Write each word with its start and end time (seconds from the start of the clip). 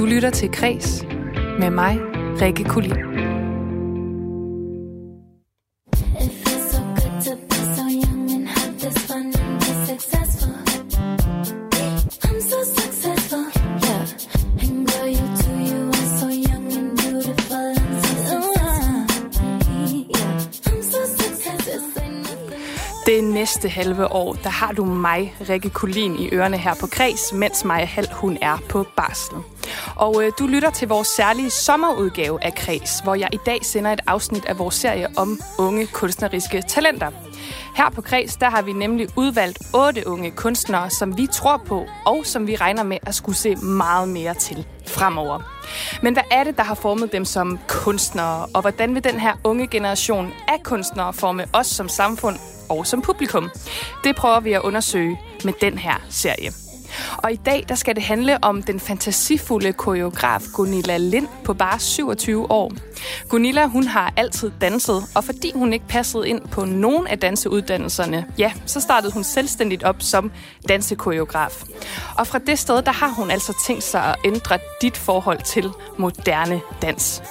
Du 0.00 0.06
lytter 0.06 0.30
til 0.30 0.52
Kres 0.52 1.04
med 1.58 1.70
mig, 1.70 1.98
Rikke 2.40 2.64
Kulin. 2.64 2.90
Det 23.06 23.24
næste 23.24 23.68
halve 23.68 24.12
år, 24.12 24.32
der 24.32 24.48
har 24.48 24.72
du 24.72 24.84
mig, 24.84 25.34
Rikke 25.48 25.70
Kulin, 25.70 26.16
i 26.16 26.28
ørerne 26.32 26.58
her 26.58 26.74
på 26.80 26.86
Kres, 26.86 27.32
mens 27.32 27.64
Maja 27.64 27.84
Hall, 27.84 28.08
hun 28.12 28.38
er 28.42 28.58
på 28.68 28.84
barsel. 28.96 29.59
Og 30.00 30.24
øh, 30.24 30.32
du 30.38 30.46
lytter 30.46 30.70
til 30.70 30.88
vores 30.88 31.08
særlige 31.08 31.50
sommerudgave 31.50 32.44
af 32.44 32.54
Kreds, 32.54 33.00
hvor 33.00 33.14
jeg 33.14 33.28
i 33.32 33.38
dag 33.46 33.58
sender 33.62 33.92
et 33.92 34.00
afsnit 34.06 34.44
af 34.44 34.58
vores 34.58 34.74
serie 34.74 35.06
om 35.16 35.40
unge 35.58 35.86
kunstneriske 35.86 36.62
talenter. 36.68 37.10
Her 37.76 37.90
på 37.90 38.00
Kreds, 38.00 38.36
der 38.36 38.50
har 38.50 38.62
vi 38.62 38.72
nemlig 38.72 39.08
udvalgt 39.16 39.58
otte 39.74 40.06
unge 40.06 40.30
kunstnere, 40.30 40.90
som 40.90 41.16
vi 41.16 41.26
tror 41.32 41.56
på, 41.56 41.84
og 42.06 42.26
som 42.26 42.46
vi 42.46 42.56
regner 42.56 42.82
med 42.82 42.98
at 43.02 43.14
skulle 43.14 43.36
se 43.36 43.56
meget 43.56 44.08
mere 44.08 44.34
til 44.34 44.66
fremover. 44.86 45.40
Men 46.02 46.12
hvad 46.12 46.22
er 46.30 46.44
det, 46.44 46.56
der 46.56 46.62
har 46.62 46.74
formet 46.74 47.12
dem 47.12 47.24
som 47.24 47.58
kunstnere, 47.68 48.46
og 48.54 48.60
hvordan 48.60 48.94
vil 48.94 49.04
den 49.04 49.20
her 49.20 49.32
unge 49.44 49.66
generation 49.66 50.32
af 50.48 50.62
kunstnere 50.62 51.12
forme 51.12 51.44
os 51.52 51.66
som 51.66 51.88
samfund 51.88 52.36
og 52.68 52.86
som 52.86 53.02
publikum? 53.02 53.50
Det 54.04 54.16
prøver 54.16 54.40
vi 54.40 54.52
at 54.52 54.62
undersøge 54.62 55.20
med 55.44 55.52
den 55.60 55.78
her 55.78 55.94
serie. 56.10 56.59
Og 57.16 57.32
i 57.32 57.36
dag 57.36 57.64
der 57.68 57.74
skal 57.74 57.94
det 57.94 58.02
handle 58.02 58.44
om 58.44 58.62
den 58.62 58.80
fantasifulde 58.80 59.72
koreograf 59.72 60.42
Gunilla 60.54 60.96
Lind 60.96 61.28
på 61.44 61.54
bare 61.54 61.78
27 61.78 62.50
år. 62.50 62.72
Gunilla 63.28 63.66
hun 63.66 63.84
har 63.84 64.12
altid 64.16 64.50
danset, 64.60 65.04
og 65.14 65.24
fordi 65.24 65.52
hun 65.54 65.72
ikke 65.72 65.86
passede 65.88 66.28
ind 66.28 66.40
på 66.48 66.64
nogen 66.64 67.06
af 67.06 67.18
danseuddannelserne, 67.18 68.26
ja, 68.38 68.52
så 68.66 68.80
startede 68.80 69.12
hun 69.12 69.24
selvstændigt 69.24 69.82
op 69.82 69.96
som 69.98 70.32
dansekoreograf. 70.68 71.64
Og 72.18 72.26
fra 72.26 72.38
det 72.38 72.58
sted, 72.58 72.82
der 72.82 72.92
har 72.92 73.08
hun 73.08 73.30
altså 73.30 73.64
tænkt 73.66 73.84
sig 73.84 74.04
at 74.04 74.16
ændre 74.24 74.58
dit 74.82 74.96
forhold 74.96 75.42
til 75.42 75.70
moderne 75.98 76.60
dans. 76.82 77.22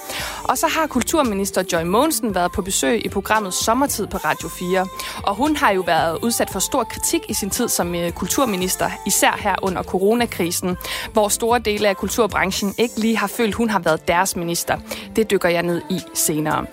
Og 0.44 0.58
så 0.58 0.68
har 0.68 0.88
kulturminister 0.88 1.64
Joy 1.74 1.84
Mogensen 1.84 2.36
været 2.36 2.52
på 2.52 2.62
besøg 2.62 3.06
i 3.06 3.10
programmet 3.10 3.54
Sommertid 3.54 4.08
på 4.08 4.18
Radio 4.18 4.50
4. 4.50 4.88
Og 5.24 5.36
hun 5.36 5.56
har 5.56 5.72
jo 5.72 5.82
været 5.82 6.20
udsat 6.24 6.50
for 6.50 6.60
stor 6.60 6.84
kritik 6.84 7.22
i 7.30 7.34
sin 7.34 7.50
tid 7.50 7.70
som 7.70 7.96
øh, 7.96 8.12
kulturminister, 8.12 8.90
især 9.06 9.38
her 9.40 9.49
under 9.62 9.84
coronakrisen, 9.84 10.78
hvor 11.14 11.28
store 11.28 11.60
dele 11.60 11.88
af 11.88 11.98
kulturbranchen 11.98 12.74
ikke 12.78 13.00
lige 13.00 13.18
har 13.18 13.28
følt, 13.28 13.56
hun 13.56 13.70
har 13.70 13.80
været 13.80 14.08
deres 14.08 14.36
minister. 14.36 14.78
Det 15.16 15.32
dykker 15.32 15.50
jeg 15.50 15.64
ned 15.64 15.82
i 15.90 16.00
senere. 16.14 16.66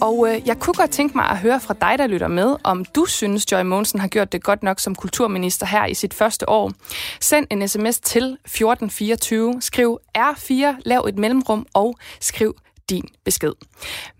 Og 0.00 0.28
øh, 0.28 0.48
jeg 0.48 0.58
kunne 0.58 0.74
godt 0.74 0.90
tænke 0.90 1.16
mig 1.16 1.24
at 1.24 1.38
høre 1.38 1.60
fra 1.60 1.74
dig, 1.80 1.98
der 1.98 2.06
lytter 2.06 2.28
med, 2.28 2.56
om 2.64 2.84
du 2.84 3.04
synes, 3.04 3.52
Joy 3.52 3.62
Mogensen 3.62 4.00
har 4.00 4.08
gjort 4.08 4.32
det 4.32 4.42
godt 4.42 4.62
nok 4.62 4.80
som 4.80 4.94
kulturminister 4.94 5.66
her 5.66 5.86
i 5.86 5.94
sit 5.94 6.14
første 6.14 6.48
år. 6.48 6.72
Send 7.20 7.46
en 7.50 7.68
sms 7.68 8.00
til 8.00 8.24
1424, 8.24 9.56
skriv 9.60 9.98
R4, 10.18 10.54
lav 10.84 11.04
et 11.08 11.18
mellemrum 11.18 11.66
og 11.74 11.96
skriv 12.20 12.56
din 12.90 13.04
besked. 13.24 13.52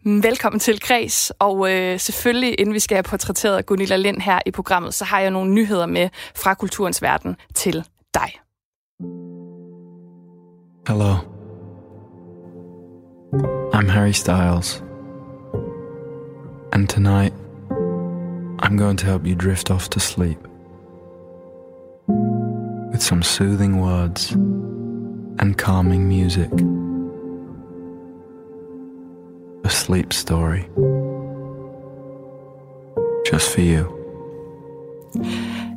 Velkommen 0.05 0.61
til 0.61 0.81
Kreds, 0.81 1.31
og 1.39 1.73
øh, 1.73 2.01
selvfølgelig 2.01 2.61
inden 2.61 2.75
vi 2.75 2.79
skal 2.79 2.95
have 2.95 3.03
portrætteret 3.03 3.67
Gunilla 3.67 3.97
Lind 3.97 4.20
her 4.20 4.39
i 4.47 4.51
programmet, 4.51 4.95
så 4.95 5.05
har 5.05 5.20
jeg 5.20 5.31
nogle 5.31 5.55
nyheder 5.55 5.87
med 5.87 6.09
fra 6.37 6.55
kulturens 6.55 7.03
verden 7.03 7.37
til 7.55 7.85
dig. 8.15 8.31
Hello. 10.89 11.15
I'm 13.73 13.89
Harry 13.89 14.12
Styles. 14.12 14.83
And 16.73 16.89
tonight, 16.89 17.33
I'm 18.63 18.77
going 18.77 18.96
to 18.98 19.07
help 19.07 19.27
you 19.27 19.35
drift 19.35 19.70
off 19.70 19.89
to 19.89 20.01
sleep 20.01 20.39
with 22.92 23.02
some 23.02 23.23
soothing 23.23 23.81
words 23.81 24.33
and 25.39 25.57
calming 25.57 26.08
music. 26.08 26.51
Sleep 29.84 30.14
story. 30.14 30.67
Just 33.27 33.55
for 33.55 33.61
you. 33.61 33.84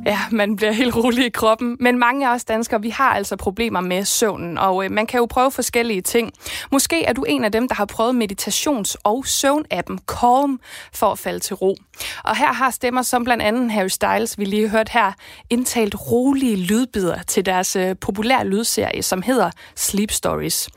Ja, 0.08 0.20
man 0.30 0.56
bliver 0.56 0.72
helt 0.72 0.96
rolig 0.96 1.26
i 1.26 1.28
kroppen. 1.28 1.76
Men 1.80 1.98
mange 1.98 2.28
af 2.28 2.34
os 2.34 2.44
danskere, 2.44 2.82
vi 2.82 2.90
har 2.90 3.10
altså 3.10 3.36
problemer 3.36 3.80
med 3.80 4.04
søvnen, 4.04 4.58
og 4.58 4.84
øh, 4.84 4.90
man 4.90 5.06
kan 5.06 5.18
jo 5.18 5.26
prøve 5.26 5.50
forskellige 5.50 6.02
ting. 6.02 6.32
Måske 6.72 7.04
er 7.04 7.12
du 7.12 7.24
en 7.24 7.44
af 7.44 7.52
dem, 7.52 7.68
der 7.68 7.74
har 7.74 7.84
prøvet 7.84 8.22
meditations- 8.22 8.94
og 9.04 9.26
søvnappen 9.26 9.98
Calm 10.06 10.60
for 10.92 11.06
at 11.06 11.18
falde 11.18 11.38
til 11.38 11.56
ro. 11.56 11.76
Og 12.24 12.36
her 12.36 12.52
har 12.52 12.70
stemmer 12.70 13.02
som 13.02 13.24
blandt 13.24 13.42
andet 13.42 13.70
Harry 13.70 13.88
Styles, 13.88 14.38
vi 14.38 14.44
lige 14.44 14.68
hørt 14.68 14.88
her, 14.88 15.12
indtalt 15.50 15.94
rolige 16.10 16.56
lydbider 16.56 17.22
til 17.22 17.46
deres 17.46 17.76
øh, 17.76 17.96
populære 18.00 18.46
lydserie, 18.46 19.02
som 19.02 19.22
hedder 19.22 19.50
Sleep 19.76 20.10
Stories. 20.10 20.68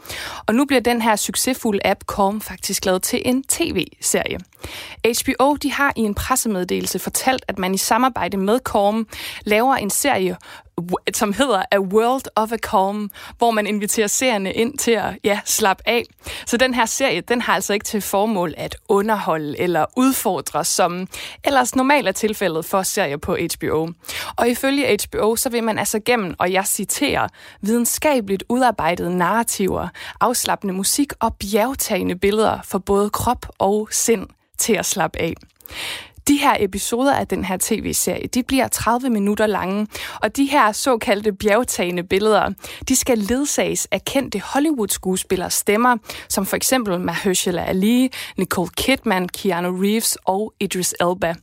Og 0.46 0.56
nu 0.56 0.66
bliver 0.66 0.82
den 0.82 1.02
her 1.02 1.16
succesfulde 1.16 1.80
app 1.86 2.00
Calm 2.16 2.42
faktisk 2.42 2.86
lavet 2.86 3.04
til 3.04 3.22
en 3.26 3.44
tv-serie. 3.44 4.38
HBO 5.06 5.56
de 5.56 5.72
har 5.72 5.94
i 5.96 6.00
en 6.00 6.16
pressemeddelelse 6.16 7.00
fortalt, 7.00 7.46
at 7.48 7.60
man 7.60 7.74
i 7.74 7.78
samarbejde 7.78 8.38
med 8.38 8.60
Calm 8.60 9.08
laver 9.46 9.76
en 9.76 9.90
serie, 9.90 10.38
som 11.14 11.34
hedder 11.34 11.64
A 11.72 11.80
World 11.80 12.24
of 12.36 12.52
a 12.52 12.58
Calm, 12.58 13.12
hvor 13.38 13.52
man 13.52 13.68
inviterer 13.68 14.08
seerne 14.08 14.54
ind 14.54 14.78
til 14.78 14.92
at 14.92 15.18
ja, 15.24 15.40
slappe 15.46 15.84
af. 15.86 16.04
Så 16.46 16.58
den 16.58 16.74
her 16.74 16.86
serie, 16.86 17.22
den 17.22 17.42
har 17.42 17.54
altså 17.54 17.74
ikke 17.74 17.84
til 17.84 18.02
formål 18.02 18.54
at 18.58 18.76
underholde 18.90 19.60
eller 19.60 19.86
udfordre, 19.98 20.66
som 20.66 21.08
ellers 21.44 21.76
normalt 21.76 22.08
er 22.08 22.12
tilfældet 22.12 22.66
for 22.66 22.84
serier 22.84 23.18
på 23.18 23.38
HBO. 23.56 23.90
Og 24.36 24.50
ifølge 24.50 24.98
HBO, 25.06 25.36
så 25.36 25.50
vil 25.50 25.64
man 25.64 25.80
altså 25.80 26.00
gennem, 26.00 26.36
og 26.40 26.52
jeg 26.52 26.66
citerer, 26.66 27.28
videnskabeligt 27.62 28.44
udarbejdede 28.50 29.18
narrativer, 29.18 29.88
afslappende 30.20 30.74
musik 30.74 31.14
og 31.20 31.36
bjergtagende 31.36 32.16
billeder 32.16 32.60
for 32.64 32.78
både 32.78 33.10
krop 33.10 33.46
og 33.58 33.88
sind 33.92 34.28
til 34.58 34.74
at 34.74 34.86
slappe 34.86 35.20
af. 35.20 35.34
De 36.28 36.38
her 36.38 36.56
episoder 36.60 37.14
af 37.14 37.28
den 37.28 37.46
her 37.46 37.58
tv-serie, 37.62 38.28
de 38.28 38.44
bliver 38.44 38.68
30 38.68 39.10
minutter 39.10 39.48
lange, 39.48 39.88
og 40.22 40.38
de 40.38 40.46
her 40.46 40.72
såkaldte 40.72 41.34
bjergtagende 41.34 42.04
billeder, 42.04 42.50
de 42.88 42.96
skal 42.96 43.18
ledsages 43.18 43.88
af 43.92 44.06
kendte 44.06 44.40
Hollywood-skuespillers 44.40 45.54
stemmer, 45.54 45.98
som 46.30 46.46
for 46.46 46.56
eksempel 46.56 47.00
Mahershala 47.00 47.64
Ali, 47.64 48.12
Nicole 48.38 48.70
Kidman, 48.78 49.30
Keanu 49.30 49.82
Reeves 49.82 50.18
og 50.26 50.54
Idris 50.60 50.96
Elba. 51.00 51.36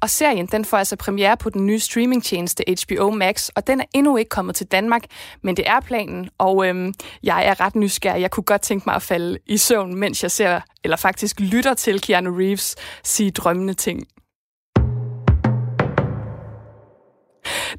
Og 0.00 0.10
serien 0.10 0.46
den 0.46 0.64
får 0.64 0.76
altså 0.76 0.96
premiere 0.96 1.36
på 1.36 1.50
den 1.50 1.66
nye 1.66 1.78
streamingtjeneste 1.78 2.64
HBO 2.68 3.10
Max, 3.10 3.48
og 3.48 3.66
den 3.66 3.80
er 3.80 3.84
endnu 3.94 4.16
ikke 4.16 4.28
kommet 4.28 4.56
til 4.56 4.66
Danmark, 4.66 5.04
men 5.42 5.56
det 5.56 5.68
er 5.68 5.80
planen, 5.80 6.28
og 6.38 6.66
øhm, 6.66 6.94
jeg 7.22 7.46
er 7.46 7.60
ret 7.60 7.76
nysgerrig. 7.76 8.20
Jeg 8.20 8.30
kunne 8.30 8.44
godt 8.44 8.62
tænke 8.62 8.84
mig 8.86 8.94
at 8.94 9.02
falde 9.02 9.38
i 9.46 9.56
søvn, 9.56 9.94
mens 9.94 10.22
jeg 10.22 10.30
ser, 10.30 10.60
eller 10.84 10.96
faktisk 10.96 11.40
lytter 11.40 11.74
til 11.74 12.00
Keanu 12.00 12.36
Reeves 12.36 12.76
sige 13.04 13.30
drømmende 13.30 13.74
ting. 13.74 14.06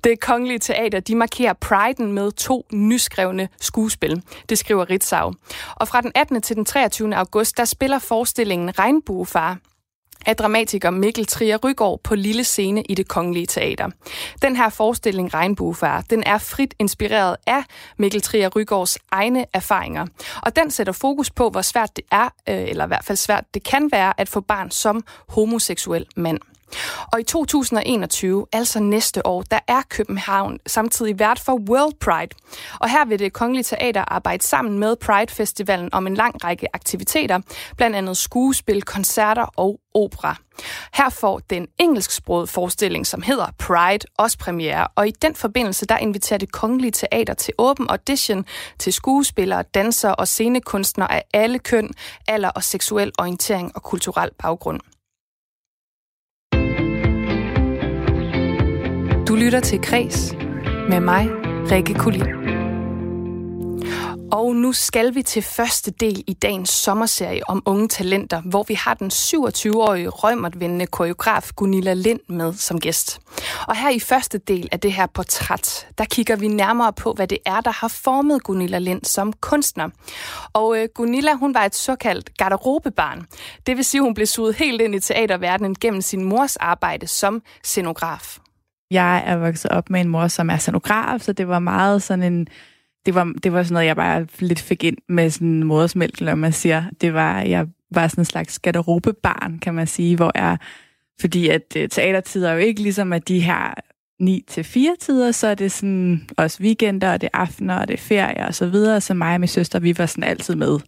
Det 0.03 0.19
kongelige 0.19 0.59
teater, 0.59 0.99
de 0.99 1.15
markerer 1.15 1.53
priden 1.53 2.13
med 2.13 2.31
to 2.31 2.65
nyskrevne 2.73 3.49
skuespil. 3.61 4.21
Det 4.49 4.57
skriver 4.57 4.89
Ritzau. 4.89 5.33
Og 5.75 5.87
fra 5.87 6.01
den 6.01 6.11
18. 6.15 6.41
til 6.41 6.55
den 6.55 6.65
23. 6.65 7.15
august, 7.15 7.57
der 7.57 7.65
spiller 7.65 7.99
forestillingen 7.99 8.79
Regnbuefar 8.79 9.57
af 10.25 10.35
dramatiker 10.35 10.89
Mikkel 10.89 11.25
Trier 11.25 11.57
Rygaard 11.57 11.99
på 12.03 12.15
Lille 12.15 12.43
Scene 12.43 12.83
i 12.83 12.95
det 12.95 13.07
Kongelige 13.07 13.45
Teater. 13.45 13.89
Den 14.41 14.55
her 14.55 14.69
forestilling 14.69 15.33
Regnbuefar, 15.33 16.01
den 16.01 16.23
er 16.23 16.37
frit 16.37 16.73
inspireret 16.79 17.35
af 17.47 17.63
Mikkel 17.97 18.21
Trier 18.21 18.49
Rygaards 18.55 18.97
egne 19.11 19.45
erfaringer. 19.53 20.05
Og 20.43 20.55
den 20.55 20.71
sætter 20.71 20.93
fokus 20.93 21.31
på, 21.31 21.49
hvor 21.49 21.61
svært 21.61 21.95
det 21.95 22.03
er, 22.11 22.25
øh, 22.49 22.69
eller 22.69 22.85
i 22.85 22.87
hvert 22.87 23.05
fald 23.05 23.17
svært 23.17 23.43
det 23.53 23.63
kan 23.63 23.91
være, 23.91 24.13
at 24.17 24.29
få 24.29 24.41
barn 24.41 24.71
som 24.71 25.03
homoseksuel 25.29 26.05
mand. 26.15 26.39
Og 27.13 27.19
i 27.19 27.23
2021, 27.23 28.45
altså 28.53 28.79
næste 28.79 29.27
år, 29.27 29.41
der 29.41 29.59
er 29.67 29.81
København 29.89 30.59
samtidig 30.67 31.19
vært 31.19 31.39
for 31.39 31.53
World 31.69 31.93
Pride. 31.99 32.35
Og 32.79 32.89
her 32.89 33.05
vil 33.05 33.19
det 33.19 33.33
Kongelige 33.33 33.63
Teater 33.63 34.03
arbejde 34.07 34.43
sammen 34.43 34.79
med 34.79 34.95
Pride 34.95 35.33
Festivalen 35.33 35.93
om 35.93 36.07
en 36.07 36.15
lang 36.15 36.43
række 36.43 36.67
aktiviteter, 36.73 37.39
blandt 37.77 37.95
andet 37.95 38.17
skuespil, 38.17 38.81
koncerter 38.83 39.45
og 39.55 39.79
opera. 39.93 40.35
Her 40.93 41.09
får 41.09 41.39
den 41.39 41.67
engelsksprogede 41.77 42.47
forestilling, 42.47 43.07
som 43.07 43.21
hedder 43.21 43.47
Pride, 43.59 44.05
også 44.17 44.37
premiere, 44.37 44.87
og 44.95 45.07
i 45.07 45.11
den 45.11 45.35
forbindelse 45.35 45.85
der 45.85 45.97
inviterer 45.97 46.37
det 46.37 46.51
Kongelige 46.51 46.91
Teater 46.91 47.33
til 47.33 47.53
åben 47.57 47.89
audition 47.89 48.45
til 48.79 48.93
skuespillere, 48.93 49.63
dansere 49.63 50.15
og 50.15 50.27
scenekunstnere 50.27 51.11
af 51.11 51.23
alle 51.33 51.59
køn, 51.59 51.91
alder 52.27 52.49
og 52.49 52.63
seksuel 52.63 53.11
orientering 53.19 53.71
og 53.75 53.83
kulturel 53.83 54.29
baggrund. 54.39 54.79
Lytter 59.39 59.59
til 59.59 59.81
Kres 59.81 60.33
med 60.89 60.99
mig, 60.99 61.29
Rikke 61.71 61.93
Kulin. 61.93 62.25
Og 64.31 64.55
nu 64.55 64.73
skal 64.73 65.15
vi 65.15 65.23
til 65.23 65.41
første 65.41 65.91
del 65.91 66.23
i 66.27 66.33
dagens 66.33 66.69
sommerserie 66.69 67.49
om 67.49 67.63
unge 67.65 67.87
talenter, 67.87 68.41
hvor 68.41 68.63
vi 68.67 68.73
har 68.73 68.93
den 68.93 69.07
27-årige 69.07 70.09
rømmertvendende 70.09 70.85
koreograf 70.85 71.51
Gunilla 71.55 71.93
Lind 71.93 72.19
med 72.27 72.53
som 72.53 72.79
gæst. 72.79 73.19
Og 73.67 73.75
her 73.75 73.89
i 73.89 73.99
første 73.99 74.37
del 74.37 74.69
af 74.71 74.79
det 74.79 74.93
her 74.93 75.05
portræt, 75.05 75.87
der 75.97 76.05
kigger 76.05 76.35
vi 76.35 76.47
nærmere 76.47 76.93
på, 76.93 77.13
hvad 77.13 77.27
det 77.27 77.37
er, 77.45 77.61
der 77.61 77.71
har 77.71 77.87
formet 77.87 78.43
Gunilla 78.43 78.77
Lind 78.77 79.05
som 79.05 79.33
kunstner. 79.33 79.89
Og 80.53 80.77
øh, 80.77 80.89
Gunilla, 80.95 81.33
hun 81.33 81.53
var 81.53 81.65
et 81.65 81.75
såkaldt 81.75 82.37
garderobebarn. 82.37 83.25
Det 83.67 83.77
vil 83.77 83.85
sige, 83.85 84.01
hun 84.01 84.13
blev 84.13 84.27
suget 84.27 84.55
helt 84.55 84.81
ind 84.81 84.95
i 84.95 84.99
teaterverdenen 84.99 85.75
gennem 85.75 86.01
sin 86.01 86.23
mors 86.23 86.55
arbejde 86.55 87.07
som 87.07 87.41
scenograf. 87.63 88.39
Jeg 88.91 89.23
er 89.25 89.37
vokset 89.37 89.71
op 89.71 89.89
med 89.89 90.01
en 90.01 90.07
mor, 90.07 90.27
som 90.27 90.49
er 90.49 90.57
scenograf, 90.57 91.19
så 91.19 91.33
det 91.33 91.47
var 91.47 91.59
meget 91.59 92.03
sådan 92.03 92.33
en 92.33 92.47
det 93.05 93.15
var, 93.15 93.33
det 93.43 93.53
var 93.53 93.63
sådan 93.63 93.73
noget, 93.73 93.87
jeg 93.87 93.95
bare 93.95 94.27
lidt 94.39 94.59
fik 94.59 94.83
ind 94.83 94.97
med 95.09 95.29
sådan 95.29 95.63
modersmælk, 95.63 96.19
eller 96.19 96.35
man 96.35 96.53
siger. 96.53 96.83
Det 97.01 97.13
var, 97.13 97.41
jeg 97.41 97.67
var 97.91 98.07
sådan 98.07 98.21
en 98.21 98.25
slags 98.25 98.59
garderobebarn, 98.59 99.59
kan 99.59 99.73
man 99.73 99.87
sige, 99.87 100.15
hvor 100.15 100.31
jeg, 100.35 100.57
fordi 101.19 101.49
at 101.49 101.75
øh, 101.77 101.89
teatertider 101.89 102.49
er 102.49 102.53
jo 102.53 102.59
ikke 102.59 102.81
ligesom, 102.81 103.13
at 103.13 103.27
de 103.27 103.39
her 103.39 103.73
9 104.19 104.43
til 104.47 104.63
4 104.63 104.95
tider, 104.99 105.31
så 105.31 105.47
er 105.47 105.55
det 105.55 105.71
sådan 105.71 106.29
også 106.37 106.63
weekender, 106.63 107.13
og 107.13 107.21
det 107.21 107.29
er 107.33 107.37
aftener, 107.37 107.75
og 107.75 107.87
det 107.87 107.93
er 107.93 107.97
ferie 107.97 108.47
og 108.47 108.55
så 108.55 108.67
videre. 108.67 109.01
Så 109.01 109.13
mig 109.13 109.33
og 109.33 109.39
min 109.39 109.47
søster, 109.47 109.79
vi 109.79 109.97
var 109.97 110.05
sådan 110.05 110.23
altid 110.23 110.55
med 110.55 110.79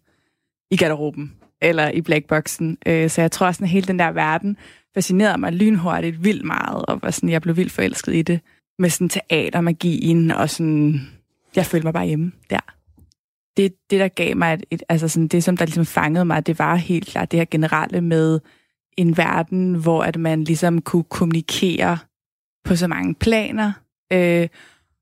i 0.72 0.78
garderoben, 0.78 1.34
eller 1.62 1.90
i 1.90 2.02
blackboxen. 2.02 2.78
Øh, 2.86 3.10
så 3.10 3.22
jeg 3.22 3.32
tror 3.32 3.52
sådan, 3.52 3.66
at 3.66 3.70
hele 3.70 3.88
den 3.88 4.00
der 4.00 4.12
verden 4.12 4.58
fascinerede 4.94 5.38
mig 5.38 5.54
lynhurtigt 5.54 6.24
vildt 6.24 6.46
meget, 6.46 6.86
og 6.86 7.00
var 7.02 7.12
sådan, 7.12 7.30
jeg 7.30 7.42
blev 7.42 7.58
vildt 7.58 7.72
forelsket 7.72 8.16
i 8.16 8.22
det. 8.22 8.40
Med 8.80 8.90
sådan 8.90 9.10
teatermagien, 9.10 10.32
og 10.32 10.50
sådan 10.50 11.02
jeg 11.56 11.66
følte 11.66 11.86
mig 11.86 11.94
bare 11.94 12.06
hjemme 12.06 12.32
der. 12.50 12.60
Det, 13.58 13.74
det 13.90 14.00
der 14.00 14.08
gav 14.08 14.38
mig, 14.38 14.54
et, 14.54 14.64
et, 14.72 14.84
altså 14.90 15.08
sådan, 15.08 15.28
det 15.28 15.44
som 15.44 15.58
der 15.58 15.66
ligesom 15.66 15.86
fangede 15.86 16.26
mig, 16.26 16.48
det 16.48 16.60
var 16.60 16.76
helt 16.76 17.08
klart 17.08 17.32
det 17.32 17.40
her 17.40 17.46
generelle 17.52 18.02
med 18.02 18.40
en 18.98 19.18
verden, 19.18 19.76
hvor 19.76 20.04
at 20.04 20.18
man 20.18 20.44
ligesom 20.44 20.82
kunne 20.82 21.04
kommunikere 21.04 21.98
på 22.64 22.76
så 22.76 22.88
mange 22.88 23.16
planer. 23.16 23.72
Øh, 24.14 24.48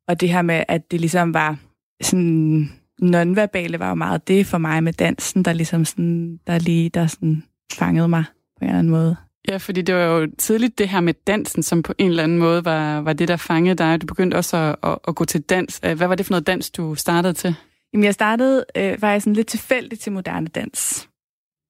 og 0.07 0.21
det 0.21 0.29
her 0.29 0.41
med, 0.41 0.63
at 0.67 0.91
det 0.91 0.99
ligesom 0.99 1.33
var 1.33 1.57
sådan 2.01 2.69
nonverbale 2.99 3.79
var 3.79 3.89
jo 3.89 3.95
meget 3.95 4.27
det 4.27 4.45
for 4.45 4.57
mig 4.57 4.83
med 4.83 4.93
dansen, 4.93 5.45
der 5.45 5.53
ligesom 5.53 5.85
sådan, 5.85 6.39
der 6.47 6.59
lige, 6.59 6.89
der 6.89 7.07
sådan 7.07 7.43
fangede 7.73 8.07
mig 8.07 8.23
på 8.29 8.65
en 8.65 8.67
eller 8.67 8.79
anden 8.79 8.91
måde. 8.91 9.15
Ja, 9.49 9.57
fordi 9.57 9.81
det 9.81 9.95
var 9.95 10.03
jo 10.03 10.27
tidligt 10.37 10.77
det 10.77 10.89
her 10.89 11.01
med 11.01 11.13
dansen, 11.27 11.63
som 11.63 11.83
på 11.83 11.93
en 11.97 12.09
eller 12.09 12.23
anden 12.23 12.37
måde 12.37 12.65
var, 12.65 13.01
var 13.01 13.13
det, 13.13 13.27
der 13.27 13.37
fangede 13.37 13.75
dig. 13.75 14.01
Du 14.01 14.05
begyndte 14.05 14.35
også 14.35 14.57
at, 14.57 14.75
at, 14.83 14.97
at 15.07 15.15
gå 15.15 15.25
til 15.25 15.41
dans. 15.41 15.79
Øh, 15.85 15.97
hvad 15.97 16.07
var 16.07 16.15
det 16.15 16.25
for 16.25 16.31
noget 16.31 16.47
dans, 16.47 16.71
du 16.71 16.95
startede 16.95 17.33
til? 17.33 17.55
Jamen, 17.93 18.03
jeg 18.03 18.13
startede 18.13 18.65
øh, 18.77 18.99
faktisk 18.99 19.23
sådan 19.23 19.35
lidt 19.35 19.47
tilfældigt 19.47 20.01
til 20.01 20.11
moderne 20.11 20.47
dans. 20.47 21.09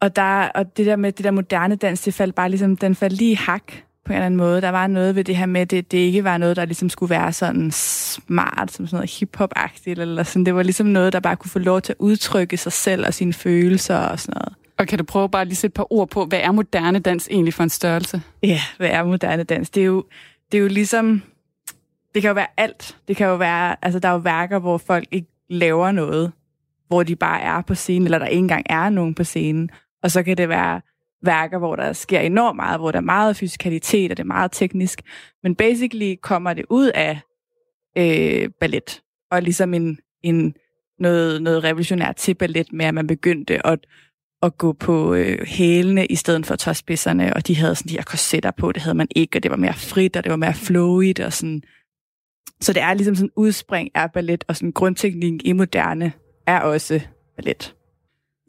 Og, 0.02 0.16
der, 0.16 0.48
og 0.48 0.78
det 0.78 0.86
der 0.86 0.96
med 0.96 1.12
det 1.12 1.24
der 1.24 1.32
moderne 1.32 1.76
dans, 1.76 2.02
det 2.02 2.14
faldt 2.14 2.36
bare 2.36 2.50
ligesom, 2.50 2.78
den 2.78 2.96
faldt 2.96 3.18
lige 3.18 3.38
hak 3.38 3.64
på 4.06 4.14
en 4.14 4.16
eller 4.16 4.26
anden 4.26 4.38
måde. 4.38 4.62
Der 4.62 4.70
var 4.70 4.88
noget 4.88 5.16
ved 5.16 5.24
det 5.24 5.36
her 5.36 5.46
med, 5.46 5.62
at 5.62 5.72
det, 5.72 5.92
det 5.92 5.98
ikke 5.98 6.24
var 6.24 6.38
noget, 6.38 6.56
der 6.56 6.66
ligesom 6.66 6.90
skulle 6.90 7.10
være 7.10 7.34
sådan 7.34 7.72
smart, 7.72 8.72
som 8.72 8.88
sådan 8.88 8.98
noget 8.98 9.20
hip-hop-agtigt, 9.20 10.00
eller 10.00 10.24
sådan. 10.24 10.46
Det 10.46 10.56
var 10.56 10.64
ligesom 10.64 10.88
noget, 10.88 11.14
der 11.14 11.20
bare 11.20 11.36
kunne 11.36 11.52
få 11.52 11.60
lov 11.60 11.82
til 11.82 11.94
at 11.94 11.98
udtrykke 12.00 12.58
sig 12.58 12.72
selv 12.72 13.06
og 13.06 13.14
sine 13.14 13.34
følelser 13.34 13.98
og 13.98 14.20
sådan 14.20 14.42
noget. 14.42 14.54
Og 14.80 14.88
kan 14.88 14.98
du 14.98 15.04
prøve 15.04 15.30
bare 15.30 15.46
lige 15.46 15.56
sætte 15.56 15.72
et 15.72 15.76
par 15.76 15.94
ord 15.94 16.10
på, 16.10 16.26
hvad 16.26 16.40
er 16.40 16.52
moderne 16.52 17.00
dans 17.00 17.28
egentlig 17.32 17.54
for 17.54 17.64
en 17.64 17.70
størrelse? 17.70 18.22
Ja, 18.44 18.60
hvad 18.78 18.90
er 18.90 19.04
moderne 19.04 19.44
dans? 19.44 19.70
Det 19.70 19.82
er 19.82 19.86
jo, 19.86 20.04
det 20.52 20.58
er 20.58 20.62
jo 20.62 20.68
ligesom... 20.68 21.22
Det 22.14 22.22
kan 22.22 22.30
jo 22.30 22.34
være 22.34 22.48
alt. 22.58 22.98
Det 23.08 23.16
kan 23.16 23.28
jo 23.28 23.36
være... 23.36 23.76
Altså, 23.82 24.00
der 24.00 24.10
er 24.10 24.14
jo 24.14 24.18
værker, 24.18 24.60
hvor 24.60 24.78
folk 24.78 25.08
ikke 25.12 25.28
laver 25.50 25.92
noget, 25.92 26.32
hvor 26.88 27.04
de 27.04 27.16
bare 27.16 27.42
er 27.42 27.62
på 27.62 27.76
scenen, 27.76 28.06
eller 28.06 28.20
der 28.20 28.26
ikke 28.26 28.40
engang 28.40 28.66
er 28.70 28.90
nogen 28.90 29.16
på 29.16 29.24
scenen. 29.24 29.70
Og 30.04 30.12
så 30.12 30.24
kan 30.24 30.38
det 30.38 30.50
være 30.50 30.82
værker, 31.24 31.58
hvor 31.58 31.76
der 31.76 31.94
sker 31.94 32.20
enormt 32.20 32.56
meget, 32.56 32.80
hvor 32.80 32.92
der 32.92 32.98
er 32.98 33.04
meget 33.04 33.36
fysikalitet, 33.38 34.12
og 34.12 34.18
det 34.18 34.24
er 34.24 34.28
meget 34.28 34.52
teknisk. 34.52 35.02
Men 35.44 35.56
basically 35.56 36.16
kommer 36.22 36.54
det 36.54 36.66
ud 36.70 36.92
af 36.96 37.20
øh, 37.98 38.50
ballet, 38.60 39.02
og 39.32 39.42
ligesom 39.42 39.74
en, 39.74 40.00
en 40.24 40.54
noget, 41.00 41.42
noget 41.42 41.64
revolutionært 41.64 42.16
til 42.16 42.34
ballet 42.34 42.74
med, 42.74 42.86
at 42.86 42.94
man 42.94 43.08
begyndte 43.08 43.68
at 43.68 43.80
at 44.42 44.58
gå 44.58 44.74
på 44.74 45.14
øh, 45.14 45.48
hælene 45.48 46.06
i 46.06 46.16
stedet 46.16 46.46
for 46.46 46.56
tåspidserne, 46.56 47.34
og 47.34 47.48
de 47.48 47.56
havde 47.56 47.76
sådan 47.76 47.90
de 47.90 47.96
her 47.96 48.04
korsetter 48.04 48.52
på, 48.52 48.72
det 48.72 48.82
havde 48.82 48.98
man 48.98 49.08
ikke, 49.16 49.38
og 49.38 49.44
det 49.44 49.52
var 49.52 49.58
mere 49.58 49.74
frit, 49.74 50.18
og 50.18 50.24
det 50.24 50.30
var 50.30 50.36
mere 50.36 50.54
flowigt, 50.54 51.20
og 51.20 51.34
sådan. 51.34 51.62
Så 52.62 52.74
det 52.74 52.82
er 52.82 52.94
ligesom 52.94 53.16
sådan 53.16 53.32
udspring 53.36 53.90
af 53.96 54.12
ballet, 54.12 54.44
og 54.48 54.56
sådan 54.56 54.72
grundteknikken 54.72 55.42
i 55.44 55.54
moderne 55.54 56.12
er 56.48 56.60
også 56.60 57.00
ballet. 57.36 57.76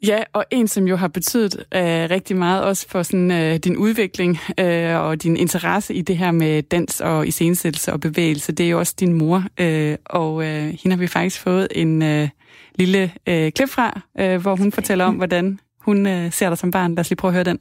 Ja, 0.07 0.23
og 0.33 0.45
en, 0.51 0.67
som 0.67 0.87
jo 0.87 0.95
har 0.95 1.07
betydet 1.07 1.55
øh, 1.59 2.09
rigtig 2.09 2.37
meget 2.37 2.63
også 2.63 2.89
for 2.89 3.03
sådan, 3.03 3.31
øh, 3.31 3.55
din 3.55 3.77
udvikling 3.77 4.37
øh, 4.59 4.95
og 4.95 5.23
din 5.23 5.37
interesse 5.37 5.93
i 5.93 6.01
det 6.01 6.17
her 6.17 6.31
med 6.31 6.63
dans 6.63 7.01
og 7.01 7.27
iscenesættelse 7.27 7.93
og 7.93 7.99
bevægelse, 7.99 8.51
det 8.51 8.65
er 8.65 8.69
jo 8.69 8.79
også 8.79 8.95
din 8.99 9.13
mor. 9.13 9.43
Øh, 9.59 9.97
og 10.05 10.43
øh, 10.43 10.63
hende 10.63 10.89
har 10.89 10.97
vi 10.97 11.07
faktisk 11.07 11.41
fået 11.41 11.67
en 11.71 12.01
øh, 12.01 12.29
lille 12.75 13.11
øh, 13.27 13.51
klip 13.51 13.69
fra, 13.69 14.01
øh, 14.19 14.41
hvor 14.41 14.55
hun 14.55 14.71
fortæller 14.71 15.05
om, 15.05 15.15
hvordan 15.21 15.59
hun 15.85 15.97
øh, 16.13 16.31
ser 16.37 16.49
dig 16.49 16.57
som 16.57 16.71
barn. 16.71 16.91
Lad 16.91 16.99
os 16.99 17.09
lige 17.09 17.21
prøve 17.21 17.29
at 17.29 17.35
høre 17.35 17.51
den. 17.51 17.59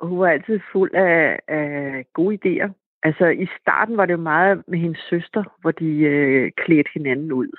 Hun 0.00 0.18
var 0.18 0.28
altid 0.28 0.60
fuld 0.72 0.94
af, 0.94 1.40
af 1.48 2.04
gode 2.12 2.38
idéer. 2.38 2.70
Altså 3.02 3.26
i 3.26 3.46
starten 3.60 3.96
var 3.96 4.06
det 4.06 4.12
jo 4.12 4.18
meget 4.18 4.62
med 4.68 4.78
hendes 4.78 5.00
søster, 5.10 5.42
hvor 5.60 5.70
de 5.70 5.90
øh, 6.00 6.50
klædte 6.56 6.90
hinanden 6.94 7.32
ud. 7.32 7.50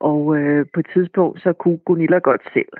Og 0.00 0.36
øh, 0.36 0.66
på 0.74 0.80
et 0.80 0.86
tidspunkt, 0.94 1.42
så 1.42 1.52
kunne 1.52 1.78
Gunilla 1.78 2.18
godt 2.18 2.42
selv. 2.52 2.72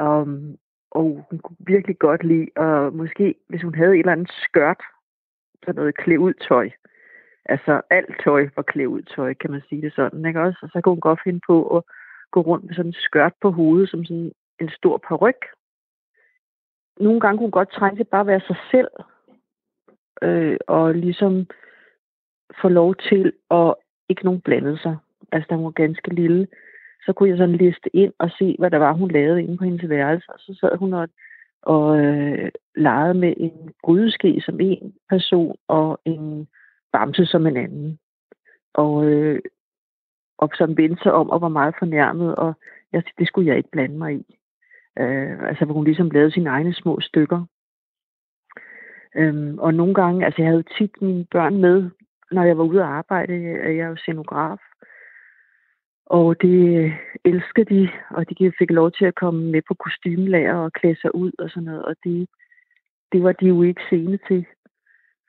Um, 0.00 0.56
og 0.90 1.26
hun 1.30 1.38
kunne 1.38 1.56
virkelig 1.60 1.98
godt 1.98 2.24
lide, 2.24 2.48
og 2.56 2.94
måske 2.94 3.34
hvis 3.48 3.62
hun 3.62 3.74
havde 3.74 3.92
et 3.92 3.98
eller 3.98 4.12
andet 4.12 4.30
skørt, 4.42 4.82
sådan 5.64 5.74
noget 5.74 5.96
klæd 5.96 6.18
ud 6.18 6.34
tøj. 6.48 6.70
Altså 7.44 7.80
alt 7.90 8.20
tøj 8.24 8.48
var 8.56 8.62
klæd 8.62 8.86
ud 8.86 9.02
tøj, 9.02 9.34
kan 9.34 9.50
man 9.50 9.62
sige 9.68 9.82
det 9.82 9.92
sådan, 9.94 10.26
ikke 10.26 10.40
også? 10.40 10.58
Og 10.62 10.68
så 10.72 10.80
kunne 10.80 10.94
hun 10.94 11.00
godt 11.00 11.20
finde 11.24 11.40
på 11.46 11.76
at 11.76 11.82
gå 12.30 12.40
rundt 12.40 12.64
med 12.64 12.74
sådan 12.74 12.90
en 12.90 13.02
skørt 13.06 13.32
på 13.42 13.50
hovedet, 13.50 13.90
som 13.90 14.04
sådan 14.04 14.32
en 14.60 14.70
stor 14.70 14.98
paryk. 14.98 15.44
Nogle 17.00 17.20
gange 17.20 17.38
kunne 17.38 17.46
hun 17.46 17.50
godt 17.50 17.72
trænge 17.72 17.96
til 17.96 18.04
bare 18.04 18.20
at 18.20 18.26
være 18.26 18.40
sig 18.40 18.56
selv, 18.70 18.88
øh, 20.22 20.56
og 20.66 20.94
ligesom 20.94 21.46
få 22.60 22.68
lov 22.68 22.94
til 22.94 23.32
at 23.50 23.74
ikke 24.08 24.24
nogen 24.24 24.40
blande 24.40 24.78
sig. 24.78 24.96
Altså, 25.32 25.46
da 25.50 25.54
hun 25.54 25.64
var 25.64 25.70
ganske 25.70 26.14
lille, 26.14 26.46
så 27.06 27.12
kunne 27.12 27.28
jeg 27.28 27.38
sådan 27.38 27.56
liste 27.56 27.96
ind 27.96 28.12
og 28.18 28.30
se, 28.38 28.56
hvad 28.58 28.70
der 28.70 28.78
var, 28.78 28.92
hun 28.92 29.10
lavede 29.10 29.42
inde 29.42 29.56
på 29.56 29.64
hendes 29.64 29.88
værelse. 29.88 30.32
Og 30.32 30.38
så 30.38 30.54
sad 30.60 30.76
hun 30.76 30.92
og, 30.92 31.08
og 31.62 31.98
øh, 31.98 32.50
legede 32.76 33.14
med 33.14 33.34
en 33.36 33.74
grydeske 33.82 34.40
som 34.40 34.60
en 34.60 34.94
person, 35.08 35.56
og 35.68 36.00
en 36.04 36.48
bamse 36.92 37.26
som 37.26 37.46
en 37.46 37.56
anden. 37.56 37.98
Og, 38.74 39.04
øh, 39.04 39.40
og 40.38 40.50
som 40.54 40.76
vendte 40.76 41.02
sig 41.02 41.12
om 41.12 41.30
og 41.30 41.40
var 41.40 41.48
meget 41.48 41.74
fornærmet, 41.78 42.36
og 42.36 42.54
jeg, 42.92 43.02
det 43.18 43.28
skulle 43.28 43.48
jeg 43.48 43.56
ikke 43.56 43.70
blande 43.70 43.98
mig 43.98 44.14
i. 44.14 44.38
Øh, 44.98 45.48
altså 45.48 45.64
hvor 45.64 45.74
hun 45.74 45.84
ligesom 45.84 46.10
lavede 46.10 46.30
sine 46.30 46.50
egne 46.50 46.74
små 46.74 47.00
stykker. 47.00 47.46
Øhm, 49.16 49.58
og 49.58 49.74
nogle 49.74 49.94
gange, 49.94 50.24
altså 50.24 50.42
jeg 50.42 50.50
havde 50.50 50.72
tit 50.78 51.02
mine 51.02 51.26
børn 51.30 51.60
med, 51.60 51.90
når 52.30 52.42
jeg 52.42 52.58
var 52.58 52.64
ude 52.64 52.82
at 52.82 52.88
arbejde. 52.88 53.32
Jeg 53.42 53.76
er 53.76 53.88
jo 53.88 53.96
scenograf. 53.96 54.58
Og 56.06 56.42
det 56.42 56.78
øh, 56.78 56.92
elsker 57.24 57.64
de, 57.64 57.88
og 58.10 58.28
de 58.28 58.52
fik 58.58 58.70
lov 58.70 58.90
til 58.90 59.04
at 59.04 59.14
komme 59.14 59.50
med 59.50 59.62
på 59.68 59.74
kostymelager 59.74 60.54
og 60.54 60.72
klæde 60.72 61.00
sig 61.00 61.14
ud 61.14 61.32
og 61.38 61.50
sådan 61.50 61.62
noget. 61.62 61.84
Og 61.84 61.96
det, 62.04 62.28
det 63.12 63.22
var 63.22 63.32
de 63.32 63.46
jo 63.46 63.62
ikke 63.62 63.82
sene 63.90 64.18
til 64.28 64.46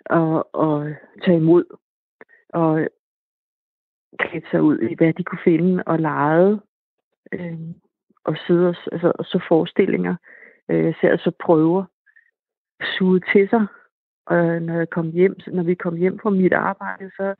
at, 0.05 0.43
at 0.65 0.95
tage 1.25 1.38
imod. 1.38 1.65
Og 2.50 2.88
klæde 4.19 4.45
sig 4.51 4.62
ud 4.62 4.79
i, 4.79 4.95
hvad 4.95 5.13
de 5.13 5.24
kunne 5.24 5.43
finde 5.43 5.84
og 5.84 6.00
lege. 6.00 6.60
Øhm, 7.34 7.74
og 8.25 8.38
sidde 8.48 8.67
og, 8.70 8.75
altså, 8.91 9.12
og 9.20 9.25
så 9.25 9.39
forestillinger, 9.48 10.15
øh, 10.70 10.94
så 11.01 11.08
altså 11.08 11.32
prøver 11.46 11.84
suge 12.98 13.22
til 13.34 13.50
sig. 13.50 13.65
Og 14.25 14.62
når, 14.62 14.77
jeg 14.77 14.89
kom 14.89 15.12
hjem, 15.12 15.36
når 15.48 15.63
vi 15.63 15.75
kom 15.75 15.96
hjem 15.96 16.20
fra 16.20 16.29
mit 16.29 16.53
arbejde, 16.53 17.12
så 17.17 17.36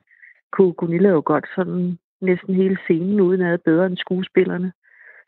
kunne 0.52 0.72
Gunilla 0.72 1.08
jo 1.08 1.22
godt 1.24 1.46
sådan 1.56 1.98
næsten 2.20 2.54
hele 2.54 2.78
scenen 2.84 3.20
uden 3.20 3.42
ad 3.42 3.58
bedre 3.58 3.86
end 3.86 3.96
skuespillerne. 3.96 4.72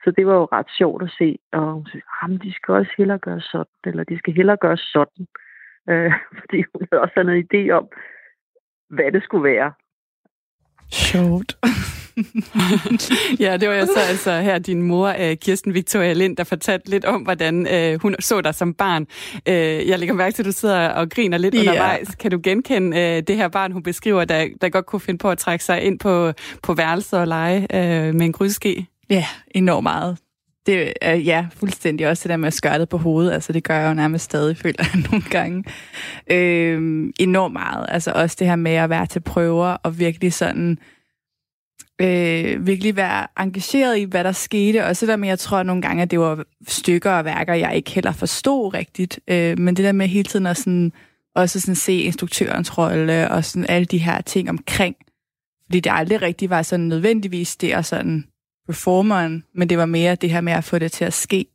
Så 0.04 0.10
det 0.16 0.26
var 0.26 0.34
jo 0.34 0.48
ret 0.52 0.70
sjovt 0.78 1.02
at 1.02 1.14
se. 1.18 1.38
Og 1.52 1.72
hun 1.72 1.86
sagde, 1.86 2.04
at 2.22 2.42
de 2.42 2.52
skal 2.54 2.74
også 2.74 2.92
hellere 2.98 3.18
gøre 3.18 3.40
sådan, 3.40 3.80
eller 3.84 4.04
de 4.04 4.18
skal 4.18 4.34
hellere 4.34 4.56
gøre 4.56 4.76
sådan. 4.76 5.26
Øh, 5.90 6.12
fordi 6.40 6.64
hun 6.72 6.86
havde 6.92 7.02
også 7.02 7.20
en 7.20 7.44
idé 7.44 7.70
om, 7.70 7.88
hvad 8.90 9.12
det 9.12 9.22
skulle 9.22 9.44
være. 9.44 9.72
Sjovt. 10.90 11.56
ja, 13.44 13.56
det 13.56 13.68
var 13.68 13.74
jo 13.74 13.86
så 13.86 14.00
altså 14.08 14.40
her 14.40 14.58
din 14.58 14.82
mor, 14.82 15.14
øh, 15.18 15.36
Kirsten 15.36 15.74
Victoria 15.74 16.12
Lind, 16.12 16.36
der 16.36 16.44
fortalte 16.44 16.90
lidt 16.90 17.04
om, 17.04 17.22
hvordan 17.22 17.66
øh, 17.74 18.00
hun 18.02 18.14
så 18.20 18.40
dig 18.40 18.54
som 18.54 18.74
barn. 18.74 19.06
Øh, 19.48 19.88
jeg 19.88 19.98
lægger 19.98 20.14
mærke 20.14 20.34
til, 20.34 20.42
at 20.42 20.46
du 20.46 20.52
sidder 20.52 20.88
og 20.88 21.10
griner 21.10 21.38
lidt 21.38 21.54
yeah. 21.54 21.66
undervejs. 21.66 22.14
Kan 22.14 22.30
du 22.30 22.40
genkende 22.42 23.00
øh, 23.00 23.22
det 23.22 23.36
her 23.36 23.48
barn, 23.48 23.72
hun 23.72 23.82
beskriver, 23.82 24.24
der, 24.24 24.46
der 24.60 24.68
godt 24.68 24.86
kunne 24.86 25.00
finde 25.00 25.18
på 25.18 25.30
at 25.30 25.38
trække 25.38 25.64
sig 25.64 25.82
ind 25.82 25.98
på, 25.98 26.32
på 26.62 26.74
værelset 26.74 27.18
og 27.18 27.28
lege 27.28 27.66
øh, 27.74 28.14
med 28.14 28.26
en 28.26 28.32
grydske? 28.32 28.86
Ja, 29.10 29.26
enormt 29.50 29.82
meget. 29.82 30.16
Det 30.66 30.92
er 31.00 31.14
ja, 31.14 31.46
fuldstændig 31.56 32.08
også 32.08 32.22
det 32.22 32.30
der 32.30 32.36
med 32.36 32.78
det 32.78 32.88
på 32.88 32.96
hovedet. 32.96 33.32
Altså, 33.32 33.52
det 33.52 33.64
gør 33.64 33.78
jeg 33.78 33.88
jo 33.88 33.94
nærmest 33.94 34.24
stadig, 34.24 34.56
føler 34.62 34.84
jeg 34.94 35.02
nogle 35.10 35.24
gange. 35.30 35.64
Øh, 36.30 37.12
enormt 37.18 37.52
meget. 37.52 37.86
Altså 37.88 38.12
også 38.14 38.36
det 38.38 38.46
her 38.46 38.56
med 38.56 38.72
at 38.72 38.90
være 38.90 39.06
til 39.06 39.20
prøver 39.20 39.66
og 39.66 39.98
virkelig 39.98 40.32
sådan 40.32 40.78
øh, 42.00 42.66
virkelig 42.66 42.96
være 42.96 43.26
engageret 43.38 43.98
i, 43.98 44.02
hvad 44.02 44.24
der 44.24 44.32
skete. 44.32 44.84
Og 44.84 44.96
så 44.96 45.06
der 45.06 45.16
med, 45.16 45.28
jeg 45.28 45.38
tror 45.38 45.62
nogle 45.62 45.82
gange, 45.82 46.02
at 46.02 46.10
det 46.10 46.20
var 46.20 46.44
stykker 46.68 47.10
og 47.10 47.24
værker, 47.24 47.54
jeg 47.54 47.76
ikke 47.76 47.90
heller 47.90 48.12
forstod 48.12 48.74
rigtigt. 48.74 49.20
Øh, 49.28 49.58
men 49.58 49.76
det 49.76 49.84
der 49.84 49.92
med 49.92 50.08
hele 50.08 50.24
tiden 50.24 50.46
at 50.46 50.56
sådan, 50.56 50.92
også 51.34 51.60
sådan 51.60 51.74
se 51.74 51.92
instruktørens 51.92 52.78
rolle 52.78 53.30
og 53.30 53.44
sådan 53.44 53.66
alle 53.68 53.84
de 53.84 53.98
her 53.98 54.20
ting 54.20 54.50
omkring. 54.50 54.96
Fordi 55.66 55.80
det 55.80 55.92
aldrig 55.94 56.22
rigtig 56.22 56.50
var 56.50 56.62
sådan 56.62 56.86
nødvendigvis 56.86 57.56
det 57.56 57.76
og 57.76 57.84
sådan 57.84 58.24
performeren, 58.66 59.44
men 59.54 59.68
det 59.68 59.78
var 59.78 59.86
mere 59.86 60.14
det 60.14 60.30
her 60.30 60.40
med 60.40 60.52
at 60.52 60.64
få 60.64 60.78
det 60.78 60.92
til 60.92 61.04
at 61.04 61.12
ske. 61.12 61.46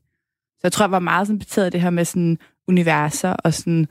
Så 0.54 0.60
jeg 0.64 0.72
tror, 0.72 0.86
jeg 0.86 0.92
var 0.92 1.00
meget 1.00 1.28
sådan 1.28 1.40
betaget 1.40 1.74
det 1.74 1.82
her 1.82 1.90
med 1.90 2.06
sådan 2.06 2.38
universer 2.68 3.30
og 3.30 3.54
sådan 3.54 3.88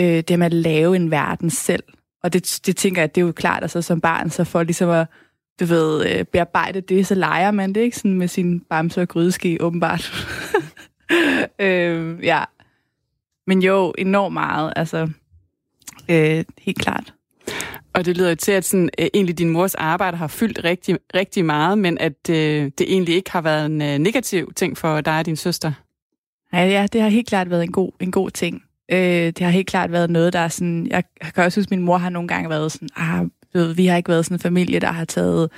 øh, 0.00 0.20
det 0.20 0.38
med 0.38 0.46
at 0.46 0.52
lave 0.52 0.96
en 0.96 1.10
verden 1.10 1.50
selv. 1.50 1.82
Og 2.22 2.32
det, 2.32 2.60
det 2.66 2.76
tænker 2.76 3.02
jeg, 3.02 3.14
det 3.14 3.20
er 3.20 3.26
jo 3.26 3.32
klart, 3.32 3.62
altså 3.62 3.82
som 3.82 4.00
barn, 4.00 4.30
så 4.30 4.44
for 4.44 4.62
ligesom 4.62 4.90
at 4.90 5.06
du 5.60 5.64
ved, 5.64 6.06
øh, 6.06 6.24
bearbejde 6.24 6.80
det, 6.80 7.06
så 7.06 7.14
leger 7.14 7.50
man 7.50 7.72
det 7.72 7.80
ikke 7.80 7.96
sådan 7.96 8.18
med 8.18 8.28
sin 8.28 8.60
bamse 8.60 9.02
og 9.02 9.08
grydeske, 9.08 9.58
åbenbart. 9.60 10.12
øh, 11.58 12.24
ja. 12.24 12.44
Men 13.46 13.62
jo, 13.62 13.94
enormt 13.98 14.32
meget, 14.32 14.72
altså 14.76 15.08
øh, 16.08 16.44
helt 16.58 16.78
klart. 16.78 17.14
Og 17.94 18.04
det 18.04 18.16
lyder 18.16 18.34
til, 18.34 18.52
at 18.52 18.64
sådan, 18.64 18.90
øh, 18.98 19.06
egentlig 19.14 19.38
din 19.38 19.48
mors 19.48 19.74
arbejde 19.74 20.16
har 20.16 20.26
fyldt 20.26 20.64
rigtig, 20.64 20.98
rigtig 21.14 21.44
meget, 21.44 21.78
men 21.78 21.98
at 21.98 22.30
øh, 22.30 22.70
det 22.78 22.80
egentlig 22.80 23.14
ikke 23.14 23.30
har 23.30 23.40
været 23.40 23.66
en 23.66 23.82
øh, 23.82 23.98
negativ 23.98 24.52
ting 24.56 24.78
for 24.78 25.00
dig 25.00 25.18
og 25.18 25.26
din 25.26 25.36
søster. 25.36 25.72
Ja, 26.52 26.64
ja, 26.64 26.86
det 26.92 27.00
har 27.00 27.08
helt 27.08 27.28
klart 27.28 27.50
været 27.50 27.62
en 27.62 27.72
god, 27.72 27.92
en 28.00 28.10
god 28.10 28.30
ting. 28.30 28.62
Øh, 28.92 28.98
det 28.98 29.40
har 29.40 29.50
helt 29.50 29.66
klart 29.66 29.92
været 29.92 30.10
noget, 30.10 30.32
der 30.32 30.38
er 30.38 30.48
sådan... 30.48 30.86
Jeg 30.86 31.04
kan 31.34 31.44
også 31.44 31.60
huske, 31.60 31.68
at 31.68 31.70
min 31.70 31.84
mor 31.84 31.98
har 31.98 32.10
nogle 32.10 32.28
gange 32.28 32.50
været 32.50 32.72
sådan, 32.72 32.88
ah, 32.96 33.26
du 33.54 33.58
ved, 33.58 33.74
vi 33.74 33.86
har 33.86 33.96
ikke 33.96 34.08
været 34.08 34.24
sådan 34.24 34.34
en 34.34 34.40
familie, 34.40 34.80
der 34.80 34.92
har 34.92 35.04
taget 35.04 35.50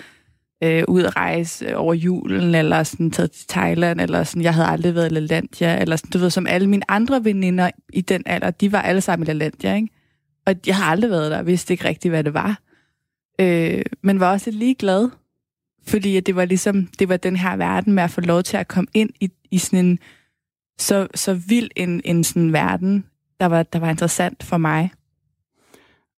øh, 0.65 0.85
ud 0.89 1.03
at 1.03 1.17
rejse 1.17 1.67
øh, 1.67 1.73
over 1.77 1.95
julen, 1.95 2.55
eller 2.55 2.83
sådan 2.83 3.11
taget 3.11 3.31
til 3.31 3.49
Thailand, 3.49 4.01
eller 4.01 4.25
sådan, 4.25 4.43
jeg 4.43 4.55
havde 4.55 4.69
aldrig 4.69 4.95
været 4.95 5.11
i 5.11 5.15
LaLandia, 5.15 5.81
eller 5.81 5.97
sådan, 5.97 6.11
du 6.11 6.19
ved, 6.19 6.31
som 6.31 6.47
alle 6.47 6.67
mine 6.67 6.91
andre 6.91 7.25
veninder 7.25 7.71
i 7.93 8.01
den 8.01 8.23
alder, 8.27 8.51
de 8.51 8.73
var 8.73 8.83
alle 8.83 9.01
sammen 9.01 9.27
i 9.27 9.31
LaLandia, 9.31 9.75
ikke? 9.75 9.89
Og 10.47 10.55
jeg 10.67 10.77
har 10.77 10.85
aldrig 10.85 11.11
været 11.11 11.31
der, 11.31 11.43
vidste 11.43 11.75
ikke 11.75 11.85
rigtigt, 11.85 12.13
hvad 12.13 12.25
det 12.25 12.35
var. 12.35 12.61
Øh, 13.41 13.83
men 14.03 14.21
var 14.21 14.33
også 14.33 14.51
lidt 14.51 14.79
glad, 14.79 15.09
fordi 15.87 16.17
at 16.17 16.27
det 16.27 16.37
var 16.37 16.45
ligesom, 16.45 16.87
det 16.99 17.09
var 17.09 17.17
den 17.17 17.37
her 17.37 17.57
verden 17.57 17.93
med 17.93 18.03
at 18.03 18.11
få 18.11 18.21
lov 18.21 18.43
til 18.43 18.57
at 18.57 18.69
komme 18.69 18.89
ind 18.95 19.11
i, 19.21 19.31
i 19.51 19.59
sådan 19.59 19.85
en, 19.85 19.99
så, 20.79 21.09
så 21.15 21.35
vild 21.35 21.71
en, 21.77 22.01
en 22.05 22.25
sådan 22.25 22.53
verden, 22.53 23.05
der 23.41 23.47
var, 23.47 23.63
der 23.63 23.79
var 23.79 23.91
interessant 23.91 24.43
for 24.43 24.57
mig. 24.57 24.91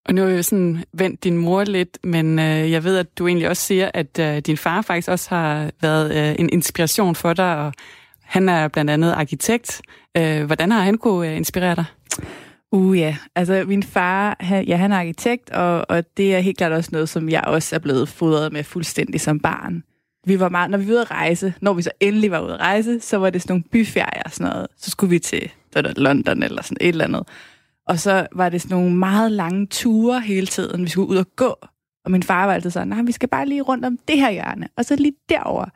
Og 0.08 0.14
nu 0.14 0.22
har 0.22 0.28
jeg 0.28 0.36
jo 0.36 0.42
sådan 0.42 0.84
vendt 0.92 1.24
din 1.24 1.36
mor 1.36 1.64
lidt, 1.64 1.98
men 2.04 2.38
øh, 2.38 2.70
jeg 2.70 2.84
ved, 2.84 2.98
at 2.98 3.18
du 3.18 3.26
egentlig 3.26 3.48
også 3.48 3.62
siger, 3.62 3.90
at 3.94 4.18
øh, 4.18 4.38
din 4.38 4.56
far 4.56 4.82
faktisk 4.82 5.08
også 5.08 5.28
har 5.28 5.70
været 5.82 6.16
øh, 6.16 6.36
en 6.38 6.50
inspiration 6.52 7.14
for 7.14 7.32
dig, 7.32 7.56
og 7.56 7.72
han 8.22 8.48
er 8.48 8.68
blandt 8.68 8.90
andet 8.90 9.12
arkitekt. 9.12 9.82
Øh, 10.16 10.44
hvordan 10.44 10.70
har 10.70 10.80
han 10.80 10.98
kunne 10.98 11.30
øh, 11.30 11.36
inspirere 11.36 11.74
dig? 11.74 11.84
Uh 12.72 12.98
ja, 12.98 13.16
altså 13.34 13.64
min 13.66 13.82
far, 13.82 14.36
han, 14.40 14.64
ja, 14.64 14.76
han 14.76 14.92
er 14.92 14.98
arkitekt, 14.98 15.50
og, 15.50 15.86
og 15.88 16.04
det 16.16 16.34
er 16.34 16.38
helt 16.38 16.58
klart 16.58 16.72
også 16.72 16.90
noget, 16.92 17.08
som 17.08 17.28
jeg 17.28 17.44
også 17.46 17.74
er 17.74 17.78
blevet 17.78 18.08
fodret 18.08 18.52
med 18.52 18.64
fuldstændig 18.64 19.20
som 19.20 19.40
barn. 19.40 19.82
Vi 20.26 20.40
var 20.40 20.48
meget, 20.48 20.70
når 20.70 20.78
vi 20.78 20.86
var 20.86 20.92
ude 20.92 21.00
at 21.00 21.10
rejse, 21.10 21.54
når 21.60 21.72
vi 21.72 21.82
så 21.82 21.90
endelig 22.00 22.30
var 22.30 22.40
ude 22.40 22.54
at 22.54 22.60
rejse, 22.60 23.00
så 23.00 23.18
var 23.18 23.30
det 23.30 23.42
sådan 23.42 23.52
nogle 23.52 23.64
byferier 23.72 24.22
og 24.24 24.30
sådan 24.30 24.52
noget. 24.52 24.66
Så 24.76 24.90
skulle 24.90 25.10
vi 25.10 25.18
til 25.18 25.50
London 25.96 26.42
eller 26.42 26.62
sådan 26.62 26.76
et 26.80 26.88
eller 26.88 27.04
andet. 27.04 27.22
Og 27.86 27.98
så 27.98 28.26
var 28.32 28.48
det 28.48 28.62
sådan 28.62 28.76
nogle 28.76 28.96
meget 28.96 29.32
lange 29.32 29.66
ture 29.66 30.20
hele 30.20 30.46
tiden. 30.46 30.82
Vi 30.82 30.88
skulle 30.88 31.08
ud 31.08 31.16
og 31.16 31.26
gå. 31.36 31.56
Og 32.04 32.10
min 32.10 32.22
far 32.22 32.46
var 32.46 32.54
altid 32.54 32.70
sådan, 32.70 32.88
nej, 32.88 33.02
vi 33.02 33.12
skal 33.12 33.28
bare 33.28 33.46
lige 33.46 33.62
rundt 33.62 33.84
om 33.84 33.98
det 34.08 34.18
her 34.18 34.30
hjørne. 34.30 34.68
Og 34.76 34.84
så 34.84 34.96
lige 34.96 35.14
derover. 35.28 35.62
Og 35.62 35.70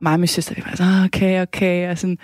mig 0.00 0.12
og 0.12 0.20
min 0.20 0.26
søster, 0.28 0.54
vi 0.54 0.62
var 0.66 0.76
sådan, 0.76 1.04
okay, 1.04 1.42
okay. 1.42 1.90
Og 1.90 1.98
sådan 1.98 2.18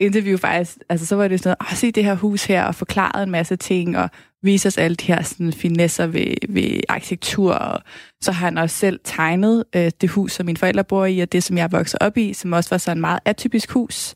interview 0.00 0.36
faktisk, 0.36 0.78
altså 0.88 1.06
så 1.06 1.16
var 1.16 1.28
det 1.28 1.40
sådan, 1.40 1.56
at 1.60 1.76
se 1.76 1.92
det 1.92 2.04
her 2.04 2.14
hus 2.14 2.44
her, 2.44 2.64
og 2.64 2.74
forklarede 2.74 3.22
en 3.22 3.30
masse 3.30 3.56
ting, 3.56 3.98
og 3.98 4.10
vise 4.42 4.68
os 4.68 4.78
alle 4.78 4.94
de 4.94 5.06
her 5.06 5.22
sådan, 5.22 5.52
finesser 5.52 6.06
ved, 6.06 6.34
ved 6.48 6.80
arkitektur. 6.88 7.52
Og 7.52 7.82
så 8.20 8.32
har 8.32 8.46
han 8.46 8.58
også 8.58 8.76
selv 8.76 9.00
tegnet 9.04 9.64
øh, 9.76 9.90
det 10.00 10.10
hus, 10.10 10.32
som 10.32 10.46
mine 10.46 10.58
forældre 10.58 10.84
bor 10.84 11.04
i, 11.04 11.20
og 11.20 11.32
det, 11.32 11.42
som 11.42 11.58
jeg 11.58 11.72
voksede 11.72 12.02
op 12.02 12.16
i, 12.16 12.32
som 12.32 12.52
også 12.52 12.70
var 12.70 12.78
sådan 12.78 12.96
et 12.96 13.00
meget 13.00 13.20
atypisk 13.24 13.70
hus, 13.70 14.14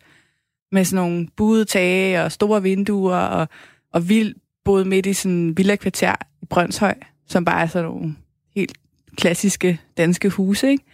med 0.73 0.85
sådan 0.85 1.05
nogle 1.05 1.29
buede 1.37 1.65
tage 1.65 2.23
og 2.23 2.33
store 2.33 2.63
vinduer, 2.63 3.17
og, 3.17 3.49
og 3.93 4.09
vild 4.09 4.35
boede 4.71 4.85
midt 4.85 5.07
i 5.07 5.13
sådan 5.13 5.33
en 5.33 5.57
villa-kvarter 5.57 6.15
i 6.43 6.47
Brøndshøj, 6.47 6.95
som 7.27 7.45
bare 7.45 7.63
er 7.63 7.67
sådan 7.67 7.91
nogle 7.91 8.17
helt 8.57 8.73
klassiske 9.17 9.81
danske 9.97 10.29
huse, 10.29 10.69
ikke? 10.71 10.85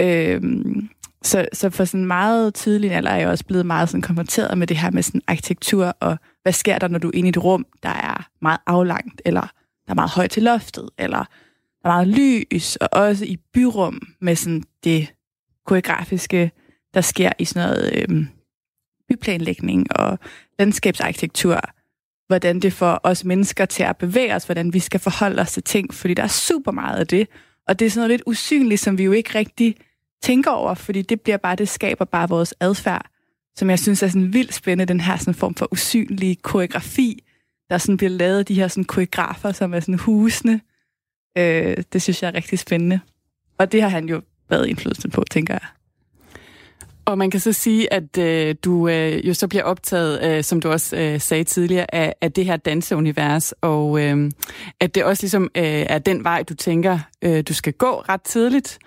Øhm, 0.00 0.88
så, 1.22 1.46
så 1.52 1.70
for 1.70 1.84
sådan 1.84 2.06
meget 2.06 2.54
tidlig 2.54 2.92
alder 2.92 3.10
er 3.10 3.16
jeg 3.16 3.28
også 3.28 3.44
blevet 3.44 3.66
meget 3.66 3.88
sådan 3.88 4.02
konfronteret 4.02 4.58
med 4.58 4.66
det 4.66 4.76
her 4.76 4.90
med 4.90 5.02
sådan 5.02 5.20
arkitektur, 5.26 5.96
og 6.00 6.18
hvad 6.42 6.52
sker 6.52 6.78
der, 6.78 6.88
når 6.88 6.98
du 6.98 7.08
er 7.08 7.12
inde 7.14 7.28
i 7.28 7.28
et 7.28 7.44
rum, 7.44 7.66
der 7.82 7.88
er 7.88 8.28
meget 8.42 8.60
aflangt, 8.66 9.22
eller 9.24 9.40
der 9.86 9.90
er 9.90 9.94
meget 9.94 10.10
højt 10.10 10.30
til 10.30 10.42
loftet, 10.42 10.88
eller 10.98 11.24
der 11.82 11.88
er 11.88 11.92
meget 11.92 12.08
lys, 12.08 12.76
og 12.76 12.88
også 12.92 13.24
i 13.24 13.36
byrum 13.54 14.00
med 14.20 14.36
sådan 14.36 14.62
det 14.84 15.12
koreografiske, 15.66 16.50
der 16.94 17.00
sker 17.00 17.32
i 17.38 17.44
sådan 17.44 17.68
noget 17.68 17.92
øhm, 17.94 18.28
byplanlægning 19.08 19.96
og 19.96 20.18
landskabsarkitektur, 20.58 21.60
hvordan 22.32 22.60
det 22.60 22.72
får 22.72 23.00
os 23.02 23.24
mennesker 23.24 23.64
til 23.64 23.82
at 23.82 23.96
bevæge 23.96 24.34
os, 24.34 24.44
hvordan 24.44 24.72
vi 24.72 24.78
skal 24.78 25.00
forholde 25.00 25.42
os 25.42 25.52
til 25.52 25.62
ting, 25.62 25.94
fordi 25.94 26.14
der 26.14 26.22
er 26.22 26.26
super 26.26 26.72
meget 26.72 27.00
af 27.00 27.06
det. 27.06 27.28
Og 27.68 27.78
det 27.78 27.86
er 27.86 27.90
sådan 27.90 28.00
noget 28.00 28.10
lidt 28.10 28.22
usynligt, 28.26 28.80
som 28.80 28.98
vi 28.98 29.04
jo 29.04 29.12
ikke 29.12 29.38
rigtig 29.38 29.76
tænker 30.22 30.50
over, 30.50 30.74
fordi 30.74 31.02
det 31.02 31.20
bliver 31.20 31.36
bare, 31.36 31.56
det 31.56 31.68
skaber 31.68 32.04
bare 32.04 32.28
vores 32.28 32.54
adfærd, 32.60 33.06
som 33.56 33.70
jeg 33.70 33.78
synes 33.78 34.02
er 34.02 34.08
sådan 34.08 34.32
vildt 34.32 34.54
spændende, 34.54 34.92
den 34.92 35.00
her 35.00 35.16
sådan 35.16 35.34
form 35.34 35.54
for 35.54 35.68
usynlig 35.72 36.42
koreografi, 36.42 37.24
der 37.70 37.78
sådan 37.78 37.96
bliver 37.96 38.10
lavet 38.10 38.48
de 38.48 38.54
her 38.54 38.68
sådan 38.68 38.84
koreografer, 38.84 39.52
som 39.52 39.74
er 39.74 39.80
sådan 39.80 39.98
husene. 39.98 40.60
Øh, 41.38 41.76
det 41.92 42.02
synes 42.02 42.22
jeg 42.22 42.28
er 42.28 42.34
rigtig 42.34 42.58
spændende. 42.58 43.00
Og 43.58 43.72
det 43.72 43.82
har 43.82 43.88
han 43.88 44.08
jo 44.08 44.22
været 44.50 44.66
indflydelse 44.66 45.08
på, 45.08 45.24
tænker 45.30 45.54
jeg. 45.54 45.66
Og 47.04 47.18
man 47.18 47.30
kan 47.30 47.40
så 47.40 47.52
sige, 47.52 47.92
at 47.92 48.18
øh, 48.18 48.54
du 48.64 48.88
øh, 48.88 49.28
jo 49.28 49.34
så 49.34 49.48
bliver 49.48 49.64
optaget, 49.64 50.22
øh, 50.24 50.44
som 50.44 50.60
du 50.60 50.70
også 50.70 50.96
øh, 50.96 51.20
sagde 51.20 51.44
tidligere, 51.44 51.94
af, 51.94 52.14
af 52.20 52.32
det 52.32 52.44
her 52.44 52.56
danseunivers, 52.56 53.52
og 53.60 54.00
øh, 54.02 54.30
at 54.80 54.94
det 54.94 55.04
også 55.04 55.22
ligesom 55.22 55.50
øh, 55.54 55.64
er 55.64 55.98
den 55.98 56.24
vej, 56.24 56.42
du 56.42 56.54
tænker, 56.54 56.98
øh, 57.22 57.44
du 57.48 57.54
skal 57.54 57.72
gå 57.72 58.04
ret 58.08 58.22
tidligt. 58.22 58.78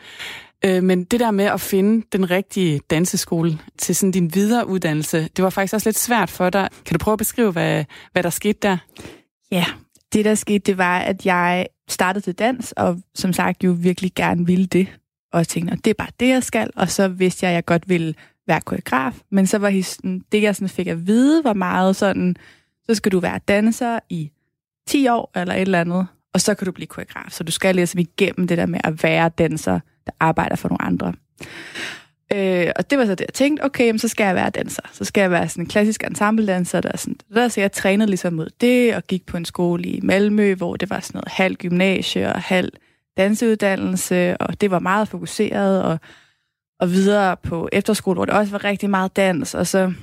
Øh, 0.66 0.84
men 0.84 1.04
det 1.04 1.20
der 1.20 1.32
med 1.32 1.46
at 1.46 1.62
finde 1.62 2.06
den 2.12 2.32
rigtige 2.32 2.80
danseskole 2.90 3.60
til 3.78 3.96
sådan 3.96 4.12
din 4.12 4.36
videre 4.36 4.68
uddannelse, 4.68 5.30
det 5.36 5.44
var 5.44 5.50
faktisk 5.50 5.74
også 5.74 5.90
lidt 5.90 6.00
svært 6.00 6.30
for 6.30 6.50
dig. 6.50 6.70
Kan 6.86 6.94
du 6.94 7.04
prøve 7.04 7.14
at 7.14 7.20
beskrive, 7.20 7.52
hvad, 7.52 7.86
hvad 8.12 8.24
der 8.24 8.30
skete 8.30 8.60
der? 8.62 8.78
Ja, 9.52 9.66
det 10.14 10.26
der 10.26 10.36
skete, 10.36 10.60
det 10.60 10.78
var, 10.78 11.00
at 11.00 11.26
jeg 11.26 11.68
startede 11.90 12.26
til 12.26 12.34
dans, 12.34 12.72
og 12.72 12.98
som 13.16 13.34
sagt 13.34 13.64
jo 13.64 13.76
virkelig 13.80 14.12
gerne 14.16 14.46
ville 14.46 14.66
det 14.66 14.88
og 15.36 15.40
jeg 15.40 15.48
tænkte, 15.48 15.76
det 15.76 15.90
er 15.90 15.94
bare 15.94 16.12
det, 16.20 16.28
jeg 16.28 16.44
skal. 16.44 16.70
Og 16.76 16.90
så 16.90 17.08
vidste 17.08 17.46
jeg, 17.46 17.52
at 17.52 17.56
jeg 17.56 17.66
godt 17.66 17.90
ville 17.90 18.14
være 18.48 18.62
koreograf. 18.62 19.14
Men 19.30 19.48
så 19.48 19.58
var 19.58 19.70
det, 20.32 20.42
jeg 20.42 20.56
sådan 20.56 20.70
fik 20.70 20.88
at 20.88 21.08
vide, 21.08 21.44
var 21.44 21.54
meget 21.54 21.96
sådan, 21.96 22.36
så 22.86 22.96
skal 22.96 23.12
du 23.12 23.20
være 23.20 23.40
danser 23.48 24.00
i 24.10 24.32
10 24.88 25.08
år 25.08 25.32
eller 25.36 25.54
et 25.54 25.62
eller 25.62 25.82
andet, 25.82 26.08
og 26.34 26.42
så 26.42 26.54
kan 26.54 26.66
du 26.66 26.72
blive 26.72 26.88
koreograf. 26.88 27.26
Så 27.30 27.44
du 27.44 27.52
skal 27.52 27.76
ligesom 27.76 28.00
igennem 28.00 28.48
det 28.48 28.58
der 28.58 28.66
med 28.66 28.80
at 28.84 29.04
være 29.04 29.30
danser, 29.30 29.80
der 30.06 30.12
arbejder 30.20 30.56
for 30.56 30.70
nogle 30.70 30.82
andre. 30.82 31.14
Øh, 32.34 32.72
og 32.76 32.90
det 32.90 32.98
var 32.98 33.06
så 33.06 33.16
det, 33.16 33.26
jeg 33.26 33.34
tænkte, 33.34 33.64
okay, 33.64 33.86
jamen, 33.86 34.00
så 34.00 34.08
skal 34.08 34.24
jeg 34.24 34.36
være 34.36 34.50
danser. 34.50 34.82
Så 34.92 35.04
skal 35.04 35.22
jeg 35.22 35.32
være 35.32 35.50
sådan 35.50 35.64
en 35.64 35.68
klassisk 35.68 36.04
ensembledanser. 36.04 36.82
Der 36.82 36.98
sådan, 36.98 37.16
der, 37.34 37.48
så 37.48 37.62
jeg 37.62 37.72
trænede 37.72 38.10
ligesom 38.10 38.34
mod 38.34 38.50
det, 38.62 38.96
og 38.96 39.04
gik 39.04 39.26
på 39.26 39.38
en 39.38 39.46
skole 39.46 39.84
i 39.84 40.00
Malmø, 40.04 40.56
hvor 40.56 40.76
det 40.76 40.90
var 40.90 41.00
sådan 41.00 41.18
noget 41.18 41.32
halv 41.32 41.56
gymnasie 41.56 42.34
og 42.34 42.42
halv 42.42 42.72
danseuddannelse, 43.18 44.38
og 44.38 44.62
det 44.62 44.72
var 44.72 44.80
meget 44.80 45.08
fokuseret, 45.08 45.84
og, 45.84 46.00
og 46.80 46.92
videre 46.92 47.38
på 47.38 47.70
efterskole, 47.72 48.16
hvor 48.16 48.26
det 48.26 48.34
også 48.34 48.52
var 48.52 48.64
rigtig 48.64 48.90
meget 48.90 49.16
dans, 49.16 49.56
og 49.56 49.68
så... 49.68 49.94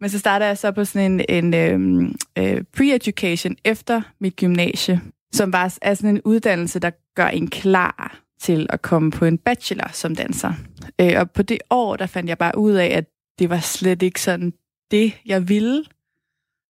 Men 0.00 0.10
så 0.10 0.18
startede 0.18 0.48
jeg 0.48 0.58
så 0.58 0.72
på 0.72 0.84
sådan 0.84 1.12
en, 1.12 1.24
en 1.28 1.54
øhm, 1.54 2.14
øh, 2.38 2.64
pre-education 2.76 3.54
efter 3.64 4.02
mit 4.20 4.36
gymnasie, 4.36 5.00
som 5.32 5.52
var 5.52 5.78
er 5.82 5.94
sådan 5.94 6.10
en 6.10 6.22
uddannelse, 6.24 6.78
der 6.78 6.90
gør 7.14 7.26
en 7.26 7.50
klar 7.50 8.20
til 8.40 8.66
at 8.70 8.82
komme 8.82 9.10
på 9.10 9.24
en 9.24 9.38
bachelor 9.38 9.90
som 9.92 10.14
danser. 10.16 10.52
Øh, 11.00 11.12
og 11.16 11.30
på 11.30 11.42
det 11.42 11.58
år, 11.70 11.96
der 11.96 12.06
fandt 12.06 12.28
jeg 12.28 12.38
bare 12.38 12.58
ud 12.58 12.72
af, 12.72 12.86
at 12.86 13.04
det 13.38 13.50
var 13.50 13.58
slet 13.58 14.02
ikke 14.02 14.20
sådan 14.20 14.52
det, 14.90 15.14
jeg 15.26 15.48
ville. 15.48 15.84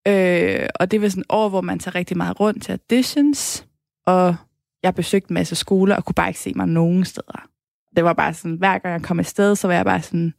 Øh, 0.08 0.68
og 0.74 0.90
det 0.90 1.02
var 1.02 1.08
sådan 1.08 1.20
et 1.20 1.26
år, 1.28 1.48
hvor 1.48 1.60
man 1.60 1.78
tager 1.78 1.94
rigtig 1.94 2.16
meget 2.16 2.40
rundt 2.40 2.62
til 2.62 2.72
auditions, 2.72 3.66
og 4.06 4.36
jeg 4.82 4.94
besøgte 4.94 5.30
en 5.30 5.34
masse 5.34 5.54
skoler 5.54 5.96
og 5.96 6.04
kunne 6.04 6.14
bare 6.14 6.28
ikke 6.28 6.40
se 6.40 6.52
mig 6.56 6.68
nogen 6.68 7.04
steder. 7.04 7.48
Det 7.96 8.04
var 8.04 8.12
bare 8.12 8.34
sådan, 8.34 8.56
hver 8.56 8.78
gang 8.78 8.92
jeg 8.92 9.02
kom 9.02 9.18
afsted, 9.18 9.56
så 9.56 9.66
var 9.66 9.74
jeg 9.74 9.84
bare 9.84 10.02
sådan, 10.02 10.34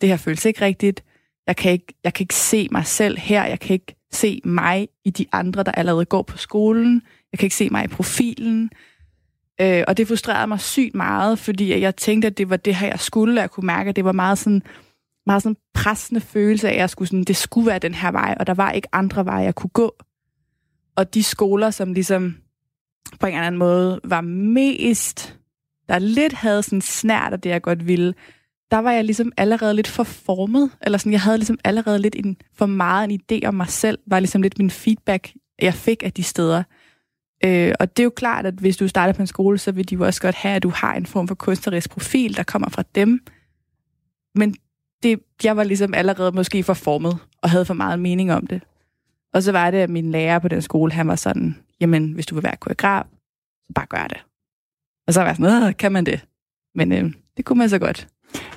det 0.00 0.08
her 0.08 0.16
føles 0.16 0.44
ikke 0.44 0.60
rigtigt. 0.60 1.04
Jeg 1.46 1.56
kan 1.56 1.72
ikke, 1.72 1.94
jeg 2.04 2.14
kan 2.14 2.24
ikke 2.24 2.34
se 2.34 2.68
mig 2.70 2.86
selv 2.86 3.18
her. 3.18 3.44
Jeg 3.44 3.60
kan 3.60 3.74
ikke 3.74 3.96
se 4.12 4.40
mig 4.44 4.88
i 5.04 5.10
de 5.10 5.26
andre, 5.32 5.62
der 5.62 5.72
allerede 5.72 6.04
går 6.04 6.22
på 6.22 6.36
skolen. 6.36 7.02
Jeg 7.32 7.38
kan 7.38 7.46
ikke 7.46 7.56
se 7.56 7.68
mig 7.70 7.84
i 7.84 7.88
profilen. 7.88 8.70
Øh, 9.60 9.84
og 9.88 9.96
det 9.96 10.08
frustrerede 10.08 10.46
mig 10.46 10.60
sygt 10.60 10.94
meget, 10.94 11.38
fordi 11.38 11.80
jeg 11.80 11.96
tænkte, 11.96 12.26
at 12.26 12.38
det 12.38 12.50
var 12.50 12.56
det 12.56 12.74
her, 12.74 12.88
jeg 12.88 13.00
skulle, 13.00 13.38
og 13.38 13.42
jeg 13.42 13.50
kunne 13.50 13.66
mærke, 13.66 13.88
at 13.88 13.96
det 13.96 14.04
var 14.04 14.12
meget 14.12 14.38
sådan, 14.38 14.62
meget 15.26 15.42
sådan 15.42 15.56
pressende 15.74 16.20
følelse 16.20 16.68
af, 16.68 16.72
at 16.72 16.78
jeg 16.78 16.90
skulle 16.90 17.08
sådan, 17.08 17.24
det 17.24 17.36
skulle 17.36 17.66
være 17.66 17.78
den 17.78 17.94
her 17.94 18.10
vej, 18.10 18.34
og 18.40 18.46
der 18.46 18.54
var 18.54 18.72
ikke 18.72 18.88
andre 18.92 19.24
veje, 19.24 19.44
jeg 19.44 19.54
kunne 19.54 19.70
gå. 19.70 19.96
Og 20.96 21.14
de 21.14 21.22
skoler, 21.22 21.70
som 21.70 21.92
ligesom 21.92 22.36
på 23.20 23.26
en 23.26 23.32
eller 23.32 23.46
anden 23.46 23.58
måde 23.58 24.00
var 24.04 24.20
mest, 24.20 25.38
der 25.88 25.98
lidt 25.98 26.32
havde 26.32 26.62
sådan 26.62 26.80
snært 26.80 27.32
af 27.32 27.40
det, 27.40 27.50
jeg 27.50 27.62
godt 27.62 27.86
ville, 27.86 28.14
der 28.70 28.78
var 28.78 28.92
jeg 28.92 29.04
ligesom 29.04 29.32
allerede 29.36 29.74
lidt 29.74 29.88
for 29.88 30.02
formet, 30.02 30.70
eller 30.82 30.98
sådan, 30.98 31.12
jeg 31.12 31.20
havde 31.20 31.38
ligesom 31.38 31.58
allerede 31.64 31.98
lidt 31.98 32.16
en, 32.18 32.36
for 32.54 32.66
meget 32.66 33.10
en 33.10 33.20
idé 33.22 33.46
om 33.46 33.54
mig 33.54 33.68
selv, 33.68 33.98
var 34.06 34.20
ligesom 34.20 34.42
lidt 34.42 34.58
min 34.58 34.70
feedback, 34.70 35.32
jeg 35.62 35.74
fik 35.74 36.02
af 36.04 36.12
de 36.12 36.22
steder. 36.22 36.62
Øh, 37.44 37.72
og 37.80 37.96
det 37.96 38.02
er 38.02 38.04
jo 38.04 38.12
klart, 38.16 38.46
at 38.46 38.54
hvis 38.54 38.76
du 38.76 38.88
starter 38.88 39.12
på 39.12 39.22
en 39.22 39.26
skole, 39.26 39.58
så 39.58 39.72
vil 39.72 39.90
de 39.90 39.94
jo 39.94 40.04
også 40.04 40.20
godt 40.20 40.34
have, 40.34 40.56
at 40.56 40.62
du 40.62 40.68
har 40.68 40.94
en 40.94 41.06
form 41.06 41.28
for 41.28 41.34
kunstnerisk 41.34 41.90
profil, 41.90 42.36
der 42.36 42.42
kommer 42.42 42.68
fra 42.68 42.82
dem. 42.94 43.20
Men 44.34 44.54
det, 45.02 45.20
jeg 45.44 45.56
var 45.56 45.64
ligesom 45.64 45.94
allerede 45.94 46.32
måske 46.32 46.62
for 46.62 46.74
formet, 46.74 47.18
og 47.42 47.50
havde 47.50 47.64
for 47.64 47.74
meget 47.74 47.98
mening 47.98 48.32
om 48.32 48.46
det. 48.46 48.62
Og 49.34 49.42
så 49.42 49.52
var 49.52 49.70
det, 49.70 49.78
at 49.78 49.90
min 49.90 50.10
lærer 50.10 50.38
på 50.38 50.48
den 50.48 50.62
skole, 50.62 50.92
han 50.92 51.08
var 51.08 51.16
sådan, 51.16 51.56
jamen, 51.80 52.12
hvis 52.12 52.26
du 52.26 52.34
vil 52.34 52.44
være 52.44 52.56
koreograf, 52.56 53.04
så 53.66 53.72
bare 53.74 53.86
gør 53.86 54.06
det. 54.06 54.24
Og 55.06 55.14
så 55.14 55.20
var 55.20 55.26
jeg 55.26 55.36
sådan, 55.36 55.74
kan 55.74 55.92
man 55.92 56.06
det? 56.06 56.24
Men 56.74 56.92
øh, 56.92 57.12
det 57.36 57.44
kunne 57.44 57.58
man 57.58 57.68
så 57.68 57.78
godt. 57.78 58.08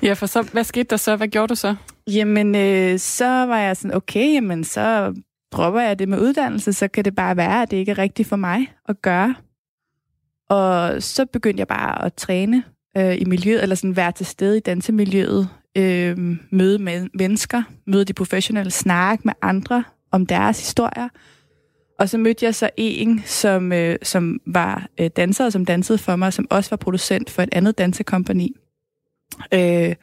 Ja, 0.02 0.12
for 0.12 0.26
så, 0.26 0.42
hvad 0.52 0.64
skete 0.64 0.88
der 0.90 0.96
så? 0.96 1.16
Hvad 1.16 1.28
gjorde 1.28 1.48
du 1.48 1.54
så? 1.54 1.74
Jamen, 2.06 2.54
øh, 2.54 2.98
så 2.98 3.24
var 3.24 3.58
jeg 3.58 3.76
sådan, 3.76 3.96
okay, 3.96 4.34
jamen, 4.34 4.64
så 4.64 5.14
dropper 5.52 5.80
jeg 5.80 5.98
det 5.98 6.08
med 6.08 6.20
uddannelse, 6.20 6.72
så 6.72 6.88
kan 6.88 7.04
det 7.04 7.14
bare 7.14 7.36
være, 7.36 7.62
at 7.62 7.70
det 7.70 7.76
ikke 7.76 7.92
er 7.92 7.98
rigtigt 7.98 8.28
for 8.28 8.36
mig 8.36 8.72
at 8.88 9.02
gøre. 9.02 9.34
Og 10.48 11.02
så 11.02 11.26
begyndte 11.26 11.60
jeg 11.60 11.68
bare 11.68 12.04
at 12.04 12.14
træne 12.14 12.62
øh, 12.96 13.20
i 13.20 13.24
miljøet, 13.24 13.62
eller 13.62 13.76
sådan 13.76 13.96
være 13.96 14.12
til 14.12 14.26
stede 14.26 14.56
i 14.56 14.60
dansemiljøet, 14.60 15.48
øh, 15.76 16.18
møde 16.50 16.78
med 16.78 17.08
mennesker, 17.14 17.62
møde 17.86 18.04
de 18.04 18.12
professionelle, 18.12 18.70
snakke 18.70 19.22
med 19.24 19.34
andre 19.42 19.84
om 20.10 20.26
deres 20.26 20.60
historier. 20.60 21.08
Og 22.00 22.08
så 22.08 22.18
mødte 22.18 22.44
jeg 22.44 22.54
så 22.54 22.70
en, 22.76 23.22
som, 23.26 23.72
øh, 23.72 23.96
som 24.02 24.40
var 24.46 24.88
øh, 25.00 25.10
danser, 25.16 25.44
og 25.44 25.52
som 25.52 25.64
dansede 25.64 25.98
for 25.98 26.16
mig, 26.16 26.32
som 26.32 26.46
også 26.50 26.70
var 26.70 26.76
producent 26.76 27.30
for 27.30 27.42
et 27.42 27.48
andet 27.52 27.78
dansekompani. 27.78 28.56
Øh, 29.54 29.94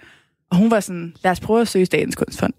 og 0.49 0.57
hun 0.57 0.71
var 0.71 0.79
sådan, 0.79 1.15
lad 1.23 1.31
os 1.31 1.39
prøve 1.39 1.61
at 1.61 1.67
søge 1.67 1.85
Statens 1.85 2.15
Kunstfond. 2.15 2.53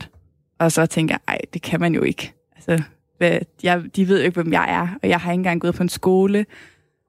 Og 0.58 0.72
så 0.72 0.86
tænker 0.86 1.14
jeg, 1.14 1.20
ej, 1.28 1.38
det 1.54 1.62
kan 1.62 1.80
man 1.80 1.94
jo 1.94 2.02
ikke. 2.02 2.32
Altså, 2.56 2.82
hvad, 3.18 3.38
jeg, 3.62 3.96
de 3.96 4.08
ved 4.08 4.18
jo 4.18 4.24
ikke, 4.24 4.42
hvem 4.42 4.52
jeg 4.52 4.66
er, 4.68 4.98
og 5.02 5.08
jeg 5.08 5.20
har 5.20 5.32
ikke 5.32 5.40
engang 5.40 5.60
gået 5.60 5.74
på 5.74 5.82
en 5.82 5.88
skole. 5.88 6.46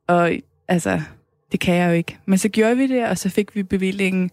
Og 0.07 0.31
altså, 0.67 1.01
det 1.51 1.59
kan 1.59 1.75
jeg 1.75 1.87
jo 1.87 1.93
ikke. 1.93 2.17
Men 2.25 2.37
så 2.37 2.49
gjorde 2.49 2.77
vi 2.77 2.87
det, 2.87 3.07
og 3.07 3.17
så 3.17 3.29
fik 3.29 3.55
vi 3.55 3.63
bevillingen 3.63 4.31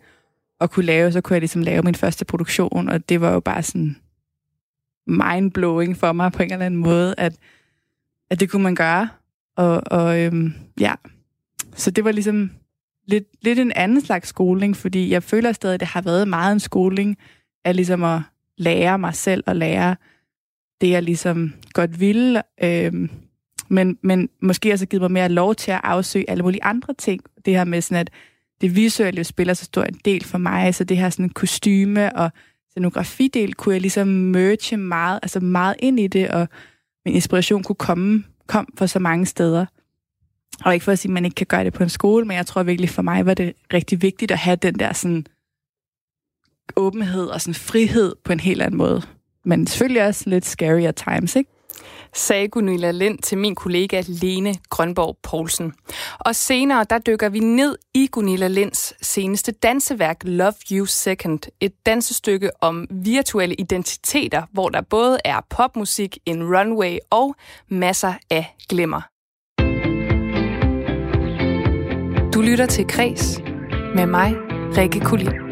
og 0.60 0.70
kunne 0.70 0.86
lave, 0.86 1.12
så 1.12 1.20
kunne 1.20 1.34
jeg 1.34 1.40
ligesom 1.40 1.62
lave 1.62 1.82
min 1.82 1.94
første 1.94 2.24
produktion, 2.24 2.88
og 2.88 3.08
det 3.08 3.20
var 3.20 3.32
jo 3.32 3.40
bare 3.40 3.62
sådan 3.62 3.96
mindblowing 5.06 5.96
for 5.96 6.12
mig 6.12 6.32
på 6.32 6.42
en 6.42 6.52
eller 6.52 6.66
anden 6.66 6.80
måde, 6.80 7.14
at, 7.18 7.36
at 8.30 8.40
det 8.40 8.50
kunne 8.50 8.62
man 8.62 8.74
gøre. 8.74 9.08
Og, 9.56 9.82
og 9.86 10.20
øhm, 10.20 10.54
ja, 10.80 10.94
så 11.74 11.90
det 11.90 12.04
var 12.04 12.12
ligesom 12.12 12.50
lidt, 13.08 13.24
lidt 13.42 13.58
en 13.58 13.72
anden 13.76 14.00
slags 14.00 14.28
skoling, 14.28 14.76
fordi 14.76 15.10
jeg 15.10 15.22
føler 15.22 15.52
stadig, 15.52 15.74
at 15.74 15.80
det 15.80 15.88
har 15.88 16.02
været 16.02 16.28
meget 16.28 16.52
en 16.52 16.60
skoling 16.60 17.16
af 17.64 17.76
ligesom 17.76 18.04
at 18.04 18.20
lære 18.58 18.98
mig 18.98 19.14
selv 19.14 19.44
og 19.46 19.56
lære 19.56 19.96
det, 20.80 20.90
jeg 20.90 21.02
ligesom 21.02 21.54
godt 21.72 22.00
ville. 22.00 22.42
Øhm, 22.62 23.10
men, 23.68 23.98
men 24.02 24.28
måske 24.42 24.72
også 24.72 24.86
givet 24.86 25.00
mig 25.00 25.10
mere 25.10 25.28
lov 25.28 25.54
til 25.54 25.70
at 25.70 25.80
afsøge 25.82 26.30
alle 26.30 26.42
mulige 26.42 26.64
andre 26.64 26.94
ting. 26.94 27.22
Det 27.44 27.54
her 27.54 27.64
med 27.64 27.80
sådan, 27.80 28.00
at 28.00 28.10
det 28.60 28.76
visuelle 28.76 29.24
spiller 29.24 29.54
så 29.54 29.64
stor 29.64 29.82
en 29.82 30.00
del 30.04 30.24
for 30.24 30.38
mig, 30.38 30.74
så 30.74 30.84
det 30.84 30.96
her 30.96 31.10
sådan 31.10 31.28
kostyme 31.28 32.16
og 32.16 32.30
scenografidel 32.70 33.54
kunne 33.54 33.72
jeg 33.72 33.80
ligesom 33.80 34.08
merge 34.08 34.76
meget, 34.76 35.18
altså 35.22 35.40
meget 35.40 35.76
ind 35.78 36.00
i 36.00 36.06
det, 36.06 36.28
og 36.28 36.48
min 37.06 37.14
inspiration 37.14 37.62
kunne 37.62 37.76
komme 37.76 38.24
kom 38.46 38.68
fra 38.78 38.86
så 38.86 38.98
mange 38.98 39.26
steder. 39.26 39.66
Og 40.64 40.74
ikke 40.74 40.84
for 40.84 40.92
at 40.92 40.98
sige, 40.98 41.10
at 41.10 41.14
man 41.14 41.24
ikke 41.24 41.34
kan 41.34 41.46
gøre 41.46 41.64
det 41.64 41.72
på 41.72 41.82
en 41.82 41.88
skole, 41.88 42.24
men 42.24 42.36
jeg 42.36 42.46
tror 42.46 42.62
virkelig 42.62 42.90
for 42.90 43.02
mig 43.02 43.26
var 43.26 43.34
det 43.34 43.52
rigtig 43.72 44.02
vigtigt 44.02 44.32
at 44.32 44.38
have 44.38 44.56
den 44.56 44.78
der 44.78 44.92
sådan 44.92 45.26
åbenhed 46.76 47.26
og 47.26 47.40
sådan 47.40 47.54
frihed 47.54 48.14
på 48.24 48.32
en 48.32 48.40
helt 48.40 48.62
anden 48.62 48.78
måde. 48.78 49.02
Men 49.44 49.66
selvfølgelig 49.66 50.06
også 50.06 50.30
lidt 50.30 50.46
scary 50.46 50.82
at 50.82 50.96
times, 50.96 51.36
ikke? 51.36 51.50
Sagde 52.14 52.48
Gunilla 52.48 52.90
Lind 52.90 53.18
til 53.18 53.38
min 53.38 53.54
kollega 53.54 54.02
Lene 54.06 54.54
Grønborg 54.70 55.16
Poulsen. 55.22 55.72
Og 56.18 56.34
senere 56.34 56.86
der 56.90 56.98
dykker 56.98 57.28
vi 57.28 57.38
ned 57.38 57.76
i 57.94 58.06
Gunilla 58.12 58.48
Linds 58.48 58.94
seneste 59.06 59.52
danseværk 59.52 60.16
Love 60.22 60.54
You 60.72 60.86
Second. 60.86 61.38
Et 61.60 61.72
dansestykke 61.86 62.50
om 62.60 62.86
virtuelle 62.90 63.54
identiteter, 63.54 64.42
hvor 64.52 64.68
der 64.68 64.80
både 64.80 65.18
er 65.24 65.40
popmusik, 65.50 66.18
en 66.26 66.56
runway 66.56 66.98
og 67.10 67.34
masser 67.68 68.14
af 68.30 68.56
glimmer. 68.68 69.00
Du 72.34 72.40
lytter 72.40 72.66
til 72.66 72.86
Kres 72.88 73.40
med 73.94 74.06
mig, 74.06 74.34
Rikke 74.76 75.00
Kulin. 75.00 75.45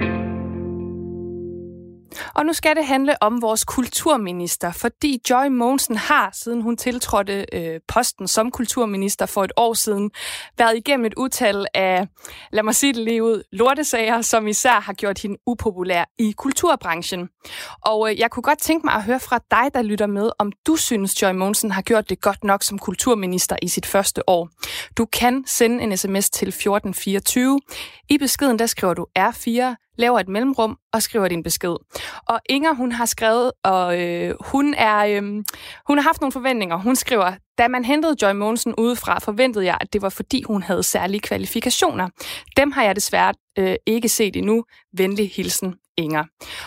Og 2.35 2.46
nu 2.46 2.53
skal 2.53 2.77
det 2.77 2.87
handle 2.87 3.22
om 3.22 3.42
vores 3.42 3.64
kulturminister, 3.64 4.72
fordi 4.72 5.20
Joy 5.31 5.46
Mogensen 5.46 5.96
har, 5.96 6.31
siden 6.33 6.62
hun 6.62 6.77
tiltrådte 6.77 7.46
øh, 7.53 7.81
posten 7.88 8.29
som 8.29 8.50
kulturminister 8.50 9.27
for 9.27 9.44
et 9.44 9.53
år 9.57 9.74
siden, 9.74 10.11
været 10.59 10.77
igennem 10.77 11.07
et 11.07 11.14
utal 11.16 11.66
af, 11.74 12.07
lad 12.53 12.62
mig 12.62 12.74
sige 12.74 12.92
det 12.92 13.05
lige 13.05 13.22
ud, 13.22 13.42
lortesager, 13.53 14.22
som 14.22 14.46
især 14.46 14.81
har 14.81 14.92
gjort 14.92 15.18
hende 15.18 15.37
upopulær 15.46 16.05
i 16.18 16.33
kulturbranchen. 16.37 17.29
Og 17.83 18.11
øh, 18.11 18.18
jeg 18.18 18.31
kunne 18.31 18.42
godt 18.42 18.59
tænke 18.59 18.87
mig 18.87 18.94
at 18.94 19.03
høre 19.03 19.20
fra 19.20 19.40
dig, 19.50 19.74
der 19.74 19.83
lytter 19.83 20.07
med, 20.07 20.31
om 20.38 20.53
du 20.66 20.77
synes, 20.77 21.22
Joy 21.22 21.33
Mogensen 21.33 21.70
har 21.70 21.83
gjort 21.83 22.09
det 22.11 22.20
godt 22.20 22.44
nok 22.44 22.62
som 22.62 22.79
kulturminister 22.79 23.57
i 23.62 23.68
sit 23.68 23.87
første 23.87 24.29
år. 24.29 24.48
Du 24.98 25.05
kan 25.05 25.44
sende 25.46 25.83
en 25.83 25.96
sms 25.96 26.31
til 26.31 26.48
1424. 26.48 27.61
I 28.09 28.18
beskeden 28.18 28.59
der 28.59 28.66
skriver 28.66 28.94
du 28.94 29.07
R4 29.18 29.84
laver 29.96 30.20
et 30.20 30.28
mellemrum 30.28 30.78
og 30.92 31.02
skriver 31.02 31.28
din 31.28 31.42
besked. 31.42 31.76
Og 32.28 32.40
Inger, 32.48 32.74
hun 32.74 32.92
har 32.92 33.07
skrevet, 33.07 33.52
og 33.64 34.00
øh, 34.00 34.35
hun, 34.40 34.74
er, 34.74 34.98
øh, 34.98 35.22
hun 35.87 35.98
har 35.98 36.02
haft 36.02 36.20
nogle 36.20 36.33
forventninger. 36.33 36.76
Hun 36.76 36.96
skriver, 36.96 37.33
da 37.59 37.68
man 37.68 37.85
hentede 37.85 38.16
Joy 38.22 38.33
Mogensen 38.33 38.74
udefra, 38.78 39.18
forventede 39.18 39.64
jeg, 39.64 39.78
at 39.80 39.92
det 39.92 40.02
var 40.02 40.09
fordi, 40.09 40.42
hun 40.42 40.62
havde 40.62 40.83
særlige 40.83 41.20
kvalifikationer. 41.20 42.09
Dem 42.57 42.72
har 42.72 42.83
jeg 42.85 42.96
desværre 42.96 43.35
øh, 43.59 43.76
ikke 43.87 44.09
set 44.09 44.37
endnu. 44.37 44.64
Venlig 44.96 45.30
hilsen, 45.37 45.74
Inger. 45.96 46.24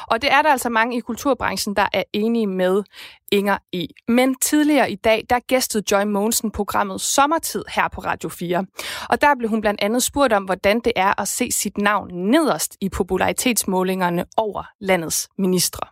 Og 0.08 0.22
det 0.22 0.32
er 0.32 0.42
der 0.42 0.50
altså 0.50 0.70
mange 0.70 0.98
i 0.98 1.00
kulturbranchen, 1.00 1.76
der 1.76 1.88
er 1.94 2.04
enige 2.14 2.48
med 2.48 2.84
Inger 3.32 3.58
i. 3.72 3.88
Men 4.08 4.36
tidligere 4.36 4.92
i 4.92 4.96
dag, 4.96 5.26
der 5.30 5.40
gæstede 5.40 5.84
Joy 5.92 6.04
Mogensen 6.04 6.52
programmet 6.52 7.02
Sommertid 7.02 7.64
her 7.76 7.88
på 7.88 8.02
Radio 8.02 8.30
4. 8.30 8.66
Og 9.10 9.22
der 9.22 9.36
blev 9.36 9.50
hun 9.50 9.62
blandt 9.62 9.82
andet 9.82 10.04
spurgt 10.04 10.34
om, 10.34 10.44
hvordan 10.44 10.80
det 10.80 10.94
er 10.96 11.22
at 11.22 11.28
se 11.28 11.52
sit 11.52 11.78
navn 11.78 12.14
nederst 12.14 12.78
i 12.82 12.90
popularitetsmålingerne 12.90 14.26
over 14.38 14.64
landets 14.80 15.30
ministre. 15.38 15.88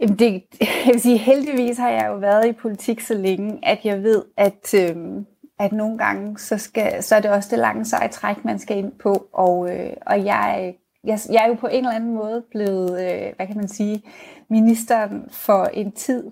Jamen 0.00 0.18
det, 0.18 0.42
jeg 0.60 0.92
vil 0.92 1.00
sige, 1.00 1.18
heldigvis 1.18 1.78
har 1.78 1.90
jeg 1.90 2.06
jo 2.08 2.16
været 2.16 2.46
i 2.46 2.52
politik 2.52 3.00
så 3.00 3.14
længe, 3.14 3.58
at 3.62 3.80
jeg 3.84 4.02
ved, 4.02 4.24
at, 4.36 4.74
øh, 4.74 4.96
at 5.58 5.72
nogle 5.72 5.98
gange, 5.98 6.38
så, 6.38 6.58
skal, 6.58 7.02
så 7.02 7.16
er 7.16 7.20
det 7.20 7.30
også 7.30 7.48
det 7.50 7.58
lange 7.58 7.84
seje 7.84 8.08
træk, 8.08 8.44
man 8.44 8.58
skal 8.58 8.76
ind 8.76 8.92
på. 9.02 9.28
Og, 9.32 9.70
øh, 9.70 9.92
og 10.06 10.24
jeg, 10.24 10.74
jeg, 11.04 11.18
jeg 11.30 11.44
er 11.44 11.48
jo 11.48 11.54
på 11.54 11.66
en 11.66 11.76
eller 11.76 11.96
anden 11.96 12.14
måde 12.14 12.44
blevet, 12.50 12.90
øh, 12.90 13.32
hvad 13.36 13.46
kan 13.46 13.56
man 13.56 13.68
sige, 13.68 14.02
ministeren 14.50 15.28
for 15.30 15.64
en 15.64 15.92
tid, 15.92 16.30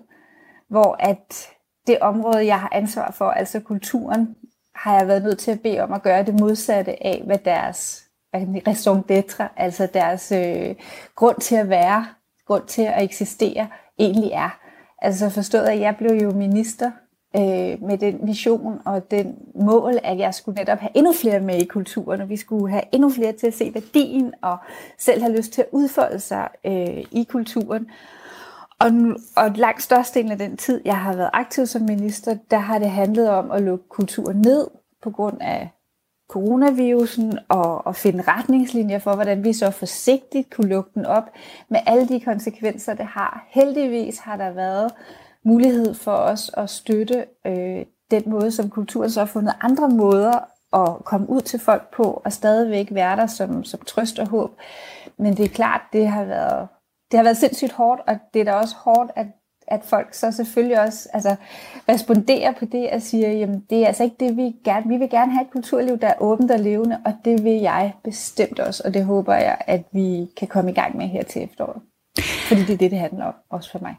hvor 0.69 0.95
at 0.99 1.49
det 1.87 1.99
område, 1.99 2.45
jeg 2.45 2.59
har 2.59 2.69
ansvar 2.71 3.11
for, 3.11 3.25
altså 3.25 3.59
kulturen, 3.59 4.35
har 4.75 4.97
jeg 4.97 5.07
været 5.07 5.23
nødt 5.23 5.39
til 5.39 5.51
at 5.51 5.61
bede 5.61 5.79
om 5.79 5.93
at 5.93 6.03
gøre 6.03 6.23
det 6.23 6.39
modsatte 6.39 7.05
af, 7.05 7.21
hvad 7.25 7.37
deres 7.37 8.03
hvad 8.29 8.41
kan 8.41 8.51
man 8.51 8.61
sige, 8.61 8.69
raison 8.69 9.03
d'être, 9.11 9.43
altså 9.57 9.87
deres 9.93 10.31
øh, 10.31 10.75
grund 11.15 11.39
til 11.41 11.55
at 11.55 11.69
være, 11.69 12.05
grund 12.47 12.65
til 12.67 12.81
at 12.81 13.03
eksistere, 13.03 13.67
egentlig 13.99 14.31
er. 14.31 14.59
Altså 15.01 15.29
forstået, 15.29 15.65
at 15.65 15.79
jeg 15.79 15.95
blev 15.97 16.11
jo 16.11 16.31
minister 16.31 16.91
øh, 17.35 17.83
med 17.83 17.97
den 17.97 18.19
vision 18.27 18.79
og 18.85 19.11
den 19.11 19.35
mål, 19.55 19.93
at 20.03 20.17
jeg 20.17 20.33
skulle 20.33 20.55
netop 20.55 20.77
have 20.77 20.91
endnu 20.93 21.13
flere 21.13 21.39
med 21.39 21.61
i 21.61 21.65
kulturen, 21.65 22.21
og 22.21 22.29
vi 22.29 22.37
skulle 22.37 22.71
have 22.71 22.83
endnu 22.91 23.09
flere 23.09 23.31
til 23.31 23.47
at 23.47 23.53
se 23.53 23.71
værdien 23.73 24.33
og 24.41 24.57
selv 24.97 25.21
have 25.21 25.37
lyst 25.37 25.53
til 25.53 25.61
at 25.61 25.67
udfolde 25.71 26.19
sig 26.19 26.49
øh, 26.65 27.03
i 27.11 27.23
kulturen. 27.29 27.87
Og, 28.79 28.91
og 29.35 29.51
langt 29.55 29.83
størstedelen 29.83 30.31
af 30.31 30.37
den 30.37 30.57
tid, 30.57 30.81
jeg 30.85 30.97
har 30.97 31.15
været 31.15 31.29
aktiv 31.33 31.65
som 31.65 31.81
minister, 31.81 32.37
der 32.51 32.57
har 32.57 32.79
det 32.79 32.89
handlet 32.89 33.29
om 33.29 33.51
at 33.51 33.61
lukke 33.61 33.89
kulturen 33.89 34.41
ned 34.41 34.67
på 35.03 35.11
grund 35.11 35.37
af 35.41 35.69
coronavirusen 36.29 37.39
og, 37.49 37.87
og 37.87 37.95
finde 37.95 38.23
retningslinjer 38.27 38.99
for, 38.99 39.15
hvordan 39.15 39.43
vi 39.43 39.53
så 39.53 39.71
forsigtigt 39.71 40.49
kunne 40.49 40.69
lukke 40.69 40.91
den 40.93 41.05
op 41.05 41.29
med 41.69 41.79
alle 41.85 42.07
de 42.07 42.19
konsekvenser, 42.19 42.93
det 42.93 43.05
har. 43.05 43.45
Heldigvis 43.49 44.19
har 44.19 44.37
der 44.37 44.51
været 44.51 44.91
mulighed 45.45 45.93
for 45.93 46.11
os 46.11 46.51
at 46.57 46.69
støtte 46.69 47.25
øh, 47.45 47.85
den 48.11 48.23
måde, 48.25 48.51
som 48.51 48.69
kulturen 48.69 49.09
så 49.09 49.19
har 49.19 49.25
fundet 49.25 49.53
andre 49.61 49.89
måder 49.89 50.39
at 50.73 51.05
komme 51.05 51.29
ud 51.29 51.41
til 51.41 51.59
folk 51.59 51.95
på, 51.95 52.21
og 52.25 52.33
stadigvæk 52.33 52.87
være 52.91 53.15
der 53.15 53.27
som, 53.27 53.63
som 53.63 53.79
trøst 53.79 54.19
og 54.19 54.27
håb. 54.27 54.51
Men 55.17 55.37
det 55.37 55.45
er 55.45 55.49
klart, 55.49 55.81
det 55.93 56.07
har 56.07 56.23
været, 56.25 56.67
det 57.11 57.17
har 57.17 57.23
været 57.23 57.37
sindssygt 57.37 57.71
hårdt, 57.71 58.01
og 58.07 58.19
det 58.33 58.39
er 58.39 58.45
da 58.45 58.53
også 58.53 58.75
hårdt, 58.75 59.11
at 59.15 59.27
at 59.67 59.83
folk 59.83 60.13
så 60.13 60.31
selvfølgelig 60.31 60.79
også 60.79 61.09
altså, 61.13 61.35
responderer 61.89 62.51
på 62.51 62.65
det 62.65 62.89
og 62.89 63.01
siger, 63.01 63.29
jamen 63.29 63.65
det 63.69 63.83
er 63.83 63.87
altså 63.87 64.03
ikke 64.03 64.15
det, 64.19 64.37
vi 64.37 64.55
gerne 64.65 64.87
Vi 64.87 64.97
vil 64.97 65.09
gerne 65.09 65.31
have 65.31 65.45
et 65.45 65.51
kulturliv, 65.51 65.99
der 65.99 66.07
er 66.07 66.21
åbent 66.21 66.51
og 66.51 66.59
levende, 66.59 67.01
og 67.05 67.13
det 67.25 67.43
vil 67.43 67.53
jeg 67.53 67.93
bestemt 68.03 68.59
også, 68.59 68.83
og 68.85 68.93
det 68.93 69.05
håber 69.05 69.33
jeg, 69.33 69.57
at 69.67 69.83
vi 69.91 70.27
kan 70.37 70.47
komme 70.47 70.71
i 70.71 70.73
gang 70.73 70.97
med 70.97 71.07
her 71.07 71.23
til 71.23 71.43
efteråret. 71.43 71.81
Fordi 72.47 72.61
det 72.61 72.73
er 72.73 72.77
det, 72.77 72.91
det 72.91 72.99
handler 72.99 73.25
om, 73.25 73.33
også 73.49 73.71
for 73.71 73.79
mig. 73.79 73.95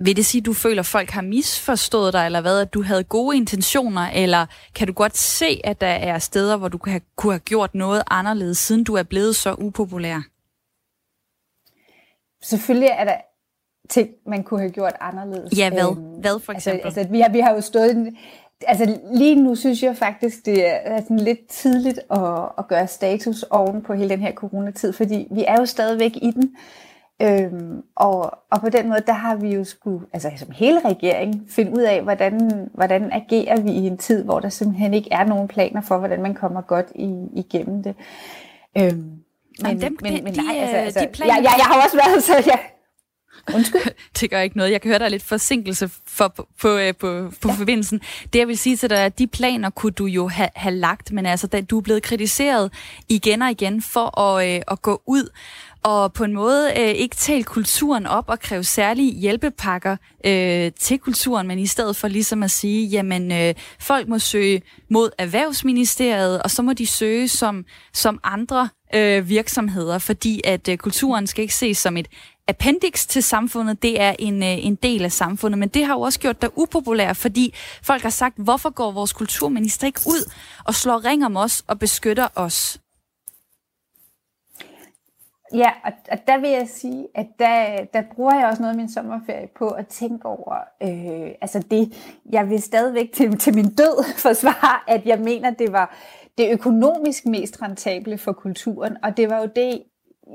Vil 0.00 0.16
det 0.16 0.26
sige, 0.26 0.40
at 0.40 0.46
du 0.46 0.52
føler, 0.52 0.80
at 0.80 0.86
folk 0.86 1.10
har 1.10 1.22
misforstået 1.22 2.12
dig, 2.12 2.26
eller 2.26 2.40
hvad? 2.40 2.60
At 2.60 2.74
du 2.74 2.82
havde 2.82 3.04
gode 3.04 3.36
intentioner, 3.36 4.10
eller 4.14 4.46
kan 4.74 4.86
du 4.86 4.92
godt 4.92 5.16
se, 5.16 5.60
at 5.64 5.80
der 5.80 5.86
er 5.86 6.18
steder, 6.18 6.56
hvor 6.56 6.68
du 6.68 6.78
kunne 6.78 6.92
have, 6.92 7.02
kunne 7.16 7.32
have 7.32 7.40
gjort 7.40 7.74
noget 7.74 8.02
anderledes, 8.10 8.58
siden 8.58 8.84
du 8.84 8.94
er 8.94 9.02
blevet 9.02 9.36
så 9.36 9.54
upopulær? 9.58 10.20
Selvfølgelig 12.42 12.90
er 12.92 13.04
der 13.04 13.16
ting, 13.88 14.10
man 14.26 14.42
kunne 14.42 14.60
have 14.60 14.70
gjort 14.70 14.92
anderledes. 15.00 15.58
Ja, 15.58 15.70
hvad? 15.70 15.88
Øhm, 15.90 15.96
hvad 15.96 16.40
for 16.40 16.52
altså, 16.52 16.70
eksempel? 16.70 16.86
Altså, 16.86 17.00
altså 17.00 17.12
vi, 17.12 17.20
har, 17.20 17.28
vi 17.28 17.40
har 17.40 17.54
jo 17.54 17.60
stået... 17.60 18.14
Altså 18.66 19.00
lige 19.12 19.34
nu 19.34 19.54
synes 19.54 19.82
jeg 19.82 19.96
faktisk, 19.96 20.46
det 20.46 20.68
er 20.68 21.00
sådan 21.00 21.20
lidt 21.20 21.48
tidligt 21.48 21.98
at, 22.10 22.48
at 22.58 22.68
gøre 22.68 22.86
status 22.86 23.42
oven 23.42 23.82
på 23.82 23.94
hele 23.94 24.08
den 24.08 24.20
her 24.20 24.32
coronatid, 24.32 24.92
fordi 24.92 25.26
vi 25.30 25.44
er 25.44 25.56
jo 25.58 25.66
stadigvæk 25.66 26.16
i 26.16 26.30
den. 26.30 26.56
Øhm, 27.22 27.82
og, 27.96 28.38
og 28.50 28.60
på 28.60 28.68
den 28.68 28.88
måde, 28.88 29.02
der 29.06 29.12
har 29.12 29.36
vi 29.36 29.54
jo 29.54 29.64
skulle, 29.64 30.06
altså 30.12 30.30
som 30.36 30.50
hele 30.50 30.80
regeringen, 30.84 31.46
finde 31.48 31.72
ud 31.72 31.82
af, 31.82 32.02
hvordan, 32.02 32.68
hvordan 32.74 33.12
agerer 33.12 33.60
vi 33.60 33.70
i 33.70 33.86
en 33.86 33.98
tid, 33.98 34.24
hvor 34.24 34.40
der 34.40 34.48
simpelthen 34.48 34.94
ikke 34.94 35.08
er 35.12 35.24
nogen 35.24 35.48
planer 35.48 35.80
for, 35.80 35.98
hvordan 35.98 36.22
man 36.22 36.34
kommer 36.34 36.60
godt 36.60 36.86
i, 36.94 37.26
igennem 37.34 37.82
det. 37.82 37.94
Øhm, 38.78 38.92
men, 38.92 39.22
men, 39.62 39.80
dem, 39.80 39.98
men, 40.02 40.24
men 40.24 40.32
nej, 40.32 40.56
altså, 40.56 40.76
altså 40.76 41.00
de 41.00 41.06
planer... 41.12 41.34
jeg, 41.34 41.42
jeg, 41.42 41.54
jeg 41.58 41.64
har 41.64 41.82
også 41.84 41.96
været 41.96 42.22
så, 42.22 42.50
jeg, 42.50 42.58
Undskyld? 43.54 43.82
det 44.20 44.30
gør 44.30 44.40
ikke 44.40 44.56
noget. 44.56 44.70
Jeg 44.72 44.80
kan 44.80 44.88
høre, 44.88 44.98
der 44.98 45.04
er 45.04 45.08
lidt 45.08 45.22
forsinkelse 45.22 45.90
for, 46.06 46.28
på, 46.28 46.48
på, 46.60 46.68
øh, 46.68 46.94
på, 46.94 47.32
på 47.42 47.48
ja. 47.48 47.54
forbindelsen. 47.54 48.00
Det 48.32 48.38
jeg 48.38 48.48
vil 48.48 48.58
sige 48.58 48.76
til 48.76 48.90
dig 48.90 48.96
er, 48.96 49.04
at 49.04 49.18
de 49.18 49.26
planer 49.26 49.70
kunne 49.70 49.92
du 49.92 50.06
jo 50.06 50.28
have, 50.28 50.48
have 50.56 50.74
lagt, 50.74 51.12
men 51.12 51.26
altså, 51.26 51.46
da 51.46 51.60
du 51.60 51.78
er 51.78 51.82
blevet 51.82 52.02
kritiseret 52.02 52.72
igen 53.08 53.42
og 53.42 53.50
igen 53.50 53.82
for 53.82 54.20
at, 54.20 54.54
øh, 54.54 54.62
at 54.68 54.82
gå 54.82 55.02
ud 55.06 55.30
og 55.82 56.12
på 56.12 56.24
en 56.24 56.32
måde 56.32 56.72
øh, 56.76 56.88
ikke 56.88 57.16
tale 57.16 57.44
kulturen 57.44 58.06
op 58.06 58.24
og 58.28 58.40
kræve 58.40 58.64
særlige 58.64 59.12
hjælpepakker 59.12 59.96
øh, 60.26 60.72
til 60.80 60.98
kulturen, 60.98 61.48
men 61.48 61.58
i 61.58 61.66
stedet 61.66 61.96
for 61.96 62.08
ligesom 62.08 62.42
at 62.42 62.50
sige, 62.50 62.86
jamen 62.86 63.32
øh, 63.32 63.54
folk 63.80 64.08
må 64.08 64.18
søge 64.18 64.62
mod 64.90 65.10
Erhvervsministeriet, 65.18 66.42
og 66.42 66.50
så 66.50 66.62
må 66.62 66.72
de 66.72 66.86
søge 66.86 67.28
som, 67.28 67.64
som 67.92 68.20
andre 68.24 68.68
øh, 68.94 69.28
virksomheder, 69.28 69.98
fordi 69.98 70.40
at 70.44 70.68
øh, 70.68 70.78
kulturen 70.78 71.26
skal 71.26 71.42
ikke 71.42 71.54
ses 71.54 71.78
som 71.78 71.96
et 71.96 72.08
appendix 72.48 73.06
til 73.06 73.22
samfundet, 73.22 73.82
det 73.82 74.00
er 74.00 74.14
en, 74.18 74.42
øh, 74.42 74.66
en 74.66 74.74
del 74.74 75.04
af 75.04 75.12
samfundet, 75.12 75.58
men 75.58 75.68
det 75.68 75.84
har 75.84 75.94
jo 75.94 76.00
også 76.00 76.20
gjort 76.20 76.42
dig 76.42 76.58
upopulær, 76.58 77.12
fordi 77.12 77.54
folk 77.82 78.02
har 78.02 78.10
sagt, 78.10 78.34
hvorfor 78.38 78.70
går 78.70 78.92
vores 78.92 79.12
kulturminister 79.12 79.86
ikke 79.86 80.00
ud 80.06 80.32
og 80.64 80.74
slår 80.74 81.04
ring 81.04 81.24
om 81.24 81.36
os 81.36 81.64
og 81.66 81.78
beskytter 81.78 82.28
os? 82.34 82.78
Ja, 85.54 85.70
og, 85.84 85.92
og 86.12 86.18
der 86.26 86.38
vil 86.38 86.50
jeg 86.50 86.68
sige, 86.68 87.08
at 87.14 87.26
der, 87.38 87.84
der 87.92 88.02
bruger 88.14 88.34
jeg 88.34 88.46
også 88.46 88.62
noget 88.62 88.72
af 88.74 88.76
min 88.76 88.92
sommerferie 88.92 89.48
på 89.58 89.68
at 89.68 89.86
tænke 89.86 90.26
over, 90.26 90.54
øh, 90.82 91.30
altså 91.40 91.62
det, 91.70 91.92
jeg 92.32 92.50
vil 92.50 92.62
stadigvæk 92.62 93.12
til, 93.12 93.38
til 93.38 93.54
min 93.54 93.74
død 93.74 94.04
forsvare, 94.26 94.90
at 94.90 95.06
jeg 95.06 95.18
mener, 95.18 95.50
det 95.50 95.72
var 95.72 95.96
det 96.38 96.52
økonomisk 96.52 97.26
mest 97.26 97.62
rentable 97.62 98.18
for 98.18 98.32
kulturen, 98.32 98.96
og 99.02 99.16
det 99.16 99.30
var 99.30 99.38
jo 99.38 99.48
det, 99.56 99.82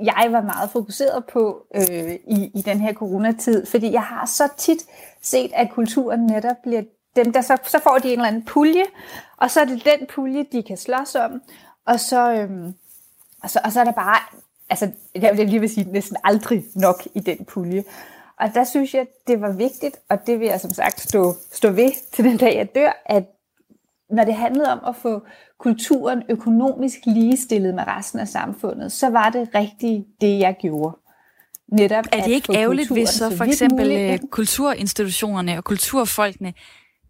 jeg 0.04 0.28
var 0.32 0.42
meget 0.42 0.70
fokuseret 0.70 1.26
på 1.26 1.66
øh, 1.76 2.14
i, 2.28 2.52
i 2.56 2.62
den 2.66 2.80
her 2.80 2.94
coronatid, 2.94 3.66
fordi 3.66 3.92
jeg 3.92 4.04
har 4.04 4.26
så 4.26 4.50
tit 4.58 4.86
set, 5.22 5.52
at 5.54 5.70
kulturen 5.72 6.26
netop 6.26 6.56
bliver 6.64 6.84
dem, 7.16 7.34
der 7.34 7.42
så, 7.42 7.58
så 7.64 7.80
får 7.80 7.98
de 7.98 8.08
en 8.08 8.20
eller 8.20 8.28
anden 8.28 8.46
pulje, 8.46 8.84
og 9.38 9.52
så 9.52 9.62
er 9.62 9.66
det 9.66 9.86
den 9.86 10.08
pulje, 10.10 10.46
de 10.52 10.64
kan 10.64 10.78
slås 10.78 11.16
om, 11.16 11.42
og 11.86 12.00
så, 12.00 12.32
øhm, 12.34 12.74
og 13.44 13.50
så, 13.50 13.60
og 13.64 13.72
så 13.72 13.80
er 13.80 13.84
der 13.84 13.92
bare, 13.92 14.20
altså 14.74 14.92
jeg 15.16 15.38
vil 15.38 15.50
lige 15.50 15.60
vil 15.60 15.70
sige, 15.70 15.92
næsten 15.92 16.18
aldrig 16.24 16.64
nok 16.76 17.08
i 17.16 17.20
den 17.20 17.46
pulje. 17.46 17.84
Og 18.40 18.50
der 18.54 18.64
synes 18.64 18.94
jeg, 18.94 19.08
det 19.28 19.42
var 19.42 19.52
vigtigt, 19.52 19.96
og 20.10 20.28
det 20.28 20.40
vil 20.40 20.48
jeg 20.48 20.60
som 20.60 20.72
sagt 20.72 21.02
stå, 21.02 21.36
stå 21.52 21.70
ved 21.70 21.92
til 22.14 22.26
den 22.26 22.38
dag, 22.38 22.58
jeg 22.58 22.76
dør, 22.76 23.04
at 23.06 23.24
når 24.10 24.24
det 24.24 24.36
handlede 24.36 24.72
om 24.72 24.80
at 24.88 24.96
få 24.96 25.22
kulturen 25.60 26.24
økonomisk 26.30 27.00
ligestillet 27.06 27.76
med 27.76 27.84
resten 27.88 28.20
af 28.20 28.28
samfundet, 28.28 28.92
så 28.92 29.10
var 29.10 29.30
det 29.30 29.50
rigtigt 29.56 30.06
det, 30.22 30.40
jeg 30.40 30.56
gjorde. 30.62 30.98
Netop 31.68 32.06
er 32.12 32.22
det 32.24 32.32
ikke 32.32 32.54
ærgerligt, 32.54 32.92
hvis 32.92 33.10
så 33.10 33.38
for 33.38 33.44
eksempel 33.44 33.86
muligt? 33.86 34.24
Øh, 34.24 34.30
kulturinstitutionerne 34.30 35.58
og 35.58 35.64
kulturfolkene, 35.64 36.54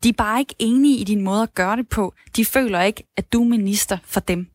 de 0.03 0.09
er 0.09 0.13
bare 0.13 0.39
ikke 0.39 0.55
enige 0.59 0.97
i 0.97 1.03
din 1.03 1.21
måde 1.21 1.43
at 1.43 1.53
gøre 1.53 1.77
det 1.77 1.89
på. 1.89 2.13
De 2.35 2.45
føler 2.45 2.81
ikke, 2.81 3.03
at 3.17 3.33
du 3.33 3.43
er 3.43 3.47
minister 3.47 3.97
for 4.05 4.19
dem. 4.19 4.47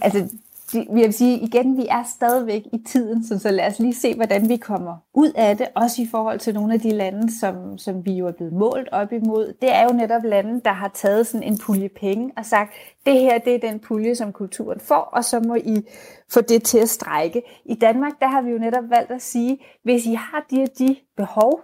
Altså, 0.00 0.36
vi 0.72 0.86
vil 0.92 1.12
sige 1.12 1.38
igen, 1.38 1.76
vi 1.76 1.86
er 1.90 2.02
stadigvæk 2.02 2.62
i 2.72 2.78
tiden, 2.86 3.24
så, 3.24 3.38
så 3.38 3.50
lad 3.50 3.66
os 3.66 3.78
lige 3.78 3.94
se, 3.94 4.14
hvordan 4.14 4.48
vi 4.48 4.56
kommer 4.56 4.96
ud 5.14 5.32
af 5.36 5.56
det, 5.56 5.68
også 5.74 6.02
i 6.02 6.06
forhold 6.10 6.38
til 6.38 6.54
nogle 6.54 6.74
af 6.74 6.80
de 6.80 6.90
lande, 6.90 7.38
som, 7.38 7.78
som 7.78 8.04
vi 8.04 8.12
jo 8.12 8.26
er 8.26 8.32
blevet 8.32 8.52
målt 8.52 8.88
op 8.92 9.12
imod. 9.12 9.54
Det 9.62 9.74
er 9.74 9.82
jo 9.82 9.92
netop 9.92 10.24
lande, 10.24 10.60
der 10.64 10.72
har 10.72 10.88
taget 10.94 11.26
sådan 11.26 11.42
en 11.42 11.58
pulje 11.58 11.88
penge 11.88 12.32
og 12.36 12.46
sagt, 12.46 12.72
det 13.06 13.20
her 13.20 13.38
det 13.38 13.54
er 13.54 13.70
den 13.70 13.78
pulje, 13.78 14.14
som 14.14 14.32
kulturen 14.32 14.80
får, 14.80 15.08
og 15.12 15.24
så 15.24 15.40
må 15.40 15.54
I 15.54 15.86
få 16.28 16.40
det 16.40 16.62
til 16.62 16.78
at 16.78 16.88
strække. 16.88 17.42
I 17.64 17.74
Danmark, 17.74 18.12
der 18.20 18.26
har 18.26 18.42
vi 18.42 18.50
jo 18.50 18.58
netop 18.58 18.90
valgt 18.90 19.10
at 19.10 19.22
sige, 19.22 19.58
hvis 19.82 20.06
I 20.06 20.14
har 20.14 20.46
de 20.50 20.62
og 20.62 20.68
de 20.78 20.96
behov, 21.16 21.60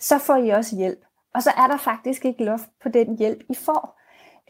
så 0.00 0.18
får 0.18 0.36
I 0.36 0.48
også 0.48 0.76
hjælp. 0.76 0.98
Og 1.34 1.42
så 1.42 1.50
er 1.50 1.66
der 1.66 1.76
faktisk 1.76 2.24
ikke 2.24 2.44
luft 2.44 2.68
på 2.82 2.88
den 2.88 3.18
hjælp, 3.18 3.38
I 3.50 3.54
får. 3.54 3.95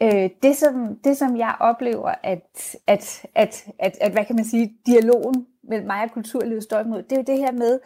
Øh, 0.01 0.29
det, 0.43 0.57
som, 0.57 0.95
det, 1.03 1.17
som 1.17 1.37
jeg 1.37 1.55
oplever, 1.59 2.13
at, 2.23 2.75
at, 2.87 3.25
at, 3.35 3.65
at, 3.79 3.97
at, 4.01 4.11
hvad 4.11 4.25
kan 4.25 4.35
man 4.35 4.45
sige, 4.45 4.73
dialogen 4.85 5.45
mellem 5.63 5.87
mig 5.87 6.03
og 6.03 6.11
kulturlivet 6.11 6.63
står 6.63 6.79
imod, 6.79 7.03
det 7.03 7.11
er 7.11 7.17
jo 7.17 7.23
det 7.27 7.37
her 7.37 7.51
med, 7.51 7.79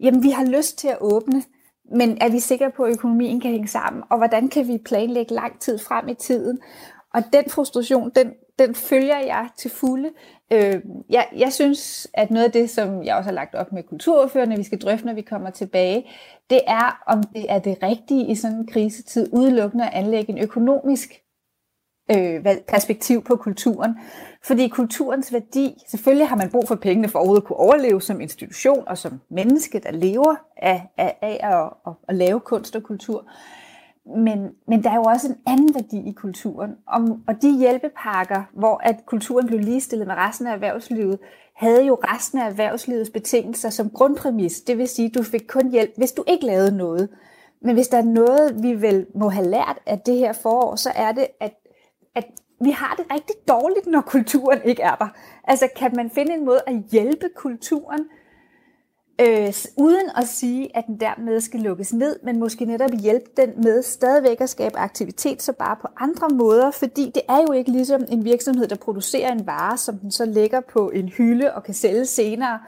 jamen 0.00 0.22
vi 0.22 0.30
har 0.30 0.44
lyst 0.44 0.78
til 0.78 0.88
at 0.88 0.98
åbne, 1.00 1.42
men 1.92 2.18
er 2.20 2.28
vi 2.28 2.38
sikre 2.38 2.70
på, 2.70 2.82
at 2.82 2.92
økonomien 2.92 3.40
kan 3.40 3.50
hænge 3.50 3.68
sammen, 3.68 4.02
og 4.10 4.18
hvordan 4.18 4.48
kan 4.48 4.68
vi 4.68 4.78
planlægge 4.78 5.34
lang 5.34 5.60
tid 5.60 5.78
frem 5.78 6.08
i 6.08 6.14
tiden? 6.14 6.58
Og 7.14 7.22
den 7.32 7.50
frustration, 7.50 8.10
den, 8.14 8.32
den 8.58 8.74
følger 8.74 9.18
jeg 9.18 9.48
til 9.56 9.70
fulde. 9.70 10.10
Øh, 10.52 10.80
jeg, 11.10 11.28
jeg 11.36 11.52
synes, 11.52 12.06
at 12.14 12.30
noget 12.30 12.46
af 12.46 12.52
det, 12.52 12.70
som 12.70 13.02
jeg 13.02 13.16
også 13.16 13.28
har 13.28 13.34
lagt 13.34 13.54
op 13.54 13.72
med 13.72 13.82
kulturordførerne, 13.82 14.56
vi 14.56 14.62
skal 14.62 14.80
drøfte, 14.80 15.06
når 15.06 15.14
vi 15.14 15.22
kommer 15.22 15.50
tilbage, 15.50 16.10
det 16.50 16.60
er, 16.66 17.02
om 17.06 17.22
det 17.22 17.46
er 17.48 17.58
det 17.58 17.78
rigtige 17.82 18.26
i 18.30 18.34
sådan 18.34 18.56
en 18.56 18.66
krisetid, 18.66 19.28
udelukkende 19.32 19.86
at 19.86 19.94
anlægge 19.94 20.32
en 20.32 20.38
økonomisk 20.38 21.22
øh, 22.16 22.46
perspektiv 22.68 23.24
på 23.24 23.36
kulturen. 23.36 23.94
Fordi 24.42 24.68
kulturens 24.68 25.32
værdi, 25.32 25.84
selvfølgelig 25.88 26.28
har 26.28 26.36
man 26.36 26.50
brug 26.50 26.68
for 26.68 26.74
pengene 26.74 27.08
for 27.08 27.18
overhovedet 27.18 27.42
at 27.42 27.46
kunne 27.46 27.56
overleve 27.56 28.02
som 28.02 28.20
institution 28.20 28.84
og 28.86 28.98
som 28.98 29.20
menneske, 29.30 29.78
der 29.78 29.92
lever 29.92 30.34
af, 30.56 30.88
af, 30.96 31.18
af 31.22 31.40
at, 31.42 31.70
at, 31.86 31.92
at 32.08 32.14
lave 32.14 32.40
kunst 32.40 32.76
og 32.76 32.82
kultur. 32.82 33.30
Men, 34.16 34.48
men 34.68 34.84
der 34.84 34.90
er 34.90 34.94
jo 34.94 35.02
også 35.02 35.28
en 35.28 35.36
anden 35.46 35.74
værdi 35.74 36.08
i 36.08 36.12
kulturen. 36.12 36.70
Og, 36.86 37.18
og 37.28 37.42
de 37.42 37.58
hjælpepakker, 37.58 38.42
hvor 38.52 38.80
at 38.82 38.96
kulturen 39.06 39.46
blev 39.46 39.60
ligestillet 39.60 40.06
med 40.06 40.14
resten 40.14 40.46
af 40.46 40.52
erhvervslivet, 40.52 41.18
havde 41.56 41.86
jo 41.86 41.98
resten 42.02 42.38
af 42.38 42.46
erhvervslivets 42.46 43.10
betingelser 43.10 43.70
som 43.70 43.90
grundpræmis. 43.90 44.60
Det 44.60 44.78
vil 44.78 44.88
sige, 44.88 45.08
at 45.08 45.14
du 45.14 45.22
fik 45.22 45.44
kun 45.48 45.70
hjælp, 45.70 45.90
hvis 45.96 46.12
du 46.12 46.24
ikke 46.26 46.46
lavede 46.46 46.76
noget. 46.76 47.08
Men 47.62 47.74
hvis 47.74 47.88
der 47.88 47.98
er 47.98 48.02
noget, 48.02 48.62
vi 48.62 48.82
vel 48.82 49.06
må 49.14 49.28
have 49.28 49.46
lært 49.46 49.78
af 49.86 49.98
det 49.98 50.16
her 50.16 50.32
forår, 50.32 50.76
så 50.76 50.90
er 50.94 51.12
det, 51.12 51.26
at 51.40 51.52
at 52.18 52.24
vi 52.60 52.70
har 52.70 52.94
det 52.98 53.06
rigtig 53.14 53.36
dårligt, 53.48 53.86
når 53.86 54.00
kulturen 54.00 54.58
ikke 54.64 54.82
er 54.82 54.94
der. 54.94 55.08
Altså 55.44 55.68
kan 55.76 55.92
man 55.96 56.10
finde 56.10 56.34
en 56.34 56.44
måde 56.44 56.60
at 56.66 56.74
hjælpe 56.90 57.28
kulturen, 57.36 58.00
øh, 59.20 59.54
uden 59.76 60.10
at 60.16 60.28
sige, 60.28 60.76
at 60.76 60.84
den 60.86 61.00
dermed 61.00 61.40
skal 61.40 61.60
lukkes 61.60 61.92
ned, 61.92 62.16
men 62.24 62.38
måske 62.38 62.64
netop 62.64 62.90
hjælpe 63.00 63.30
den 63.36 63.50
med 63.62 63.82
stadigvæk 63.82 64.40
at 64.40 64.48
skabe 64.48 64.78
aktivitet, 64.78 65.42
så 65.42 65.52
bare 65.52 65.76
på 65.80 65.88
andre 65.96 66.28
måder, 66.28 66.70
fordi 66.70 67.10
det 67.14 67.22
er 67.28 67.38
jo 67.48 67.52
ikke 67.52 67.70
ligesom 67.70 68.04
en 68.08 68.24
virksomhed, 68.24 68.68
der 68.68 68.76
producerer 68.76 69.32
en 69.32 69.46
vare, 69.46 69.76
som 69.76 69.98
den 69.98 70.10
så 70.10 70.24
lægger 70.24 70.60
på 70.60 70.90
en 70.90 71.08
hylde 71.08 71.54
og 71.54 71.64
kan 71.64 71.74
sælge 71.74 72.06
senere, 72.06 72.58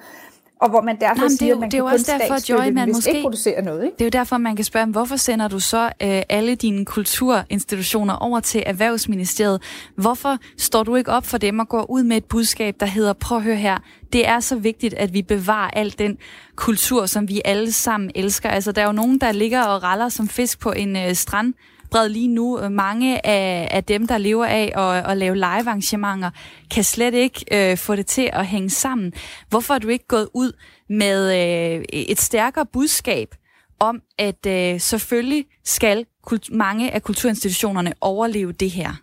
og 0.60 0.70
hvor 0.70 0.80
man 0.82 1.00
derfor 1.00 1.24
er 1.24 1.28
siger, 1.28 1.48
jo- 1.48 1.54
at 1.54 1.60
man 1.60 1.70
det 1.70 1.74
er 1.74 1.78
jo 1.78 1.84
også 1.86 2.12
derfor, 2.18 2.52
Joy, 2.52 2.72
man 2.72 2.88
måske- 2.92 3.10
ikke 3.10 3.22
producerer 3.22 3.62
noget. 3.62 3.84
Ikke? 3.84 3.94
Det 3.94 4.00
er 4.00 4.06
jo 4.06 4.10
derfor, 4.10 4.38
man 4.38 4.56
kan 4.56 4.64
spørge, 4.64 4.86
hvorfor 4.86 5.16
sender 5.16 5.48
du 5.48 5.58
så 5.60 5.84
øh, 5.84 6.22
alle 6.28 6.54
dine 6.54 6.84
kulturinstitutioner 6.84 8.14
over 8.14 8.40
til 8.40 8.62
Erhvervsministeriet? 8.66 9.62
Hvorfor 9.96 10.36
står 10.58 10.82
du 10.82 10.96
ikke 10.96 11.10
op 11.10 11.26
for 11.26 11.38
dem 11.38 11.58
og 11.58 11.68
går 11.68 11.90
ud 11.90 12.02
med 12.02 12.16
et 12.16 12.24
budskab, 12.24 12.76
der 12.80 12.86
hedder, 12.86 13.12
prøv 13.12 13.38
at 13.38 13.44
høre 13.44 13.56
her, 13.56 13.78
det 14.12 14.28
er 14.28 14.40
så 14.40 14.56
vigtigt, 14.56 14.94
at 14.94 15.12
vi 15.14 15.22
bevarer 15.22 15.70
al 15.70 15.94
den 15.98 16.18
kultur, 16.56 17.06
som 17.06 17.28
vi 17.28 17.40
alle 17.44 17.72
sammen 17.72 18.10
elsker. 18.14 18.48
Altså, 18.48 18.72
der 18.72 18.82
er 18.82 18.86
jo 18.86 18.92
nogen, 18.92 19.18
der 19.18 19.32
ligger 19.32 19.62
og 19.62 19.82
raller 19.82 20.08
som 20.08 20.28
fisk 20.28 20.60
på 20.60 20.72
en 20.72 20.96
øh, 20.96 21.14
strand 21.14 21.54
bred 21.90 22.08
lige 22.08 22.28
nu. 22.28 22.68
Mange 22.68 23.26
af, 23.26 23.68
af 23.70 23.84
dem, 23.84 24.06
der 24.06 24.18
lever 24.18 24.46
af 24.46 24.72
at, 24.76 25.10
at 25.10 25.16
lave 25.16 25.34
live-arrangementer, 25.34 26.30
kan 26.70 26.84
slet 26.84 27.14
ikke 27.14 27.44
øh, 27.52 27.76
få 27.78 27.96
det 27.96 28.06
til 28.06 28.30
at 28.32 28.46
hænge 28.46 28.70
sammen. 28.70 29.12
Hvorfor 29.48 29.74
er 29.74 29.78
du 29.78 29.88
ikke 29.88 30.06
gået 30.06 30.28
ud 30.34 30.52
med 30.88 31.32
øh, 31.32 31.84
et 31.92 32.20
stærkere 32.20 32.66
budskab 32.66 33.34
om, 33.78 34.02
at 34.18 34.46
øh, 34.46 34.80
selvfølgelig 34.80 35.46
skal 35.64 36.06
kult- 36.22 36.52
mange 36.52 36.90
af 36.90 37.02
kulturinstitutionerne 37.02 37.94
overleve 38.00 38.52
det 38.52 38.70
her? 38.70 39.02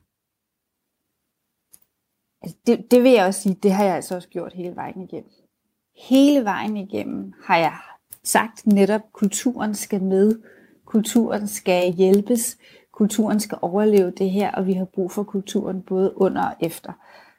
Altså, 2.42 2.58
det, 2.68 2.92
det 2.92 3.04
vil 3.04 3.12
jeg 3.12 3.26
også 3.26 3.42
sige, 3.42 3.58
det 3.64 3.72
har 3.72 3.84
jeg 3.84 3.96
altså 3.96 4.16
også 4.16 4.28
gjort 4.30 4.54
hele 4.54 4.76
vejen 4.76 5.02
igennem. 5.02 5.32
Hele 6.10 6.44
vejen 6.44 6.78
igennem 6.78 7.34
har 7.44 7.58
jeg 7.58 7.78
sagt 8.24 8.68
netop, 8.68 9.02
at 9.02 9.14
kulturen 9.14 9.76
skal 9.76 10.04
med, 10.04 10.40
kulturen 10.86 11.48
skal 11.48 11.94
hjælpes, 11.94 12.58
kulturen 12.98 13.40
skal 13.40 13.58
overleve 13.62 14.12
det 14.12 14.30
her, 14.30 14.52
og 14.52 14.68
vi 14.68 14.74
har 14.74 14.86
brug 14.86 15.12
for 15.12 15.24
kulturen 15.24 15.82
både 15.82 16.14
under 16.16 16.44
og 16.46 16.54
efter. 16.60 16.92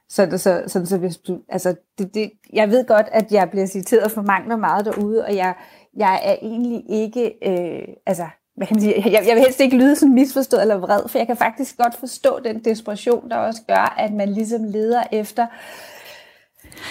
Så, 0.09 0.27
det, 0.27 0.41
så, 0.41 0.63
sådan, 0.67 0.87
så 0.87 0.99
hvis 0.99 1.17
du, 1.17 1.39
altså, 1.49 1.75
det, 1.99 2.15
det, 2.15 2.31
jeg 2.53 2.71
ved 2.71 2.87
godt, 2.87 3.07
at 3.13 3.33
jeg 3.33 3.51
bliver 3.51 3.67
citeret 3.67 4.13
for 4.13 4.23
mangler 4.23 4.55
og 4.55 4.61
meget 4.61 4.85
derude, 4.85 5.25
og 5.25 5.37
jeg, 5.37 5.55
jeg 5.97 6.21
er 6.25 6.37
egentlig 6.43 6.85
ikke, 6.89 7.35
øh, 7.43 7.89
altså, 8.07 8.27
hvad 8.57 8.67
kan 8.67 8.77
man 8.77 8.83
sige, 8.83 9.03
jeg, 9.05 9.25
jeg 9.27 9.35
vil 9.35 9.43
helst 9.43 9.61
ikke 9.61 9.77
lyde 9.77 9.97
sådan 9.97 10.15
misforstået 10.15 10.63
eller 10.63 10.79
vred, 10.79 11.09
for 11.09 11.19
jeg 11.19 11.27
kan 11.27 11.37
faktisk 11.37 11.77
godt 11.77 11.95
forstå 11.95 12.41
den 12.45 12.65
desperation, 12.65 13.31
der 13.31 13.37
også 13.37 13.63
gør, 13.69 13.95
at 13.99 14.13
man 14.13 14.29
ligesom 14.29 14.65
leder 14.65 15.03
efter, 15.13 15.47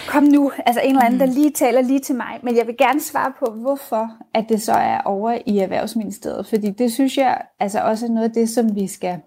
kom 0.07 0.23
nu, 0.23 0.51
altså 0.65 0.81
en 0.81 0.89
eller 0.89 1.03
anden, 1.05 1.19
der 1.19 1.25
lige 1.25 1.51
taler 1.51 1.81
lige 1.81 1.99
til 1.99 2.15
mig, 2.15 2.39
men 2.43 2.57
jeg 2.57 2.67
vil 2.67 2.77
gerne 2.77 3.01
svare 3.01 3.33
på, 3.39 3.45
hvorfor 3.51 4.09
at 4.33 4.45
det 4.49 4.61
så 4.61 4.73
er 4.73 5.01
over 5.05 5.37
i 5.45 5.57
Erhvervsministeriet, 5.57 6.47
fordi 6.47 6.69
det 6.71 6.91
synes 6.93 7.17
jeg 7.17 7.41
altså 7.59 7.79
også 7.81 8.05
er 8.05 8.09
noget 8.09 8.27
af 8.27 8.33
det, 8.33 8.49
som 8.49 8.75
vi 8.75 8.87
skal, 8.87 9.19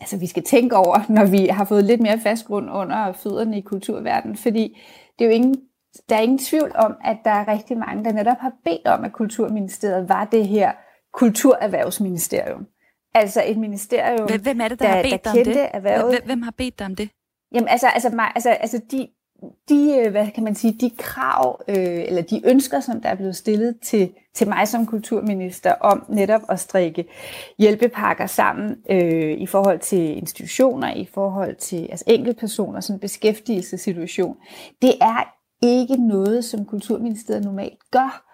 altså 0.00 0.16
vi 0.18 0.26
skal 0.26 0.42
tænke 0.42 0.76
over, 0.76 0.98
når 1.08 1.24
vi 1.26 1.46
har 1.46 1.64
fået 1.64 1.84
lidt 1.84 2.00
mere 2.00 2.20
fast 2.20 2.44
grund 2.46 2.70
under 2.70 3.12
fødderne 3.12 3.58
i 3.58 3.60
kulturverdenen, 3.60 4.36
fordi 4.36 4.80
det 5.18 5.24
er 5.24 5.28
jo 5.28 5.34
ingen, 5.34 5.56
der 6.08 6.16
er 6.16 6.20
ingen 6.20 6.38
tvivl 6.38 6.72
om, 6.76 6.94
at 7.04 7.16
der 7.24 7.30
er 7.30 7.48
rigtig 7.48 7.78
mange, 7.78 8.04
der 8.04 8.12
netop 8.12 8.36
har 8.40 8.52
bedt 8.64 8.86
om, 8.86 9.04
at 9.04 9.12
Kulturministeriet 9.12 10.08
var 10.08 10.24
det 10.24 10.46
her 10.48 10.72
kulturerhvervsministerium. 11.12 12.66
Altså 13.14 13.42
et 13.46 13.56
ministerium, 13.58 14.28
Hvem- 14.42 14.60
er 14.60 14.68
det, 14.68 14.80
der, 14.80 14.86
der- 14.86 14.94
har 14.94 15.02
der 15.02 15.10
bedt 15.10 15.26
om 15.26 15.34
kendte 15.34 15.54
det? 15.54 15.68
erhvervet. 15.74 16.12
Hvem, 16.12 16.22
hvem 16.24 16.42
har 16.42 16.50
bedt 16.58 16.78
dig 16.78 16.86
om 16.86 16.94
det? 16.96 17.10
Jamen 17.54 17.68
altså, 17.68 17.86
altså, 17.86 18.10
mig, 18.10 18.32
altså, 18.34 18.50
altså 18.50 18.80
de, 18.90 19.08
de, 19.68 20.02
øh, 20.04 20.10
hvad 20.10 20.26
kan 20.34 20.44
man 20.44 20.54
sige, 20.54 20.76
de 20.80 20.90
krav, 20.98 21.60
øh, 21.68 21.76
eller 21.76 22.22
de 22.22 22.42
ønsker, 22.44 22.80
som 22.80 23.00
der 23.00 23.08
er 23.08 23.14
blevet 23.14 23.36
stillet 23.36 23.80
til, 23.82 24.10
til 24.34 24.48
mig 24.48 24.68
som 24.68 24.86
kulturminister, 24.86 25.72
om 25.80 26.04
netop 26.08 26.40
at 26.48 26.60
strikke 26.60 27.04
hjælpepakker 27.58 28.26
sammen 28.26 28.76
øh, 28.90 29.32
i 29.32 29.46
forhold 29.46 29.78
til 29.78 30.16
institutioner, 30.16 30.94
i 30.94 31.08
forhold 31.14 31.56
til 31.56 31.86
altså 31.90 32.04
enkeltpersoner, 32.06 32.80
sådan 32.80 32.96
en 32.96 33.00
beskæftigelsessituation, 33.00 34.36
det 34.82 34.92
er 35.00 35.34
ikke 35.62 35.96
noget, 35.96 36.44
som 36.44 36.64
Kulturministeriet 36.64 37.44
normalt 37.44 37.90
gør. 37.90 38.24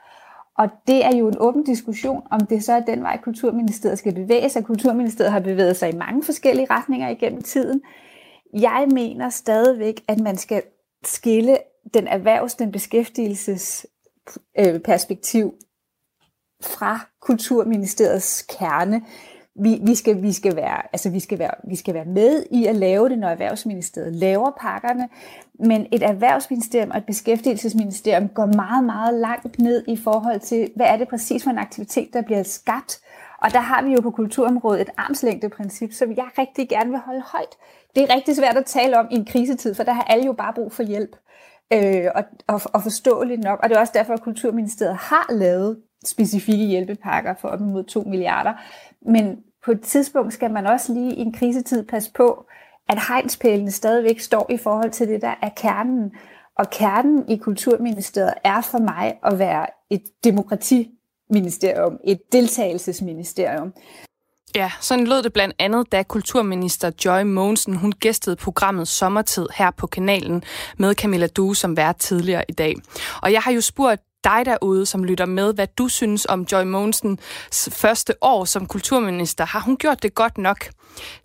Og 0.58 0.68
det 0.86 1.04
er 1.04 1.16
jo 1.16 1.28
en 1.28 1.36
åben 1.38 1.64
diskussion, 1.64 2.22
om 2.30 2.40
det 2.46 2.64
så 2.64 2.72
er 2.72 2.80
den 2.80 3.02
vej, 3.02 3.20
Kulturministeriet 3.20 3.98
skal 3.98 4.14
bevæge 4.14 4.48
sig. 4.48 4.64
Kulturministeriet 4.64 5.32
har 5.32 5.40
bevæget 5.40 5.76
sig 5.76 5.92
i 5.92 5.96
mange 5.96 6.22
forskellige 6.22 6.66
retninger 6.70 7.08
igennem 7.08 7.42
tiden. 7.42 7.82
Jeg 8.52 8.86
mener 8.92 9.28
stadigvæk, 9.28 10.00
at 10.08 10.20
man 10.20 10.36
skal 10.36 10.62
skille 11.08 11.58
den 11.94 12.06
erhvervs, 12.06 12.54
den 12.54 12.72
beskæftigelses 12.72 13.86
øh, 14.58 14.80
perspektiv 14.80 15.54
fra 16.62 17.00
Kulturministeriets 17.20 18.42
kerne. 18.42 19.02
Vi, 19.62 19.80
vi, 19.82 19.94
skal, 19.94 20.22
vi, 20.22 20.32
skal 20.32 20.56
være, 20.56 20.82
altså 20.92 21.10
vi, 21.10 21.20
skal 21.20 21.38
være, 21.38 21.50
vi 21.68 21.76
skal 21.76 21.94
være 21.94 22.04
med 22.04 22.44
i 22.50 22.66
at 22.66 22.76
lave 22.76 23.08
det, 23.08 23.18
når 23.18 23.28
Erhvervsministeriet 23.28 24.14
laver 24.14 24.50
pakkerne, 24.60 25.08
men 25.58 25.86
et 25.92 26.02
erhvervsministerium 26.02 26.90
og 26.90 26.98
et 26.98 27.06
beskæftigelsesministerium 27.06 28.28
går 28.28 28.46
meget, 28.46 28.84
meget 28.84 29.14
langt 29.14 29.58
ned 29.58 29.84
i 29.88 29.96
forhold 29.96 30.40
til, 30.40 30.70
hvad 30.76 30.86
er 30.86 30.96
det 30.96 31.08
præcis 31.08 31.44
for 31.44 31.50
en 31.50 31.58
aktivitet, 31.58 32.08
der 32.12 32.22
bliver 32.22 32.42
skabt. 32.42 33.00
Og 33.44 33.52
der 33.52 33.60
har 33.60 33.82
vi 33.82 33.92
jo 33.92 34.00
på 34.00 34.10
kulturområdet 34.10 34.80
et 34.80 34.90
armslængdeprincip, 34.96 35.92
som 35.92 36.10
jeg 36.16 36.26
rigtig 36.38 36.68
gerne 36.68 36.90
vil 36.90 36.98
holde 36.98 37.22
højt. 37.32 37.56
Det 37.94 38.02
er 38.02 38.14
rigtig 38.14 38.36
svært 38.36 38.56
at 38.56 38.66
tale 38.66 38.98
om 38.98 39.06
i 39.10 39.14
en 39.14 39.24
krisetid, 39.24 39.74
for 39.74 39.82
der 39.82 39.92
har 39.92 40.02
alle 40.02 40.24
jo 40.24 40.32
bare 40.32 40.52
brug 40.52 40.72
for 40.72 40.82
hjælp. 40.82 41.16
Øh, 41.72 42.06
og, 42.14 42.24
og, 42.46 42.60
og 42.72 42.82
forståeligt 42.82 43.44
nok. 43.44 43.60
Og 43.62 43.68
det 43.68 43.76
er 43.76 43.80
også 43.80 43.92
derfor, 43.96 44.12
at 44.12 44.22
Kulturministeriet 44.22 44.96
har 44.96 45.26
lavet 45.30 45.78
specifikke 46.04 46.64
hjælpepakker 46.64 47.34
for 47.40 47.48
op 47.48 47.60
imod 47.60 47.84
2 47.84 48.02
milliarder. 48.02 48.52
Men 49.02 49.38
på 49.64 49.70
et 49.70 49.80
tidspunkt 49.80 50.32
skal 50.32 50.50
man 50.50 50.66
også 50.66 50.92
lige 50.92 51.14
i 51.14 51.20
en 51.20 51.32
krisetid 51.32 51.86
passe 51.86 52.12
på, 52.12 52.46
at 52.88 52.98
hegnspælene 53.08 53.70
stadigvæk 53.70 54.20
står 54.20 54.50
i 54.50 54.56
forhold 54.56 54.90
til 54.90 55.08
det, 55.08 55.22
der 55.22 55.34
er 55.42 55.50
kernen. 55.56 56.12
Og 56.58 56.70
kernen 56.70 57.28
i 57.28 57.36
Kulturministeriet 57.36 58.34
er 58.44 58.60
for 58.60 58.78
mig 58.78 59.18
at 59.24 59.38
være 59.38 59.66
et 59.90 60.02
demokrati 60.24 60.90
ministerium, 61.30 61.98
et 62.04 62.18
deltagelsesministerium. 62.32 63.72
Ja, 64.54 64.72
sådan 64.80 65.06
lød 65.06 65.22
det 65.22 65.32
blandt 65.32 65.54
andet, 65.58 65.92
da 65.92 66.02
kulturminister 66.02 66.90
Joy 67.04 67.22
Mogensen, 67.22 67.76
hun 67.76 67.92
gæstede 67.92 68.36
programmet 68.36 68.88
Sommertid 68.88 69.46
her 69.54 69.70
på 69.70 69.86
kanalen 69.86 70.42
med 70.78 70.94
Camilla 70.94 71.26
Due 71.26 71.56
som 71.56 71.76
vært 71.76 71.96
tidligere 71.96 72.44
i 72.48 72.52
dag. 72.52 72.74
Og 73.22 73.32
jeg 73.32 73.40
har 73.40 73.52
jo 73.52 73.60
spurgt 73.60 74.02
dig 74.24 74.42
derude, 74.44 74.86
som 74.86 75.04
lytter 75.04 75.26
med, 75.26 75.54
hvad 75.54 75.66
du 75.78 75.88
synes 75.88 76.26
om 76.26 76.46
Joy 76.52 76.64
Mogensens 76.64 77.68
første 77.72 78.14
år 78.20 78.44
som 78.44 78.66
kulturminister. 78.66 79.44
Har 79.46 79.60
hun 79.60 79.76
gjort 79.76 80.02
det 80.02 80.14
godt 80.14 80.38
nok? 80.38 80.68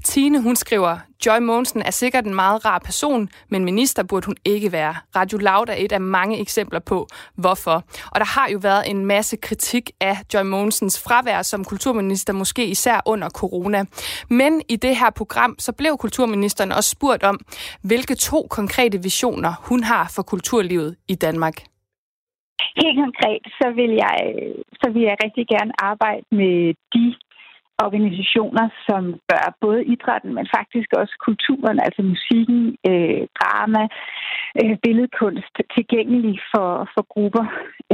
Tine, 0.04 0.42
hun 0.42 0.56
skriver, 0.56 0.98
Joy 1.26 1.40
Mogensen 1.40 1.82
er 1.82 1.92
sikkert 1.92 2.26
en 2.26 2.36
meget 2.36 2.66
rar 2.66 2.80
person, 2.80 3.30
men 3.50 3.66
minister 3.66 4.04
burde 4.04 4.26
hun 4.26 4.36
ikke 4.46 4.72
være. 4.72 4.96
Radio 5.16 5.38
Loud 5.38 5.68
er 5.70 5.76
et 5.78 5.92
af 5.92 6.02
mange 6.02 6.40
eksempler 6.40 6.80
på, 6.80 7.08
hvorfor. 7.36 7.84
Og 8.12 8.20
der 8.20 8.26
har 8.26 8.50
jo 8.50 8.60
været 8.62 8.90
en 8.90 9.06
masse 9.06 9.38
kritik 9.38 9.92
af 10.02 10.18
Joy 10.34 10.44
Mogensens 10.44 11.04
fravær 11.04 11.42
som 11.42 11.66
kulturminister, 11.66 12.34
måske 12.34 12.66
især 12.66 13.02
under 13.06 13.30
corona. 13.30 13.86
Men 14.30 14.62
i 14.70 14.76
det 14.76 14.96
her 14.96 15.10
program, 15.10 15.56
så 15.60 15.72
blev 15.72 15.98
kulturministeren 15.98 16.72
også 16.72 16.90
spurgt 16.90 17.24
om, 17.24 17.40
hvilke 17.84 18.16
to 18.16 18.48
konkrete 18.50 19.04
visioner 19.04 19.54
hun 19.70 19.84
har 19.84 20.12
for 20.16 20.24
kulturlivet 20.24 20.96
i 21.08 21.16
Danmark. 21.16 21.54
Helt 22.82 22.98
konkret, 23.06 23.44
så 23.60 23.68
vil 23.80 23.92
jeg, 24.06 24.18
så 24.82 24.88
vil 24.94 25.02
jeg 25.02 25.16
rigtig 25.24 25.46
gerne 25.48 25.72
arbejde 25.80 26.24
med 26.32 26.74
de 26.94 27.16
organisationer, 27.86 28.66
som 28.88 29.02
gør 29.32 29.46
både 29.62 29.86
idrætten, 29.94 30.32
men 30.38 30.48
faktisk 30.58 30.90
også 31.02 31.16
kulturen, 31.28 31.78
altså 31.86 32.02
musikken, 32.14 32.62
øh, 32.90 33.24
drama, 33.40 33.84
øh, 34.62 34.76
billedkunst 34.84 35.56
tilgængelig 35.76 36.36
for, 36.52 36.70
for 36.94 37.04
grupper, 37.14 37.46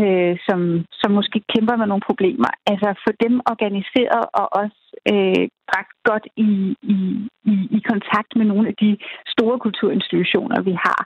øh, 0.02 0.34
som, 0.48 0.60
som 1.02 1.10
måske 1.20 1.40
kæmper 1.54 1.76
med 1.78 1.88
nogle 1.88 2.08
problemer. 2.10 2.50
Altså 2.72 2.88
få 3.06 3.12
dem 3.24 3.34
organiseret 3.54 4.24
og 4.42 4.48
også 4.62 4.85
øh, 5.12 5.46
bragt 5.72 5.94
godt 6.10 6.26
i, 6.48 6.52
i, 6.96 6.98
i, 7.54 7.56
i 7.78 7.80
kontakt 7.92 8.32
med 8.40 8.46
nogle 8.52 8.68
af 8.72 8.76
de 8.84 8.92
store 9.34 9.58
kulturinstitutioner, 9.66 10.60
vi 10.70 10.74
har. 10.86 11.02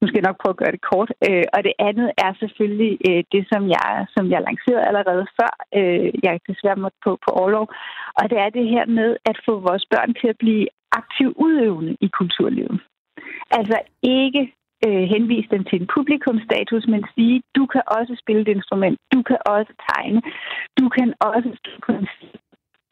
Nu 0.00 0.04
skal 0.06 0.18
jeg 0.18 0.28
nok 0.28 0.40
prøve 0.40 0.54
at 0.56 0.62
gøre 0.62 0.74
det 0.76 0.86
kort. 0.90 1.10
Øh, 1.28 1.46
og 1.54 1.60
det 1.66 1.74
andet 1.88 2.08
er 2.24 2.32
selvfølgelig 2.42 2.92
øh, 3.08 3.22
det, 3.34 3.42
som 3.52 3.62
jeg, 3.76 3.88
som 4.14 4.24
jeg 4.32 4.40
lancerede 4.48 4.88
allerede 4.88 5.26
før. 5.38 5.52
Øh, 5.78 6.08
jeg 6.26 6.40
desværre 6.48 6.82
måtte 6.84 6.98
på, 7.04 7.10
på 7.24 7.30
overlov. 7.40 7.66
Og 8.18 8.24
det 8.30 8.38
er 8.44 8.50
det 8.58 8.66
her 8.74 8.86
med 8.98 9.10
at 9.30 9.36
få 9.46 9.52
vores 9.68 9.84
børn 9.92 10.10
til 10.20 10.28
at 10.32 10.40
blive 10.44 10.66
aktivt 11.00 11.34
udøvende 11.36 11.96
i 12.06 12.08
kulturlivet. 12.18 12.80
Altså 13.58 13.78
ikke 14.02 14.42
øh, 14.86 15.04
henvise 15.14 15.48
dem 15.54 15.64
til 15.64 15.80
en 15.80 15.88
publikumstatus, 15.94 16.84
men 16.86 17.04
sige, 17.14 17.42
du 17.56 17.66
kan 17.66 17.82
også 17.86 18.12
spille 18.22 18.42
et 18.42 18.48
instrument, 18.56 18.98
du 19.14 19.22
kan 19.28 19.38
også 19.46 19.72
tegne, 19.88 20.20
du 20.80 20.88
kan 20.96 21.08
også 21.20 21.50
på 21.86 21.92
en 21.92 22.08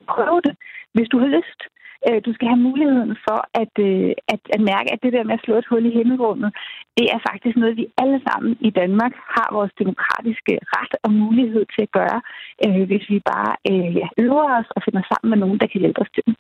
prøve 0.07 0.41
det, 0.41 0.57
hvis 0.95 1.09
du 1.09 1.19
har 1.19 1.27
lyst. 1.27 1.61
Øh, 2.09 2.19
Du 2.27 2.31
skal 2.35 2.49
have 2.53 2.67
muligheden 2.69 3.15
for 3.27 3.39
at, 3.63 3.75
øh, 3.89 4.13
at, 4.35 4.43
at 4.55 4.61
mærke, 4.73 4.89
at 4.95 5.03
det 5.05 5.13
der 5.17 5.25
med 5.29 5.35
at 5.39 5.45
slå 5.45 5.55
et 5.59 5.71
hul 5.71 5.87
i 5.87 5.97
himmelrummet, 5.99 6.51
det 6.99 7.07
er 7.15 7.21
faktisk 7.31 7.57
noget, 7.57 7.81
vi 7.81 7.87
alle 8.03 8.21
sammen 8.29 8.53
i 8.69 8.71
Danmark 8.81 9.15
har 9.35 9.49
vores 9.59 9.73
demokratiske 9.83 10.55
ret 10.77 10.95
og 11.05 11.11
mulighed 11.25 11.65
til 11.75 11.83
at 11.87 11.95
gøre, 12.01 12.19
øh, 12.65 12.83
hvis 12.91 13.05
vi 13.13 13.19
bare 13.33 13.53
øh, 13.71 13.91
ja, 14.01 14.07
øver 14.25 14.47
os 14.59 14.69
og 14.77 14.81
finder 14.87 15.03
sammen 15.11 15.29
med 15.31 15.39
nogen, 15.43 15.59
der 15.61 15.69
kan 15.73 15.81
hjælpe 15.83 16.01
os 16.05 16.13
til 16.15 16.23
det. 16.27 16.35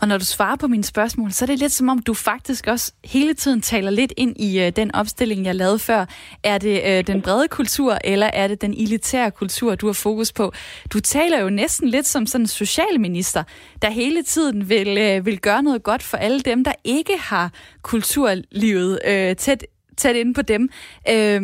Og 0.00 0.08
når 0.08 0.18
du 0.18 0.24
svarer 0.24 0.56
på 0.56 0.66
mine 0.66 0.84
spørgsmål, 0.84 1.30
så 1.32 1.44
er 1.44 1.46
det 1.46 1.58
lidt 1.58 1.72
som 1.72 1.88
om, 1.88 1.98
du 1.98 2.14
faktisk 2.14 2.66
også 2.66 2.92
hele 3.04 3.34
tiden 3.34 3.60
taler 3.60 3.90
lidt 3.90 4.12
ind 4.16 4.40
i 4.40 4.60
øh, 4.66 4.72
den 4.76 4.94
opstilling, 4.94 5.44
jeg 5.44 5.54
lavede 5.54 5.78
før. 5.78 6.04
Er 6.44 6.58
det 6.58 6.80
øh, 6.88 7.06
den 7.06 7.22
brede 7.22 7.48
kultur, 7.48 7.98
eller 8.04 8.26
er 8.26 8.48
det 8.48 8.62
den 8.62 8.74
elitære 8.74 9.30
kultur, 9.30 9.74
du 9.74 9.86
har 9.86 10.00
fokus 10.02 10.32
på? 10.32 10.52
Du 10.92 11.00
taler 11.00 11.40
jo 11.40 11.50
næsten 11.50 11.88
lidt 11.88 12.06
som 12.06 12.26
sådan 12.26 12.42
en 12.42 12.46
socialminister, 12.46 13.42
der 13.82 13.90
hele 13.90 14.22
tiden 14.22 14.68
vil, 14.68 14.87
øh, 14.88 15.26
vil 15.26 15.40
gøre 15.40 15.62
noget 15.62 15.82
godt 15.82 16.02
for 16.02 16.16
alle 16.16 16.40
dem, 16.40 16.64
der 16.64 16.72
ikke 16.84 17.18
har 17.18 17.52
kulturlivet 17.82 19.00
øh, 19.08 19.36
tæt, 19.36 19.64
tæt 19.96 20.16
inde 20.16 20.34
på 20.34 20.42
dem. 20.42 20.68
Øh, 21.10 21.40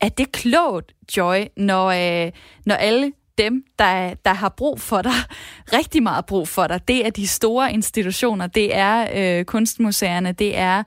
er 0.00 0.08
det 0.08 0.32
klogt, 0.32 0.92
Joy, 1.16 1.38
når, 1.56 1.86
øh, 1.86 2.32
når 2.66 2.74
alle 2.74 3.12
dem, 3.38 3.64
der, 3.78 4.14
der 4.24 4.32
har 4.32 4.48
brug 4.48 4.80
for 4.80 5.02
dig, 5.02 5.12
rigtig 5.78 6.02
meget 6.02 6.26
brug 6.26 6.48
for 6.48 6.66
dig, 6.66 6.88
det 6.88 7.06
er 7.06 7.10
de 7.10 7.26
store 7.26 7.72
institutioner, 7.72 8.46
det 8.46 8.76
er 8.76 9.08
øh, 9.14 9.44
kunstmuseerne, 9.44 10.32
det 10.32 10.58
er 10.58 10.82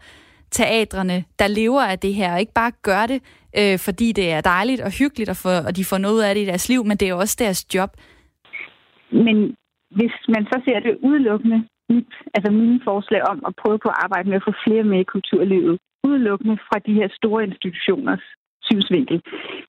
teatrene, 0.52 1.24
der 1.40 1.48
lever 1.48 1.82
af 1.82 2.00
det 2.00 2.14
her, 2.14 2.34
og 2.34 2.40
ikke 2.40 2.54
bare 2.54 2.72
gør 2.82 3.06
det, 3.06 3.22
øh, 3.58 3.80
fordi 3.80 4.12
det 4.12 4.32
er 4.32 4.42
dejligt 4.42 4.82
og 4.82 4.92
hyggeligt, 4.92 5.30
og, 5.30 5.38
for, 5.38 5.52
og 5.52 5.76
de 5.76 5.86
får 5.86 5.98
noget 5.98 6.24
af 6.24 6.36
det 6.36 6.42
i 6.42 6.46
deres 6.46 6.70
liv, 6.70 6.86
men 6.86 6.98
det 6.98 7.10
er 7.10 7.14
også 7.14 7.36
deres 7.40 7.76
job. 7.76 7.98
Men 9.12 9.56
hvis 9.98 10.16
man 10.36 10.44
så 10.52 10.58
ser 10.66 10.80
det 10.80 10.98
udelukkende, 11.08 11.60
mit, 11.90 12.14
altså 12.36 12.52
mine 12.52 12.80
forslag 12.84 13.22
om 13.32 13.44
at 13.48 13.54
prøve 13.62 13.80
på 13.84 13.90
at 13.90 14.00
arbejde 14.04 14.30
med 14.30 14.40
at 14.40 14.48
få 14.48 14.54
flere 14.66 14.84
med 14.84 15.00
i 15.00 15.12
kulturlivet, 15.14 15.80
udelukkende 16.04 16.58
fra 16.68 16.78
de 16.88 16.94
her 16.94 17.10
store 17.20 17.44
institutioners 17.44 18.26
synsvinkel. 18.70 19.18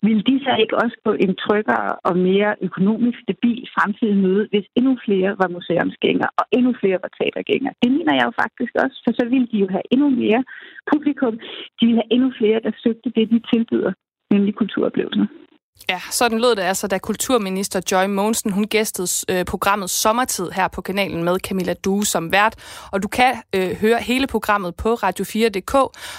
Vil 0.06 0.20
de 0.28 0.36
så 0.46 0.52
ikke 0.62 0.76
også 0.84 0.96
på 1.04 1.12
en 1.24 1.34
tryggere 1.44 1.90
og 2.08 2.14
mere 2.28 2.50
økonomisk 2.68 3.18
stabil 3.26 3.62
fremtid 3.74 4.12
møde, 4.24 4.48
hvis 4.50 4.66
endnu 4.78 4.92
flere 5.06 5.30
var 5.40 5.48
museumsgængere 5.56 6.30
og 6.40 6.44
endnu 6.56 6.72
flere 6.80 6.98
var 7.04 7.10
teatergængere? 7.18 7.74
Det 7.82 7.90
mener 7.96 8.14
jeg 8.14 8.24
jo 8.28 8.32
faktisk 8.42 8.72
også, 8.84 8.96
for 9.04 9.12
så 9.18 9.24
ville 9.32 9.48
de 9.52 9.58
jo 9.64 9.68
have 9.74 9.86
endnu 9.94 10.08
mere 10.22 10.42
publikum. 10.92 11.34
De 11.78 11.82
ville 11.86 12.00
have 12.02 12.12
endnu 12.16 12.28
flere, 12.38 12.58
der 12.66 12.72
søgte 12.84 13.08
det, 13.16 13.30
de 13.32 13.40
tilbyder, 13.52 13.92
nemlig 14.32 14.54
kulturoplevelser. 14.54 15.26
Ja, 15.88 16.00
sådan 16.10 16.38
lød 16.38 16.56
det 16.56 16.62
altså, 16.62 16.86
da 16.86 16.98
kulturminister 16.98 17.80
Joy 17.92 18.06
Mogensen, 18.06 18.50
hun 18.50 18.64
gæstede 18.64 19.08
øh, 19.28 19.44
programmet 19.44 19.90
Sommertid 19.90 20.50
her 20.50 20.68
på 20.68 20.82
kanalen 20.82 21.24
med 21.24 21.38
Camilla 21.38 21.74
Due 21.74 22.06
som 22.06 22.32
vært. 22.32 22.54
Og 22.92 23.02
du 23.02 23.08
kan 23.08 23.42
øh, 23.52 23.76
høre 23.76 24.00
hele 24.00 24.26
programmet 24.26 24.76
på 24.76 24.94
radio4.dk, 24.94 25.74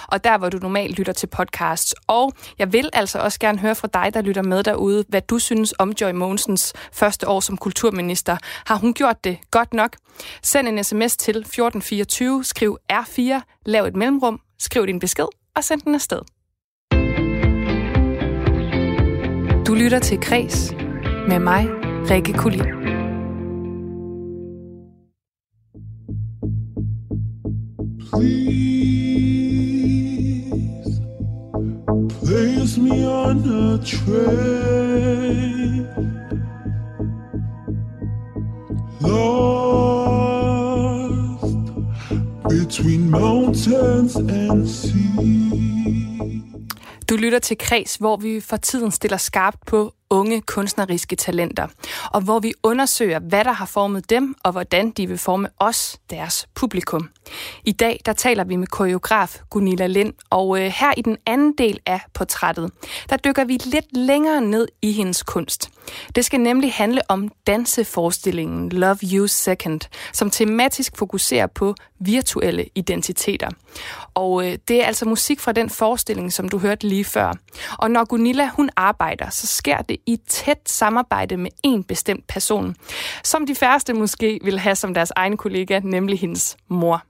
og 0.08 0.24
der 0.24 0.38
hvor 0.38 0.48
du 0.48 0.58
normalt 0.58 0.98
lytter 0.98 1.12
til 1.12 1.26
podcasts. 1.26 1.94
Og 2.06 2.32
jeg 2.58 2.72
vil 2.72 2.90
altså 2.92 3.18
også 3.18 3.38
gerne 3.40 3.58
høre 3.58 3.74
fra 3.74 3.88
dig, 3.94 4.14
der 4.14 4.20
lytter 4.22 4.42
med 4.42 4.62
derude, 4.62 5.04
hvad 5.08 5.22
du 5.22 5.38
synes 5.38 5.74
om 5.78 5.92
Joy 6.00 6.10
Mogensens 6.10 6.72
første 6.92 7.28
år 7.28 7.40
som 7.40 7.56
kulturminister. 7.56 8.36
Har 8.66 8.76
hun 8.76 8.94
gjort 8.94 9.24
det 9.24 9.38
godt 9.50 9.74
nok? 9.74 9.96
Send 10.42 10.68
en 10.68 10.84
sms 10.84 11.16
til 11.16 11.36
1424, 11.36 12.44
skriv 12.44 12.78
R4, 12.92 13.40
lav 13.66 13.84
et 13.84 13.96
mellemrum, 13.96 14.40
skriv 14.58 14.86
din 14.86 14.98
besked 14.98 15.26
og 15.56 15.64
send 15.64 15.80
den 15.80 15.94
afsted. 15.94 16.35
Du 19.66 19.74
lytter 19.74 19.98
til 19.98 20.18
Kres 20.20 20.74
med 21.28 21.38
mig, 21.38 21.66
Rikke 22.10 22.32
Kulin. 22.32 22.62
Please 28.10 31.00
place 32.24 32.78
me 32.80 33.08
on 33.08 33.38
a 33.38 33.78
train. 33.84 35.86
Lost 39.00 40.06
between 42.48 43.10
mountains 43.10 44.16
and 44.16 44.68
sea. 44.68 45.75
Du 47.08 47.16
lytter 47.16 47.38
til 47.38 47.58
Kreds, 47.58 47.96
hvor 47.96 48.16
vi 48.16 48.40
for 48.40 48.56
tiden 48.56 48.90
stiller 48.90 49.16
skarpt 49.16 49.66
på 49.66 49.92
unge 50.10 50.40
kunstneriske 50.40 51.16
talenter, 51.16 51.66
og 52.10 52.20
hvor 52.20 52.38
vi 52.38 52.52
undersøger, 52.62 53.18
hvad 53.18 53.44
der 53.44 53.52
har 53.52 53.66
formet 53.66 54.10
dem, 54.10 54.34
og 54.44 54.52
hvordan 54.52 54.90
de 54.90 55.06
vil 55.06 55.18
forme 55.18 55.48
os, 55.58 56.00
deres 56.10 56.48
publikum. 56.54 57.08
I 57.64 57.72
dag 57.72 58.00
der 58.06 58.12
taler 58.12 58.44
vi 58.44 58.56
med 58.56 58.66
koreograf 58.66 59.40
Gunilla 59.50 59.86
Lind, 59.86 60.12
og 60.30 60.60
øh, 60.60 60.72
her 60.76 60.92
i 60.96 61.02
den 61.02 61.16
anden 61.26 61.54
del 61.58 61.80
af 61.86 62.00
portrættet, 62.14 62.70
der 63.10 63.16
dykker 63.16 63.44
vi 63.44 63.56
lidt 63.64 63.96
længere 63.96 64.40
ned 64.40 64.68
i 64.82 64.92
hendes 64.92 65.22
kunst. 65.22 65.70
Det 66.14 66.24
skal 66.24 66.40
nemlig 66.40 66.72
handle 66.72 67.00
om 67.08 67.28
danseforestillingen 67.46 68.68
Love 68.68 68.98
You 69.12 69.26
Second, 69.26 69.80
som 70.12 70.30
tematisk 70.30 70.96
fokuserer 70.96 71.46
på 71.46 71.74
virtuelle 71.98 72.64
identiteter. 72.74 73.50
Og 74.14 74.46
øh, 74.46 74.58
det 74.68 74.82
er 74.82 74.86
altså 74.86 75.04
musik 75.04 75.40
fra 75.40 75.52
den 75.52 75.70
forestilling, 75.70 76.32
som 76.32 76.48
du 76.48 76.58
hørte 76.58 76.88
lige 76.88 77.04
før. 77.04 77.32
Og 77.78 77.90
når 77.90 78.04
Gunilla 78.04 78.48
hun 78.48 78.70
arbejder, 78.76 79.30
så 79.30 79.46
sker 79.46 79.78
det 79.82 79.95
i 80.06 80.16
tæt 80.28 80.68
samarbejde 80.68 81.36
med 81.36 81.50
en 81.62 81.84
bestemt 81.84 82.26
person, 82.26 82.76
som 83.24 83.46
de 83.46 83.54
færreste 83.54 83.92
måske 83.92 84.40
vil 84.44 84.58
have 84.58 84.74
som 84.74 84.94
deres 84.94 85.12
egen 85.16 85.36
kollega, 85.36 85.80
nemlig 85.84 86.18
hendes 86.18 86.56
mor. 86.68 87.02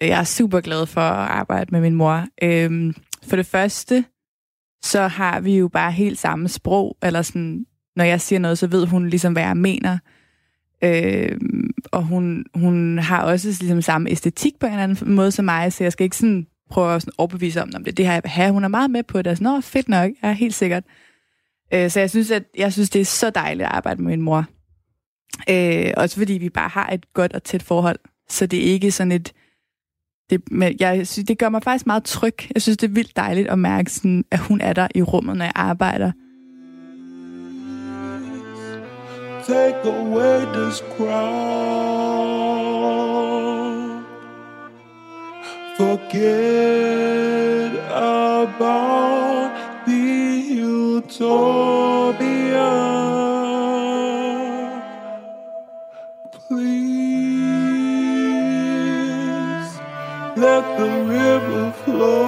Jeg 0.00 0.20
er 0.20 0.24
super 0.24 0.60
glad 0.60 0.86
for 0.86 1.00
at 1.00 1.28
arbejde 1.28 1.70
med 1.70 1.80
min 1.80 1.94
mor. 1.94 2.24
Øhm, 2.42 2.94
for 3.28 3.36
det 3.36 3.46
første, 3.46 4.04
så 4.82 5.06
har 5.06 5.40
vi 5.40 5.58
jo 5.58 5.68
bare 5.68 5.92
helt 5.92 6.18
samme 6.18 6.48
sprog, 6.48 6.96
eller 7.02 7.22
sådan, 7.22 7.66
når 7.96 8.04
jeg 8.04 8.20
siger 8.20 8.38
noget, 8.38 8.58
så 8.58 8.66
ved 8.66 8.86
hun 8.86 9.08
ligesom, 9.08 9.32
hvad 9.32 9.42
jeg 9.42 9.56
mener. 9.56 9.98
Øhm, 10.84 11.70
og 11.92 12.02
hun, 12.02 12.44
hun 12.54 12.98
har 12.98 13.22
også 13.22 13.48
ligesom 13.48 13.82
samme 13.82 14.10
æstetik 14.10 14.58
på 14.60 14.66
en 14.66 14.72
eller 14.72 14.82
anden 14.82 15.14
måde 15.14 15.32
som 15.32 15.44
mig, 15.44 15.72
så 15.72 15.84
jeg 15.84 15.92
skal 15.92 16.04
ikke 16.04 16.16
sådan 16.16 16.46
prøve 16.70 16.94
at 16.94 17.02
sådan 17.02 17.14
overbevise 17.18 17.62
om, 17.62 17.70
om 17.74 17.84
det, 17.84 17.96
det 17.96 18.06
her 18.06 18.12
jeg 18.12 18.22
vil 18.22 18.30
have. 18.30 18.52
Hun 18.52 18.64
er 18.64 18.68
meget 18.68 18.90
med 18.90 19.02
på 19.02 19.18
det, 19.18 19.26
og 19.26 19.36
sådan, 19.36 19.52
Nå, 19.52 19.60
fedt 19.60 19.88
nok, 19.88 20.10
jeg 20.22 20.28
er 20.28 20.32
helt 20.32 20.54
sikkert. 20.54 20.84
Øh, 21.74 21.90
så 21.90 22.00
jeg 22.00 22.10
synes, 22.10 22.30
at 22.30 22.42
jeg 22.56 22.72
synes, 22.72 22.90
det 22.90 23.00
er 23.00 23.04
så 23.04 23.30
dejligt 23.30 23.66
at 23.66 23.72
arbejde 23.72 24.02
med 24.02 24.10
min 24.10 24.22
mor. 24.22 24.44
Øh, 25.50 25.92
også 25.96 26.16
fordi 26.16 26.32
vi 26.32 26.48
bare 26.48 26.68
har 26.68 26.90
et 26.92 27.14
godt 27.14 27.32
og 27.32 27.42
tæt 27.42 27.62
forhold. 27.62 27.98
Så 28.28 28.46
det 28.46 28.58
er 28.58 28.72
ikke 28.72 28.90
sådan 28.90 29.12
et... 29.12 29.32
Det, 30.30 30.42
men 30.50 30.76
jeg 30.80 31.06
synes, 31.06 31.26
det 31.26 31.38
gør 31.38 31.48
mig 31.48 31.62
faktisk 31.62 31.86
meget 31.86 32.04
tryg. 32.04 32.34
Jeg 32.54 32.62
synes, 32.62 32.76
det 32.76 32.88
er 32.88 32.92
vildt 32.94 33.16
dejligt 33.16 33.48
at 33.48 33.58
mærke, 33.58 33.92
sådan, 33.92 34.24
at 34.30 34.38
hun 34.38 34.60
er 34.60 34.72
der 34.72 34.88
i 34.94 35.02
rummet, 35.02 35.36
når 35.36 35.44
jeg 35.44 35.52
arbejder. 35.54 36.12
Take 39.46 39.76
away 39.84 40.40
this 40.54 40.82
crowd. 40.96 42.30
Forget 45.76 47.72
about 47.90 49.09
utopia. 51.10 52.70
Please 56.32 57.00
let 60.36 60.64
the 60.78 60.90
river 61.16 61.72
flow. 61.84 62.20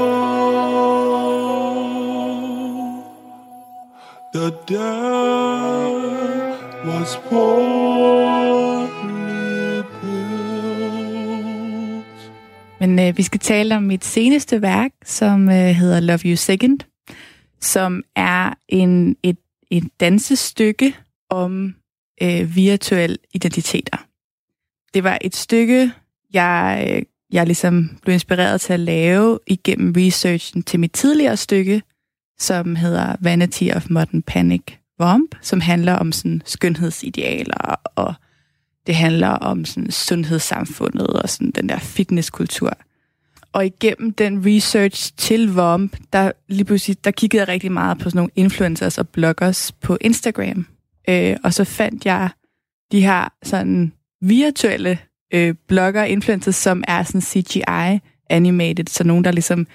The 4.33 4.51
dam 4.67 5.93
was 6.87 7.17
poorly 7.29 9.03
built. 10.01 10.23
Men 12.81 12.99
øh, 12.99 13.17
vi 13.17 13.23
skal 13.23 13.41
tale 13.41 13.77
om 13.77 13.83
mit 13.83 14.05
seneste 14.05 14.63
værk, 14.63 14.91
som 15.05 15.49
øh, 15.49 15.55
hedder 15.55 16.01
Love 16.01 16.21
You 16.25 16.37
Second, 16.37 16.79
som 17.63 18.03
er 18.17 18.55
en, 18.69 19.17
et, 19.23 19.39
et 19.71 19.85
dansestykke 20.01 20.97
om 21.31 21.75
øh, 22.23 22.57
virtuelle 22.57 23.17
identiteter. 23.35 24.07
Det 24.95 25.05
var 25.05 25.19
et 25.21 25.37
stykke, 25.37 25.93
jeg, 26.33 26.89
øh, 26.91 27.03
jeg 27.33 27.47
ligesom 27.47 27.99
blev 28.03 28.13
inspireret 28.13 28.61
til 28.61 28.73
at 28.73 28.81
lave 28.81 29.39
igennem 29.47 29.95
researchen 29.97 30.63
til 30.63 30.81
mit 30.81 30.93
tidligere 30.93 31.37
stykke, 31.37 31.83
som 32.39 32.77
hedder 32.77 33.17
Vanity 33.21 33.69
of 33.75 33.91
Modern 33.91 34.23
Panic 34.23 34.63
Vomp, 34.99 35.35
som 35.41 35.61
handler 35.61 35.93
om 35.93 36.13
sådan 36.13 36.43
skønhedsidealer, 36.45 37.81
og 37.95 38.15
det 38.87 38.95
handler 38.95 39.29
om 39.29 39.65
sådan 39.65 39.91
sundhedssamfundet 39.91 41.07
og 41.07 41.29
sådan 41.29 41.51
den 41.51 41.69
der 41.69 41.79
fitnesskultur. 41.79 42.73
Og 43.53 43.67
igennem 43.67 44.13
den 44.13 44.47
research 44.47 45.13
til 45.17 45.53
Vomp, 45.53 45.97
der 46.13 46.33
lige 46.49 46.65
pludselig, 46.65 47.05
der 47.05 47.11
kiggede 47.11 47.41
jeg 47.41 47.49
rigtig 47.49 47.73
meget 47.73 47.99
på 47.99 48.05
sådan 48.05 48.19
nogle 48.19 48.31
influencers 48.37 48.99
og 48.99 49.09
bloggers 49.09 49.73
på 49.73 49.99
Instagram. 50.01 50.67
Øh, 51.09 51.37
og 51.45 51.55
så 51.55 51.65
fandt 51.65 52.07
jeg 52.07 52.31
de 52.93 53.01
her 53.01 53.29
sådan 53.43 53.93
virtuelle 54.21 54.99
øh, 55.35 55.55
blogger, 55.69 56.05
influencers, 56.05 56.57
som 56.57 56.85
er 56.89 57.03
sådan 57.03 57.21
CGI 57.21 58.01
animated, 58.31 58.87
så 58.87 59.05
nogen, 59.05 59.25
der 59.25 59.33
ligesom 59.33 59.67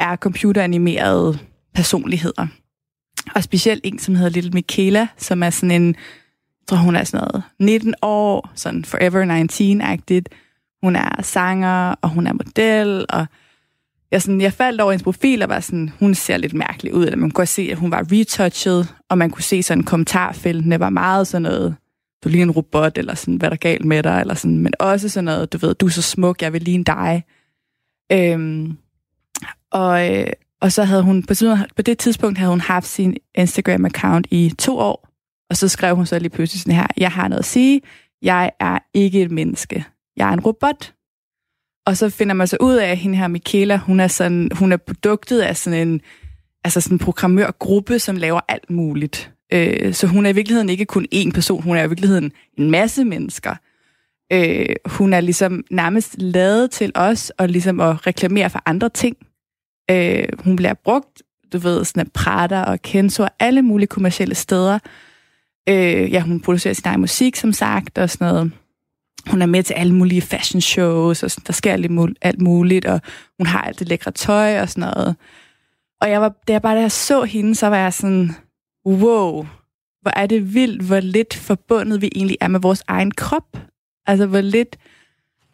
er 0.00 0.16
computeranimerede 0.16 1.38
personligheder. 1.74 2.46
Og 3.34 3.42
specielt 3.42 3.80
en, 3.84 3.98
som 3.98 4.14
hedder 4.14 4.30
Little 4.30 4.50
Michaela, 4.50 5.08
som 5.16 5.42
er 5.42 5.50
sådan 5.50 5.82
en, 5.82 5.86
jeg 5.86 6.66
tror 6.68 6.76
hun 6.76 6.96
er 6.96 7.04
sådan 7.04 7.28
noget 7.32 7.42
19 7.58 7.94
år, 8.02 8.50
sådan 8.54 8.84
forever 8.84 9.46
19-agtigt. 9.48 10.34
Hun 10.82 10.96
er 10.96 11.22
sanger, 11.22 11.94
og 12.02 12.08
hun 12.08 12.26
er 12.26 12.32
model, 12.32 13.06
og 13.08 13.26
jeg, 14.10 14.22
sådan, 14.22 14.40
jeg 14.40 14.52
faldt 14.52 14.80
over 14.80 14.92
hendes 14.92 15.04
profil 15.04 15.42
og 15.42 15.48
var 15.48 15.60
sådan, 15.60 15.92
hun 15.98 16.14
ser 16.14 16.36
lidt 16.36 16.54
mærkelig 16.54 16.94
ud, 16.94 17.04
eller 17.04 17.16
man 17.16 17.30
kunne 17.30 17.46
se, 17.46 17.68
at 17.70 17.78
hun 17.78 17.90
var 17.90 18.06
retouchet, 18.12 18.94
og 19.08 19.18
man 19.18 19.30
kunne 19.30 19.42
se 19.42 19.62
sådan 19.62 19.84
kommentarfeltene 19.84 20.80
var 20.80 20.90
meget 20.90 21.26
sådan 21.26 21.42
noget, 21.42 21.76
du 22.24 22.28
ligner 22.28 22.44
en 22.44 22.50
robot, 22.50 22.98
eller 22.98 23.14
sådan, 23.14 23.36
hvad 23.36 23.50
der 23.50 23.54
er 23.54 23.58
galt 23.58 23.84
med 23.84 24.02
dig, 24.02 24.20
eller 24.20 24.34
sådan, 24.34 24.58
men 24.58 24.72
også 24.78 25.08
sådan 25.08 25.24
noget, 25.24 25.52
du 25.52 25.58
ved, 25.58 25.74
du 25.74 25.86
er 25.86 25.90
så 25.90 26.02
smuk, 26.02 26.42
jeg 26.42 26.52
vil 26.52 26.62
ligne 26.62 26.84
dig. 26.84 27.24
Øhm, 28.12 28.78
og, 29.70 30.16
øh, 30.16 30.26
og 30.60 30.72
så 30.72 30.84
havde 30.84 31.02
hun, 31.02 31.22
på, 31.22 31.34
på 31.76 31.82
det 31.82 31.98
tidspunkt 31.98 32.38
havde 32.38 32.50
hun 32.50 32.60
haft 32.60 32.86
sin 32.86 33.16
Instagram-account 33.38 34.22
i 34.30 34.52
to 34.58 34.78
år, 34.78 35.08
og 35.50 35.56
så 35.56 35.68
skrev 35.68 35.96
hun 35.96 36.06
så 36.06 36.18
lige 36.18 36.30
pludselig 36.30 36.60
sådan 36.60 36.74
her, 36.74 36.86
jeg 36.96 37.10
har 37.10 37.28
noget 37.28 37.38
at 37.38 37.44
sige, 37.44 37.80
jeg 38.22 38.50
er 38.60 38.78
ikke 38.94 39.22
et 39.22 39.30
menneske, 39.30 39.84
jeg 40.18 40.28
er 40.28 40.32
en 40.32 40.40
robot. 40.40 40.94
Og 41.86 41.96
så 41.96 42.10
finder 42.10 42.34
man 42.34 42.46
så 42.46 42.56
ud 42.60 42.74
af, 42.74 42.90
at 42.90 42.98
hende 42.98 43.16
her 43.18 43.28
Michaela, 43.28 43.76
hun 43.76 44.00
er, 44.00 44.08
sådan, 44.08 44.50
hun 44.54 44.72
er 44.72 44.76
produktet 44.76 45.40
af 45.40 45.56
sådan 45.56 45.88
en 45.88 46.00
altså 46.64 46.80
sådan 46.80 46.94
en 46.94 46.98
programmørgruppe, 46.98 47.98
som 47.98 48.16
laver 48.16 48.40
alt 48.48 48.70
muligt. 48.70 49.32
Øh, 49.52 49.94
så 49.94 50.06
hun 50.06 50.26
er 50.26 50.30
i 50.30 50.32
virkeligheden 50.32 50.68
ikke 50.68 50.84
kun 50.84 51.06
én 51.14 51.30
person, 51.30 51.62
hun 51.62 51.76
er 51.76 51.84
i 51.84 51.88
virkeligheden 51.88 52.32
en 52.58 52.70
masse 52.70 53.04
mennesker. 53.04 53.54
Øh, 54.32 54.76
hun 54.86 55.12
er 55.12 55.20
ligesom 55.20 55.64
nærmest 55.70 56.14
lavet 56.18 56.70
til 56.70 56.92
os 56.94 57.30
og 57.30 57.48
ligesom 57.48 57.80
at 57.80 58.06
reklamere 58.06 58.50
for 58.50 58.62
andre 58.66 58.88
ting. 58.88 59.16
Øh, 59.90 60.28
hun 60.38 60.56
bliver 60.56 60.74
brugt, 60.74 61.22
du 61.52 61.58
ved, 61.58 61.84
sådan 61.84 62.00
af 62.00 62.12
Prada 62.12 62.62
og 62.62 62.82
Kenzo 62.82 63.22
og 63.22 63.30
alle 63.40 63.62
mulige 63.62 63.86
kommersielle 63.86 64.34
steder. 64.34 64.78
Øh, 65.68 66.12
ja, 66.12 66.20
hun 66.20 66.40
producerer 66.40 66.74
sin 66.74 66.86
egen 66.86 67.00
musik, 67.00 67.36
som 67.36 67.52
sagt, 67.52 67.98
og 67.98 68.10
sådan 68.10 68.28
noget. 68.28 68.52
Hun 69.30 69.42
er 69.42 69.46
med 69.46 69.62
til 69.62 69.74
alle 69.74 69.94
mulige 69.94 70.20
fashion 70.20 70.60
shows, 70.60 71.22
og 71.22 71.30
sådan, 71.30 71.44
der 71.46 71.52
sker 71.52 71.72
alt, 71.72 72.18
alt 72.22 72.40
muligt, 72.40 72.84
og 72.84 73.00
hun 73.38 73.46
har 73.46 73.62
alt 73.62 73.78
det 73.78 73.88
lækre 73.88 74.10
tøj 74.10 74.60
og 74.60 74.68
sådan 74.68 74.90
noget. 74.94 75.16
Og 76.00 76.10
jeg 76.10 76.20
var, 76.20 76.34
da 76.48 76.52
jeg 76.52 76.62
bare 76.62 76.76
da 76.76 76.80
jeg 76.80 76.92
så 76.92 77.24
hende, 77.24 77.54
så 77.54 77.66
var 77.66 77.76
jeg 77.76 77.92
sådan, 77.92 78.30
wow, 78.86 79.46
hvor 80.02 80.12
er 80.16 80.26
det 80.26 80.54
vildt, 80.54 80.82
hvor 80.82 81.00
lidt 81.00 81.34
forbundet 81.34 82.02
vi 82.02 82.10
egentlig 82.14 82.36
er 82.40 82.48
med 82.48 82.60
vores 82.60 82.82
egen 82.88 83.10
krop. 83.10 83.58
Altså, 84.06 84.26
hvor 84.26 84.40
lidt 84.40 84.78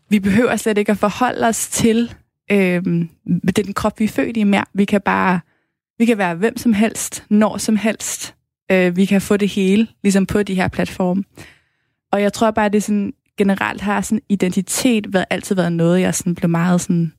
vi 0.08 0.20
behøver 0.20 0.56
slet 0.56 0.78
ikke 0.78 0.92
at 0.92 0.98
forholde 0.98 1.46
os 1.46 1.68
til 1.68 2.14
øhm, 2.50 3.08
den 3.56 3.72
krop, 3.72 3.98
vi 3.98 4.04
er 4.04 4.08
født 4.08 4.36
i 4.36 4.44
mere. 4.44 4.64
Vi 4.74 4.84
kan 4.84 5.00
bare, 5.00 5.40
vi 5.98 6.04
kan 6.04 6.18
være 6.18 6.34
hvem 6.34 6.56
som 6.56 6.72
helst, 6.72 7.24
når 7.30 7.56
som 7.56 7.76
helst. 7.76 8.34
Øh, 8.72 8.96
vi 8.96 9.04
kan 9.04 9.20
få 9.20 9.36
det 9.36 9.48
hele, 9.48 9.88
ligesom 10.02 10.26
på 10.26 10.42
de 10.42 10.54
her 10.54 10.68
platforme. 10.68 11.24
Og 12.12 12.22
jeg 12.22 12.32
tror 12.32 12.50
bare, 12.50 12.68
det 12.68 12.76
er 12.76 12.82
sådan, 12.82 13.12
generelt 13.38 13.80
har 13.80 14.00
sådan 14.00 14.22
identitet 14.28 15.12
været, 15.12 15.24
altid 15.30 15.56
været 15.56 15.72
noget, 15.72 16.00
jeg 16.00 16.14
sådan 16.14 16.34
blev 16.34 16.50
meget 16.50 16.80
sådan 16.80 17.12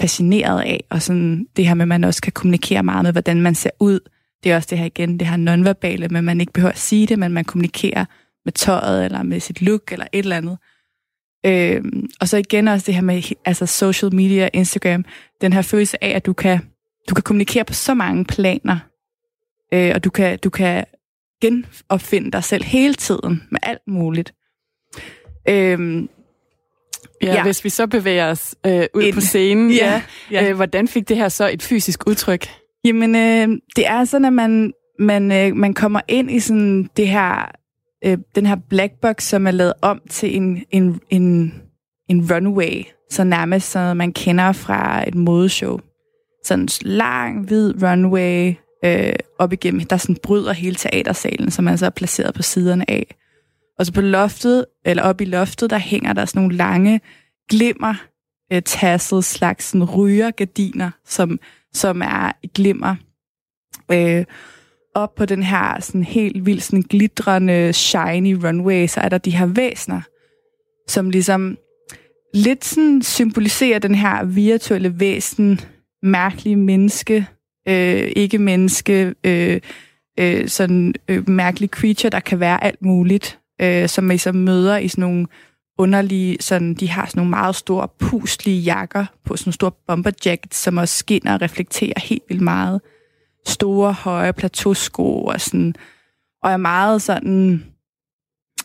fascineret 0.00 0.60
af, 0.60 0.84
og 0.90 1.02
sådan 1.02 1.46
det 1.56 1.66
her 1.66 1.74
med, 1.74 1.82
at 1.82 1.88
man 1.88 2.04
også 2.04 2.22
kan 2.22 2.32
kommunikere 2.32 2.82
meget 2.82 3.04
med, 3.04 3.12
hvordan 3.12 3.42
man 3.42 3.54
ser 3.54 3.70
ud. 3.80 4.00
Det 4.44 4.52
er 4.52 4.56
også 4.56 4.68
det 4.70 4.78
her 4.78 4.86
igen, 4.86 5.18
det 5.18 5.28
her 5.28 5.36
nonverbale, 5.36 6.08
men 6.08 6.24
man 6.24 6.40
ikke 6.40 6.52
behøver 6.52 6.72
at 6.72 6.78
sige 6.78 7.06
det, 7.06 7.18
men 7.18 7.32
man 7.32 7.44
kommunikerer 7.44 8.04
med 8.44 8.52
tøjet, 8.52 9.04
eller 9.04 9.22
med 9.22 9.40
sit 9.40 9.62
look, 9.62 9.92
eller 9.92 10.06
et 10.12 10.18
eller 10.18 10.36
andet. 10.36 10.58
Øhm, 11.46 12.08
og 12.20 12.28
så 12.28 12.36
igen 12.36 12.68
også 12.68 12.86
det 12.86 12.94
her 12.94 13.02
med 13.02 13.22
altså 13.44 13.66
social 13.66 14.14
media, 14.14 14.48
Instagram, 14.52 15.04
den 15.40 15.52
her 15.52 15.62
følelse 15.62 16.04
af, 16.04 16.10
at 16.10 16.26
du 16.26 16.32
kan, 16.32 16.58
du 17.08 17.14
kan 17.14 17.22
kommunikere 17.22 17.64
på 17.64 17.72
så 17.72 17.94
mange 17.94 18.24
planer, 18.24 18.78
øh, 19.74 19.92
og 19.94 20.04
du 20.04 20.10
kan, 20.10 20.38
du 20.38 20.50
kan 20.50 20.84
genopfinde 21.40 22.30
dig 22.30 22.44
selv 22.44 22.64
hele 22.64 22.94
tiden 22.94 23.42
med 23.50 23.60
alt 23.62 23.86
muligt. 23.86 24.34
Øhm, 25.48 26.08
Ja, 27.22 27.34
ja, 27.34 27.42
hvis 27.42 27.64
vi 27.64 27.68
så 27.68 27.86
bevæger 27.86 28.30
os 28.30 28.54
øh, 28.66 28.86
ud 28.94 29.02
en, 29.02 29.14
på 29.14 29.20
scenen, 29.20 29.70
ja, 29.70 30.02
ja. 30.30 30.48
Øh, 30.48 30.56
hvordan 30.56 30.88
fik 30.88 31.08
det 31.08 31.16
her 31.16 31.28
så 31.28 31.50
et 31.52 31.62
fysisk 31.62 32.06
udtryk? 32.06 32.46
Jamen, 32.84 33.14
øh, 33.16 33.58
det 33.76 33.86
er 33.86 34.04
sådan, 34.04 34.24
at 34.24 34.32
man, 34.32 34.72
man, 34.98 35.32
øh, 35.32 35.56
man 35.56 35.74
kommer 35.74 36.00
ind 36.08 36.30
i 36.30 36.40
sådan 36.40 36.90
det 36.96 37.08
her, 37.08 37.50
øh, 38.04 38.18
den 38.34 38.46
her 38.46 38.56
black 38.70 38.92
box, 39.02 39.22
som 39.22 39.46
er 39.46 39.50
lavet 39.50 39.72
om 39.82 40.00
til 40.10 40.36
en, 40.36 40.64
en, 40.70 41.00
en, 41.10 41.54
en 42.08 42.32
runway, 42.32 42.84
så 43.10 43.24
nærmest 43.24 43.70
som 43.70 43.96
man 43.96 44.12
kender 44.12 44.52
fra 44.52 45.08
et 45.08 45.14
modeshow. 45.14 45.78
Sådan 46.44 46.62
en 46.62 46.68
lang, 46.80 47.46
hvid 47.46 47.82
runway 47.82 48.54
øh, 48.84 49.12
op 49.38 49.52
igennem, 49.52 49.80
der 49.80 49.96
sådan 49.96 50.16
bryder 50.22 50.52
hele 50.52 50.76
teatersalen, 50.76 51.50
som 51.50 51.64
man 51.64 51.78
så 51.78 51.86
er 51.86 51.90
placeret 51.90 52.34
på 52.34 52.42
siderne 52.42 52.90
af. 52.90 53.16
Og 53.78 53.86
så 53.86 53.92
på 53.92 54.00
loftet, 54.00 54.66
eller 54.84 55.02
op 55.02 55.20
i 55.20 55.24
loftet, 55.24 55.70
der 55.70 55.78
hænger 55.78 56.12
der 56.12 56.24
sådan 56.24 56.42
nogle 56.42 56.56
lange 56.56 57.00
glimmer, 57.50 57.94
øh, 58.52 58.62
tasset 58.62 59.24
slags 59.24 59.64
sådan 59.64 59.84
rygergardiner, 59.84 60.90
som, 61.04 61.38
som 61.72 62.02
er 62.02 62.32
glimmer. 62.54 62.96
Øh, 63.92 64.24
op 64.94 65.14
på 65.14 65.24
den 65.24 65.42
her 65.42 65.80
sådan 65.80 66.04
helt 66.04 66.46
vildt 66.46 66.62
sådan 66.62 66.82
glitrende, 66.82 67.72
shiny 67.72 68.34
runway, 68.44 68.86
så 68.86 69.00
er 69.00 69.08
der 69.08 69.18
de 69.18 69.36
her 69.36 69.46
væsner, 69.46 70.00
som 70.88 71.10
ligesom 71.10 71.58
lidt 72.34 72.64
sådan 72.64 73.02
symboliserer 73.02 73.78
den 73.78 73.94
her 73.94 74.24
virtuelle 74.24 75.00
væsen, 75.00 75.60
mærkelige 76.02 76.56
menneske, 76.56 77.26
øh, 77.68 78.12
ikke 78.16 78.38
menneske, 78.38 79.14
øh, 79.24 79.60
øh, 80.18 80.48
sådan 80.48 80.94
øh, 81.08 81.28
mærkelig 81.28 81.68
creature, 81.68 82.10
der 82.10 82.20
kan 82.20 82.40
være 82.40 82.64
alt 82.64 82.82
muligt 82.82 83.40
øh, 83.60 83.88
som 83.88 84.04
man 84.04 84.18
så 84.18 84.32
møder 84.32 84.76
i 84.76 84.88
sådan 84.88 85.02
nogle 85.02 85.26
underlige, 85.78 86.36
sådan, 86.40 86.74
de 86.74 86.88
har 86.88 87.06
sådan 87.06 87.18
nogle 87.18 87.30
meget 87.30 87.56
store 87.56 87.88
puslige 87.98 88.60
jakker 88.60 89.06
på 89.24 89.36
sådan 89.36 89.48
nogle 89.48 89.54
store 89.54 89.72
bomber 89.86 90.10
jackets, 90.24 90.56
som 90.56 90.76
også 90.76 90.98
skinner 90.98 91.34
og 91.34 91.42
reflekterer 91.42 92.00
helt 92.00 92.22
vildt 92.28 92.42
meget. 92.42 92.80
Store, 93.46 93.92
høje 93.92 94.32
plateausko 94.32 95.24
og 95.24 95.40
sådan, 95.40 95.74
og 96.42 96.50
er 96.50 96.56
meget 96.56 97.02
sådan, 97.02 97.64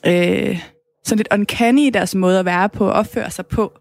øh, 0.05 0.59
sådan 1.05 1.17
lidt 1.17 1.27
uncanny 1.33 1.81
i 1.81 1.89
deres 1.89 2.15
måde 2.15 2.39
at 2.39 2.45
være 2.45 2.69
på 2.69 2.85
og 2.85 2.93
opføre 2.93 3.31
sig 3.31 3.45
på. 3.45 3.79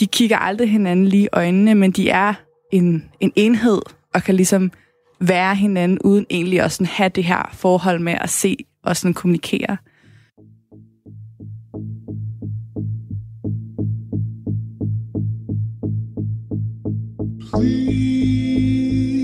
De 0.00 0.06
kigger 0.06 0.38
aldrig 0.38 0.70
hinanden 0.70 1.06
lige 1.06 1.24
i 1.24 1.28
øjnene, 1.32 1.74
men 1.74 1.90
de 1.90 2.10
er 2.10 2.34
en, 2.72 3.10
en 3.20 3.32
enhed 3.36 3.82
og 4.14 4.22
kan 4.22 4.34
ligesom 4.34 4.72
være 5.20 5.54
hinanden 5.54 5.98
uden 5.98 6.26
egentlig 6.30 6.60
at 6.60 6.72
sådan 6.72 6.86
have 6.86 7.08
det 7.08 7.24
her 7.24 7.50
forhold 7.52 7.98
med 7.98 8.12
at 8.20 8.30
se 8.30 8.56
og 8.82 8.96
sådan 8.96 9.14
kommunikere. 9.14 9.76
Please 17.54 19.14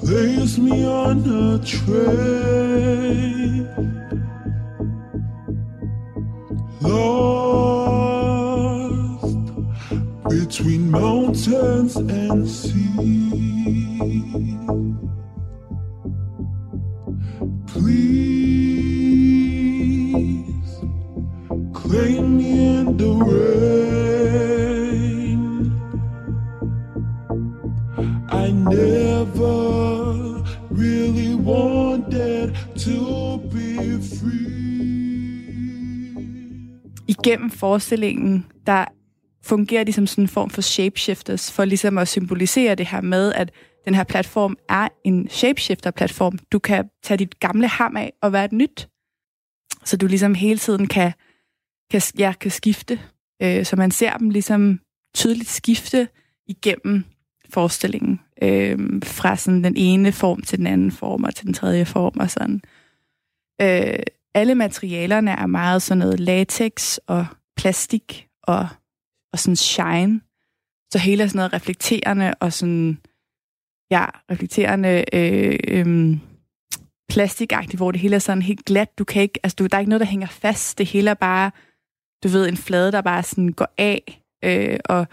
place 0.00 0.58
me 0.58 0.84
on 0.84 1.22
a 1.30 1.64
train. 1.64 3.68
Lost 6.80 7.76
between 10.28 10.90
mountains 10.90 11.94
and 11.94 12.48
sea. 12.48 13.33
Igennem 37.34 37.50
forestillingen, 37.50 38.46
der 38.66 38.84
fungerer 39.42 39.84
de 39.84 39.92
som 39.92 40.06
sådan 40.06 40.24
en 40.24 40.28
form 40.28 40.50
for 40.50 40.62
shapeshifters, 40.62 41.52
for 41.52 41.64
ligesom 41.64 41.98
at 41.98 42.08
symbolisere 42.08 42.74
det 42.74 42.86
her 42.86 43.00
med, 43.00 43.32
at 43.32 43.52
den 43.84 43.94
her 43.94 44.04
platform 44.04 44.56
er 44.68 44.88
en 45.04 45.28
shapeshifter-platform. 45.28 46.38
Du 46.52 46.58
kan 46.58 46.88
tage 47.02 47.18
dit 47.18 47.40
gamle 47.40 47.68
ham 47.68 47.96
af 47.96 48.12
og 48.22 48.32
være 48.32 48.44
et 48.44 48.52
nyt. 48.52 48.88
Så 49.84 49.96
du 49.96 50.06
ligesom 50.06 50.34
hele 50.34 50.58
tiden 50.58 50.86
kan, 50.86 51.12
kan, 51.90 52.02
ja, 52.18 52.32
kan 52.40 52.50
skifte. 52.50 53.00
Øh, 53.42 53.64
så 53.64 53.76
man 53.76 53.90
ser 53.90 54.16
dem 54.16 54.30
ligesom 54.30 54.80
tydeligt 55.14 55.48
skifte 55.48 56.08
igennem 56.46 57.04
forestillingen. 57.50 58.20
Øh, 58.42 58.78
fra 59.04 59.36
sådan 59.36 59.64
den 59.64 59.76
ene 59.76 60.12
form 60.12 60.42
til 60.42 60.58
den 60.58 60.66
anden 60.66 60.92
form 60.92 61.24
og 61.24 61.34
til 61.34 61.46
den 61.46 61.54
tredje 61.54 61.84
form 61.84 62.14
og 62.20 62.30
sådan. 62.30 62.60
Øh, 63.60 64.02
alle 64.34 64.54
materialerne 64.54 65.30
er 65.30 65.46
meget 65.46 65.82
sådan 65.82 65.98
noget 65.98 66.20
latex 66.20 66.98
og 67.06 67.26
plastik 67.56 68.28
og, 68.42 68.68
og 69.32 69.38
sådan 69.38 69.56
shine. 69.56 70.20
Så 70.92 70.98
hele 70.98 71.28
sådan 71.28 71.38
noget 71.38 71.52
reflekterende 71.52 72.34
og 72.40 72.52
sådan, 72.52 72.98
ja, 73.90 74.04
reflekterende 74.30 75.04
øh, 75.12 75.58
øh, 75.68 76.16
plastikagtigt, 77.08 77.76
hvor 77.76 77.90
det 77.90 78.00
hele 78.00 78.14
er 78.14 78.20
sådan 78.20 78.42
helt 78.42 78.64
glat. 78.64 78.98
Du 78.98 79.04
kan 79.04 79.22
ikke, 79.22 79.40
altså 79.42 79.56
du, 79.58 79.66
der 79.66 79.76
er 79.76 79.80
ikke 79.80 79.90
noget, 79.90 80.00
der 80.00 80.06
hænger 80.06 80.26
fast. 80.26 80.78
Det 80.78 80.86
hele 80.86 81.10
er 81.10 81.14
bare, 81.14 81.50
du 82.22 82.28
ved, 82.28 82.48
en 82.48 82.56
flade, 82.56 82.92
der 82.92 83.00
bare 83.00 83.22
sådan 83.22 83.52
går 83.52 83.74
af. 83.78 84.22
Øh, 84.44 84.78
og, 84.84 85.06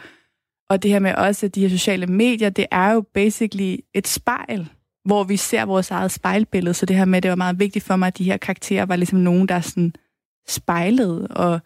og 0.69 0.83
det 0.83 0.91
her 0.91 0.99
med 0.99 1.15
også, 1.15 1.45
at 1.45 1.55
de 1.55 1.61
her 1.61 1.69
sociale 1.69 2.07
medier, 2.07 2.49
det 2.49 2.65
er 2.71 2.91
jo 2.91 3.01
basically 3.13 3.77
et 3.93 4.07
spejl, 4.07 4.69
hvor 5.05 5.23
vi 5.23 5.37
ser 5.37 5.65
vores 5.65 5.91
eget 5.91 6.11
spejlbillede. 6.11 6.73
Så 6.73 6.85
det 6.85 6.95
her 6.95 7.05
med, 7.05 7.21
det 7.21 7.29
var 7.29 7.35
meget 7.35 7.59
vigtigt 7.59 7.85
for 7.85 7.95
mig, 7.95 8.07
at 8.07 8.17
de 8.17 8.23
her 8.23 8.37
karakterer 8.37 8.85
var 8.85 8.95
ligesom 8.95 9.19
nogen, 9.19 9.47
der 9.47 9.61
sådan 9.61 9.93
spejlede, 10.47 11.27
og 11.27 11.59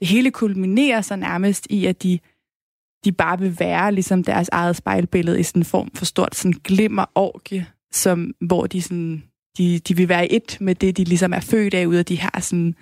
det 0.00 0.08
hele 0.08 0.30
kulminerer 0.30 1.00
så 1.00 1.16
nærmest 1.16 1.66
i, 1.70 1.86
at 1.86 2.02
de, 2.02 2.18
de 3.04 3.12
bare 3.12 3.38
vil 3.38 3.56
være 3.60 3.92
ligesom 3.92 4.24
deres 4.24 4.48
eget 4.52 4.76
spejlbillede 4.76 5.40
i 5.40 5.42
sådan 5.42 5.60
en 5.60 5.64
form 5.64 5.90
for 5.94 6.04
stort 6.04 6.34
sådan 6.34 6.60
glimmer 6.64 7.04
orgie, 7.14 7.66
som, 7.92 8.34
hvor 8.40 8.66
de, 8.66 8.82
sådan, 8.82 9.22
de, 9.58 9.78
de 9.78 9.96
vil 9.96 10.08
være 10.08 10.32
et 10.32 10.56
med 10.60 10.74
det, 10.74 10.96
de 10.96 11.04
ligesom 11.04 11.32
er 11.32 11.40
født 11.40 11.74
af, 11.74 11.86
ud 11.86 11.94
af 11.94 12.04
de 12.04 12.20
her 12.20 12.40
sådan, 12.40 12.74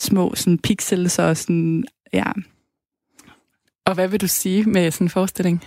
små 0.00 0.34
sådan 0.34 0.58
pixels 0.58 1.18
og 1.18 1.36
sådan, 1.36 1.84
ja. 2.12 2.32
Og 3.86 3.94
hvad 3.94 4.08
vil 4.08 4.20
du 4.20 4.28
sige 4.28 4.64
med 4.64 4.90
sådan 4.90 5.04
en 5.04 5.10
forestilling? 5.10 5.64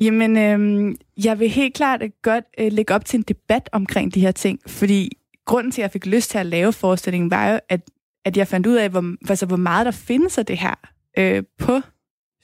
Jamen, 0.00 0.36
øh, 0.36 0.94
jeg 1.24 1.38
vil 1.38 1.48
helt 1.48 1.74
klart 1.74 2.02
øh, 2.02 2.10
godt 2.22 2.44
øh, 2.58 2.72
lægge 2.72 2.94
op 2.94 3.04
til 3.04 3.18
en 3.18 3.22
debat 3.22 3.68
omkring 3.72 4.14
de 4.14 4.20
her 4.20 4.32
ting, 4.32 4.60
fordi 4.66 5.18
grunden 5.44 5.72
til, 5.72 5.80
at 5.80 5.82
jeg 5.82 5.90
fik 5.90 6.06
lyst 6.06 6.30
til 6.30 6.38
at 6.38 6.46
lave 6.46 6.72
forestillingen, 6.72 7.30
var 7.30 7.52
jo, 7.52 7.60
at, 7.68 7.90
at 8.24 8.36
jeg 8.36 8.48
fandt 8.48 8.66
ud 8.66 8.74
af, 8.74 8.90
hvor, 8.90 9.14
altså, 9.30 9.46
hvor 9.46 9.56
meget 9.56 9.86
der 9.86 9.92
findes 9.92 10.38
af 10.38 10.46
det 10.46 10.58
her 10.58 10.74
øh, 11.18 11.42
på 11.58 11.80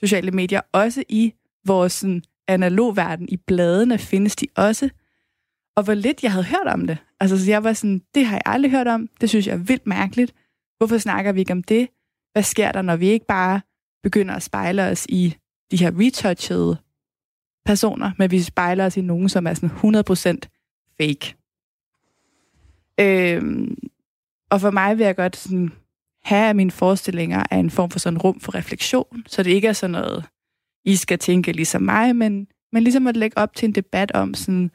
sociale 0.00 0.30
medier, 0.30 0.60
også 0.72 1.04
i 1.08 1.32
vores 1.66 1.92
sådan, 1.92 2.22
analog 2.48 2.96
verden, 2.96 3.28
i 3.28 3.36
bladene 3.36 3.98
findes 3.98 4.36
de 4.36 4.46
også, 4.56 4.88
og 5.76 5.82
hvor 5.84 5.94
lidt 5.94 6.22
jeg 6.22 6.32
havde 6.32 6.44
hørt 6.44 6.66
om 6.66 6.86
det. 6.86 6.98
Altså, 7.20 7.44
så 7.44 7.50
jeg 7.50 7.64
var 7.64 7.72
sådan, 7.72 8.02
det 8.14 8.26
har 8.26 8.36
jeg 8.36 8.42
aldrig 8.46 8.70
hørt 8.70 8.88
om, 8.88 9.08
det 9.20 9.28
synes 9.28 9.46
jeg 9.46 9.52
er 9.52 9.58
vildt 9.58 9.86
mærkeligt. 9.86 10.34
Hvorfor 10.78 10.98
snakker 10.98 11.32
vi 11.32 11.40
ikke 11.40 11.52
om 11.52 11.62
det? 11.62 11.88
Hvad 12.32 12.42
sker 12.42 12.72
der, 12.72 12.82
når 12.82 12.96
vi 12.96 13.08
ikke 13.08 13.26
bare 13.26 13.60
begynder 14.02 14.34
at 14.34 14.42
spejle 14.42 14.82
os 14.82 15.06
i 15.08 15.34
de 15.70 15.76
her 15.76 15.90
retouchede 15.94 16.76
personer, 17.64 18.10
men 18.18 18.30
vi 18.30 18.42
spejler 18.42 18.86
os 18.86 18.96
i 18.96 19.00
nogen, 19.00 19.28
som 19.28 19.46
er 19.46 19.54
sådan 19.54 19.70
100% 19.70 20.96
fake. 21.00 21.34
Øhm, 23.00 23.78
og 24.50 24.60
for 24.60 24.70
mig 24.70 24.98
vil 24.98 25.04
jeg 25.04 25.16
godt 25.16 25.36
sådan 25.36 25.72
have, 26.24 26.54
mine 26.54 26.70
forestillinger 26.70 27.42
af 27.50 27.56
en 27.56 27.70
form 27.70 27.90
for 27.90 27.98
sådan 27.98 28.18
rum 28.18 28.40
for 28.40 28.54
refleksion, 28.54 29.22
så 29.26 29.42
det 29.42 29.50
ikke 29.50 29.68
er 29.68 29.72
sådan 29.72 29.90
noget, 29.90 30.24
I 30.84 30.96
skal 30.96 31.18
tænke 31.18 31.52
ligesom 31.52 31.82
mig, 31.82 32.16
men, 32.16 32.46
men 32.72 32.82
ligesom 32.82 33.06
at 33.06 33.16
lægge 33.16 33.38
op 33.38 33.56
til 33.56 33.66
en 33.66 33.74
debat 33.74 34.12
om 34.12 34.34
sådan, 34.34 34.70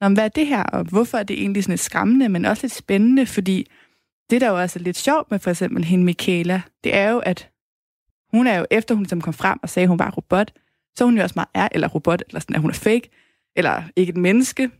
om 0.00 0.12
hvad 0.12 0.24
er 0.24 0.28
det 0.28 0.46
her, 0.46 0.62
og 0.62 0.84
hvorfor 0.84 1.18
er 1.18 1.22
det 1.22 1.40
egentlig 1.40 1.64
sådan 1.64 1.72
lidt 1.72 1.80
skræmmende, 1.80 2.28
men 2.28 2.44
også 2.44 2.62
lidt 2.64 2.72
spændende, 2.72 3.26
fordi 3.26 3.66
det, 4.30 4.40
der 4.40 4.48
jo 4.48 4.60
også 4.60 4.78
er 4.78 4.82
lidt 4.82 4.96
sjovt 4.96 5.30
med 5.30 5.38
for 5.38 5.50
eksempel 5.50 5.84
hende 5.84 6.04
Michaela, 6.04 6.62
det 6.84 6.94
er 6.94 7.10
jo, 7.10 7.18
at 7.18 7.50
hun 8.30 8.46
er 8.46 8.58
jo, 8.58 8.66
efter 8.70 8.94
hun 8.94 9.06
som 9.06 9.20
kom 9.20 9.34
frem 9.34 9.58
og 9.62 9.68
sagde, 9.68 9.84
at 9.84 9.88
hun 9.88 9.98
var 9.98 10.10
robot, 10.10 10.52
så 10.98 11.04
er 11.04 11.06
hun 11.06 11.16
jo 11.16 11.22
også 11.22 11.32
meget 11.36 11.48
er, 11.54 11.68
eller 11.72 11.88
robot, 11.88 12.22
eller 12.28 12.40
sådan, 12.40 12.56
at 12.56 12.62
hun 12.62 12.70
er 12.70 12.74
fake, 12.74 13.10
eller 13.56 13.82
ikke 13.96 14.10
et 14.10 14.16
menneske, 14.16 14.70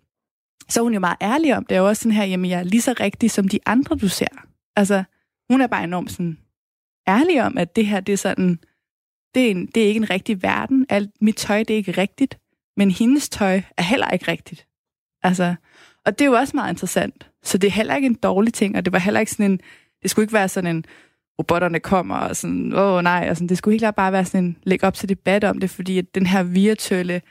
så 0.68 0.80
er 0.80 0.82
hun 0.82 0.94
jo 0.94 1.00
meget 1.00 1.16
ærlig 1.20 1.56
om 1.56 1.64
det. 1.64 1.74
er 1.74 1.80
jo 1.80 1.88
også 1.88 2.02
sådan 2.02 2.16
her, 2.16 2.24
jamen 2.24 2.50
jeg 2.50 2.58
er 2.58 2.64
lige 2.64 2.82
så 2.82 2.94
rigtig 3.00 3.30
som 3.30 3.48
de 3.48 3.58
andre, 3.66 3.96
du 3.96 4.08
ser. 4.08 4.46
Altså, 4.76 5.04
hun 5.50 5.60
er 5.60 5.66
bare 5.66 5.84
enormt 5.84 6.10
sådan 6.10 6.38
ærlig 7.08 7.42
om, 7.42 7.58
at 7.58 7.76
det 7.76 7.86
her, 7.86 8.00
det 8.00 8.12
er 8.12 8.16
sådan, 8.16 8.58
det 9.34 9.46
er, 9.46 9.50
en, 9.50 9.66
det 9.66 9.82
er 9.82 9.86
ikke 9.86 9.98
en 9.98 10.10
rigtig 10.10 10.42
verden. 10.42 10.86
Alt 10.88 11.10
mit 11.20 11.36
tøj, 11.36 11.58
det 11.58 11.70
er 11.70 11.78
ikke 11.78 11.92
rigtigt. 11.92 12.38
Men 12.76 12.90
hendes 12.90 13.28
tøj 13.28 13.62
er 13.76 13.82
heller 13.82 14.10
ikke 14.10 14.30
rigtigt. 14.30 14.66
Altså, 15.22 15.54
og 16.06 16.18
det 16.18 16.24
er 16.24 16.28
jo 16.28 16.36
også 16.36 16.56
meget 16.56 16.72
interessant. 16.72 17.30
Så 17.42 17.58
det 17.58 17.68
er 17.68 17.72
heller 17.72 17.96
ikke 17.96 18.06
en 18.06 18.14
dårlig 18.14 18.54
ting, 18.54 18.76
og 18.76 18.84
det 18.84 18.92
var 18.92 18.98
heller 18.98 19.20
ikke 19.20 19.32
sådan 19.32 19.50
en, 19.50 19.60
det 20.02 20.10
skulle 20.10 20.24
ikke 20.24 20.32
være 20.32 20.48
sådan 20.48 20.76
en, 20.76 20.84
robotterne 21.38 21.80
kommer, 21.80 22.16
og 22.16 22.36
sådan, 22.36 22.72
åh 22.72 22.94
oh, 22.94 23.02
nej, 23.02 23.26
og 23.30 23.36
sådan, 23.36 23.48
det 23.48 23.58
skulle 23.58 23.72
helt 23.72 23.80
klart 23.80 23.94
bare 23.94 24.12
være 24.12 24.24
sådan 24.24 24.44
en, 24.44 24.56
lægge 24.62 24.86
op 24.86 24.94
til 24.94 25.08
debat 25.08 25.44
om 25.44 25.58
det, 25.58 25.70
fordi 25.70 25.98
at 25.98 26.14
den 26.14 26.26
her 26.26 26.42
virtuelle 26.42 27.22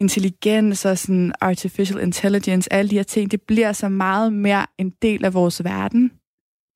intelligens 0.00 0.84
og 0.84 0.98
sådan 0.98 1.32
artificial 1.40 2.00
intelligence, 2.02 2.72
alle 2.72 2.90
de 2.90 2.96
her 2.96 3.02
ting, 3.02 3.30
det 3.30 3.42
bliver 3.42 3.72
så 3.72 3.88
meget 3.88 4.32
mere 4.32 4.66
en 4.78 4.90
del 4.90 5.24
af 5.24 5.34
vores 5.34 5.64
verden, 5.64 6.12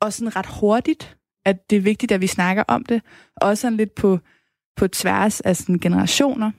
og 0.01 0.13
sådan 0.13 0.37
ret 0.37 0.47
hurtigt, 0.61 1.17
at 1.45 1.71
det 1.71 1.77
er 1.77 1.81
vigtigt, 1.81 2.13
at 2.13 2.21
vi 2.21 2.27
snakker 2.27 2.65
om 2.69 2.85
det, 2.85 3.03
også 3.37 3.61
sådan 3.61 3.77
lidt 3.77 3.95
på, 3.95 4.19
på 4.77 4.89
tværs 4.89 5.41
af 5.41 5.57
sådan 5.57 5.79
generationer. 5.79 6.51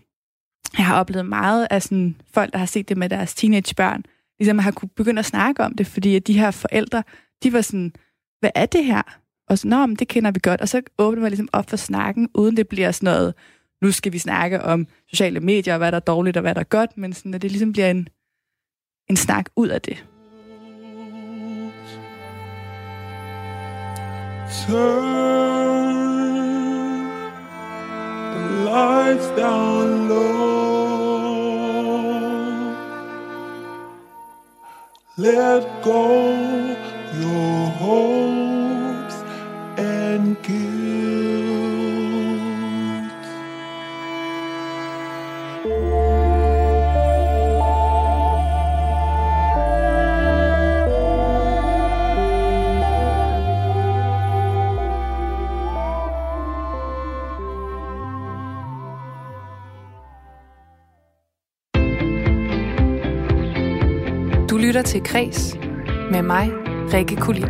Jeg 0.78 0.86
har 0.86 1.00
oplevet 1.00 1.26
meget 1.26 1.68
af 1.72 1.82
sådan 1.82 2.16
folk, 2.34 2.54
der 2.54 2.60
har 2.60 2.66
set 2.66 2.89
det 2.89 2.98
med 2.98 3.10
deres 3.10 3.34
teenagebørn, 3.34 4.04
ligesom 4.39 4.60
har 4.60 4.72
kunne 4.72 4.89
begynde 4.89 5.20
at 5.20 5.26
snakke 5.26 5.64
om 5.64 5.76
det, 5.76 5.88
fordi 5.88 6.16
at 6.16 6.28
de 6.28 6.39
her 6.39 6.52
forældre, 6.52 7.04
de 7.44 7.54
var 7.54 7.62
sådan, 7.62 7.94
hvad 8.39 8.52
er 8.56 8.66
det 8.66 8.86
her? 8.86 9.02
Og 9.50 9.58
så, 9.58 9.68
nå, 9.68 9.86
men 9.86 9.96
det 9.96 10.08
kender 10.08 10.32
vi 10.32 10.39
godt. 10.44 10.62
Og 10.62 10.70
så 10.70 10.82
åbner 10.98 11.22
man 11.22 11.32
ligesom 11.32 11.50
op 11.54 11.70
for 11.70 11.78
snakken, 11.78 12.30
uden 12.34 12.58
det 12.58 12.68
bliver 12.68 12.92
sådan 12.92 13.14
noget, 13.14 13.34
nu 13.82 13.92
skal 13.92 14.14
vi 14.14 14.18
snakke 14.18 14.62
om 14.62 14.88
sociale 15.10 15.39
medier, 15.39 15.74
og 15.74 15.78
hvad 15.78 15.92
der 15.92 15.96
er 15.96 16.00
dårligt 16.00 16.38
og 16.38 16.42
hvad 16.42 16.56
der 16.56 16.60
er 16.60 16.66
godt, 16.66 16.98
men 16.98 17.14
sådan, 17.14 17.34
at 17.34 17.42
det 17.42 17.52
ligesom 17.52 17.72
bliver 17.72 17.92
en, 17.92 18.08
en 19.10 19.18
snak 19.18 19.46
ud 19.56 19.68
af 19.68 19.82
det. 19.82 20.06
Turn 24.68 25.52
the 28.34 28.44
lights 28.64 29.28
down 29.38 30.08
low. 30.08 30.72
Let 35.18 35.64
go 35.84 36.32
your 37.22 37.70
hopes 37.80 38.20
lytter 64.62 64.82
til 64.82 65.03
Kres 65.03 65.55
med 66.12 66.22
mig, 66.22 66.51
Rikke 66.93 67.16
Kulin. 67.16 67.47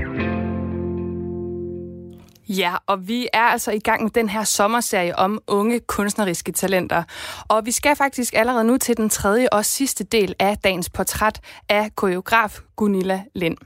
Ja, 2.49 2.75
og 2.87 3.07
vi 3.07 3.27
er 3.33 3.41
altså 3.41 3.71
i 3.71 3.79
gang 3.79 4.03
med 4.03 4.11
den 4.11 4.29
her 4.29 4.43
sommerserie 4.43 5.19
om 5.19 5.39
unge 5.47 5.79
kunstneriske 5.79 6.51
talenter. 6.51 7.03
Og 7.47 7.65
vi 7.65 7.71
skal 7.71 7.95
faktisk 7.95 8.33
allerede 8.33 8.63
nu 8.63 8.77
til 8.77 8.97
den 8.97 9.09
tredje 9.09 9.47
og 9.51 9.65
sidste 9.65 10.03
del 10.03 10.35
af 10.39 10.57
dagens 10.57 10.89
portræt 10.89 11.41
af 11.69 11.95
koreograf 11.95 12.59
Gunilla 12.81 13.23
Lind. 13.35 13.57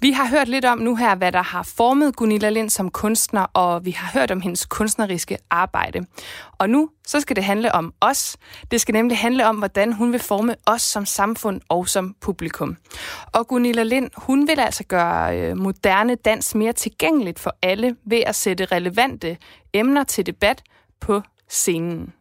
Vi 0.00 0.10
har 0.10 0.28
hørt 0.28 0.48
lidt 0.48 0.64
om 0.64 0.78
nu 0.78 0.96
her, 0.96 1.14
hvad 1.14 1.32
der 1.32 1.42
har 1.42 1.62
formet 1.62 2.16
Gunilla 2.16 2.50
Lind 2.50 2.70
som 2.70 2.90
kunstner, 2.90 3.40
og 3.42 3.84
vi 3.84 3.90
har 3.90 4.18
hørt 4.18 4.30
om 4.30 4.40
hendes 4.40 4.66
kunstneriske 4.66 5.38
arbejde. 5.50 6.06
Og 6.58 6.70
nu 6.70 6.90
så 7.06 7.20
skal 7.20 7.36
det 7.36 7.44
handle 7.44 7.72
om 7.72 7.94
os. 8.00 8.36
Det 8.70 8.80
skal 8.80 8.92
nemlig 8.92 9.18
handle 9.18 9.46
om, 9.46 9.56
hvordan 9.56 9.92
hun 9.92 10.12
vil 10.12 10.20
forme 10.20 10.54
os 10.66 10.82
som 10.82 11.06
samfund 11.06 11.60
og 11.68 11.88
som 11.88 12.16
publikum. 12.20 12.76
Og 13.32 13.48
Gunilla 13.48 13.82
Lind, 13.82 14.10
hun 14.16 14.48
vil 14.48 14.60
altså 14.60 14.84
gøre 14.84 15.38
øh, 15.38 15.56
moderne 15.56 16.14
dans 16.14 16.54
mere 16.54 16.72
tilgængeligt 16.72 17.38
for 17.38 17.56
alle 17.62 17.96
ved 18.04 18.22
at 18.26 18.34
sætte 18.34 18.64
relevante 18.64 19.36
emner 19.72 20.04
til 20.04 20.26
debat 20.26 20.62
på 21.00 21.22
scenen. 21.48 22.12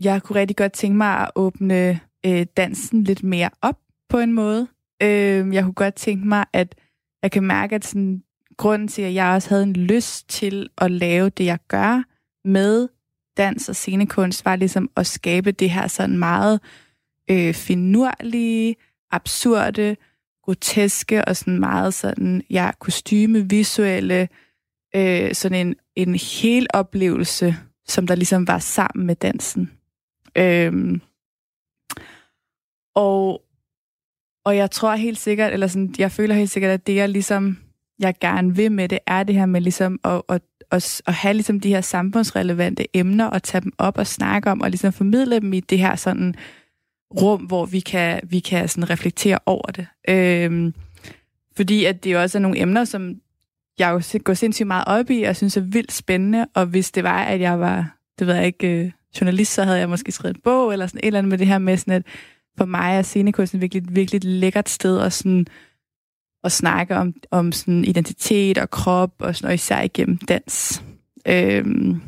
Jeg 0.00 0.22
kunne 0.22 0.40
rigtig 0.40 0.56
godt 0.56 0.72
tænke 0.72 0.96
mig 0.96 1.18
at 1.18 1.30
åbne 1.34 2.00
øh, 2.26 2.46
dansen 2.56 3.04
lidt 3.04 3.22
mere 3.22 3.50
op 3.62 3.76
på 4.08 4.18
en 4.18 4.32
måde. 4.32 4.68
Øh, 5.02 5.54
jeg 5.54 5.64
kunne 5.64 5.74
godt 5.74 5.94
tænke 5.94 6.28
mig, 6.28 6.44
at 6.52 6.74
jeg 7.22 7.30
kan 7.30 7.42
mærke, 7.42 7.74
at 7.74 7.84
sådan, 7.84 8.22
grunden 8.56 8.88
til, 8.88 9.02
at 9.02 9.14
jeg 9.14 9.34
også 9.34 9.48
havde 9.48 9.62
en 9.62 9.72
lyst 9.72 10.28
til 10.28 10.68
at 10.78 10.90
lave 10.90 11.28
det, 11.28 11.44
jeg 11.44 11.58
gør 11.68 12.02
med 12.44 12.88
dans 13.36 13.68
og 13.68 13.76
scenekunst, 13.76 14.44
var 14.44 14.56
ligesom 14.56 14.90
at 14.96 15.06
skabe 15.06 15.52
det 15.52 15.70
her 15.70 15.86
sådan 15.86 16.18
meget 16.18 16.60
øh, 17.30 17.54
finurlige, 17.54 18.76
absurde, 19.10 19.96
groteske 20.44 21.24
og 21.24 21.36
sådan 21.36 21.60
meget 21.60 21.94
sådan, 21.94 22.42
ja, 22.50 22.70
kostyme, 22.78 23.50
visuelle, 23.50 24.28
øh, 24.96 25.34
sådan 25.34 25.66
en, 25.66 25.74
en 25.96 26.14
hel 26.14 26.66
oplevelse, 26.74 27.56
som 27.88 28.06
der 28.06 28.14
ligesom 28.14 28.46
var 28.46 28.58
sammen 28.58 29.06
med 29.06 29.14
dansen. 29.14 29.70
Øhm, 30.36 31.00
og, 32.94 33.42
og 34.44 34.56
jeg 34.56 34.70
tror 34.70 34.94
helt 34.94 35.18
sikkert, 35.18 35.52
eller 35.52 35.66
sådan, 35.66 35.94
jeg 35.98 36.12
føler 36.12 36.34
helt 36.34 36.50
sikkert, 36.50 36.72
at 36.72 36.86
det 36.86 36.96
jeg 36.96 37.08
ligesom, 37.08 37.58
jeg 37.98 38.14
gerne 38.20 38.56
vil 38.56 38.72
med 38.72 38.88
det, 38.88 38.98
er 39.06 39.22
det 39.22 39.34
her 39.34 39.46
med 39.46 39.60
ligesom 39.60 40.00
at, 40.04 40.22
at, 40.28 40.42
at, 40.70 41.02
at 41.06 41.14
have 41.14 41.34
ligesom 41.34 41.60
de 41.60 41.68
her 41.68 41.80
samfundsrelevante 41.80 42.96
emner 42.96 43.26
og 43.26 43.42
tage 43.42 43.62
dem 43.62 43.72
op 43.78 43.98
og 43.98 44.06
snakke 44.06 44.50
om 44.50 44.60
og 44.60 44.70
ligesom 44.70 44.92
formidle 44.92 45.40
dem 45.40 45.52
i 45.52 45.60
det 45.60 45.78
her 45.78 45.96
sådan 45.96 46.34
rum, 47.20 47.40
hvor 47.40 47.66
vi 47.66 47.80
kan, 47.80 48.20
vi 48.22 48.40
kan 48.40 48.68
sådan 48.68 48.90
reflektere 48.90 49.38
over 49.46 49.70
det. 49.70 49.86
Øhm, 50.08 50.74
fordi 51.56 51.84
at 51.84 52.04
det 52.04 52.12
jo 52.12 52.22
også 52.22 52.38
er 52.38 52.42
nogle 52.42 52.60
emner, 52.60 52.84
som 52.84 53.14
jeg 53.78 53.90
jo 53.90 54.20
går 54.24 54.34
sindssygt 54.34 54.66
meget 54.66 54.84
op 54.86 55.10
i, 55.10 55.22
og 55.22 55.36
synes 55.36 55.56
er 55.56 55.60
vildt 55.60 55.92
spændende, 55.92 56.46
og 56.54 56.66
hvis 56.66 56.90
det 56.90 57.04
var, 57.04 57.22
at 57.22 57.40
jeg 57.40 57.60
var, 57.60 57.96
det 58.18 58.26
ved 58.26 58.34
jeg 58.34 58.46
ikke, 58.46 58.84
øh, 58.84 58.90
journalist, 59.20 59.52
så 59.52 59.64
havde 59.64 59.78
jeg 59.78 59.88
måske 59.88 60.12
skrevet 60.12 60.36
en 60.36 60.42
bog, 60.44 60.72
eller 60.72 60.86
sådan 60.86 61.00
et 61.02 61.06
eller 61.06 61.18
andet 61.18 61.30
med 61.30 61.38
det 61.38 61.46
her 61.46 61.58
med 61.58 61.76
sådan, 61.76 61.94
at 61.94 62.06
for 62.58 62.64
mig 62.64 62.96
er 62.96 63.02
scenekunsten 63.02 63.60
virkelig, 63.60 63.82
virkelig 63.88 64.16
et 64.16 64.24
lækkert 64.24 64.68
sted 64.68 65.00
at, 65.00 65.12
sådan, 65.12 65.46
at 66.44 66.52
snakke 66.52 66.96
om, 66.96 67.14
om 67.30 67.52
sådan 67.52 67.84
identitet 67.84 68.58
og 68.58 68.70
krop, 68.70 69.12
og, 69.18 69.36
sådan, 69.36 69.48
og 69.48 69.54
især 69.54 69.80
igennem 69.80 70.18
dans. 70.18 70.84
Øhm, 71.28 72.02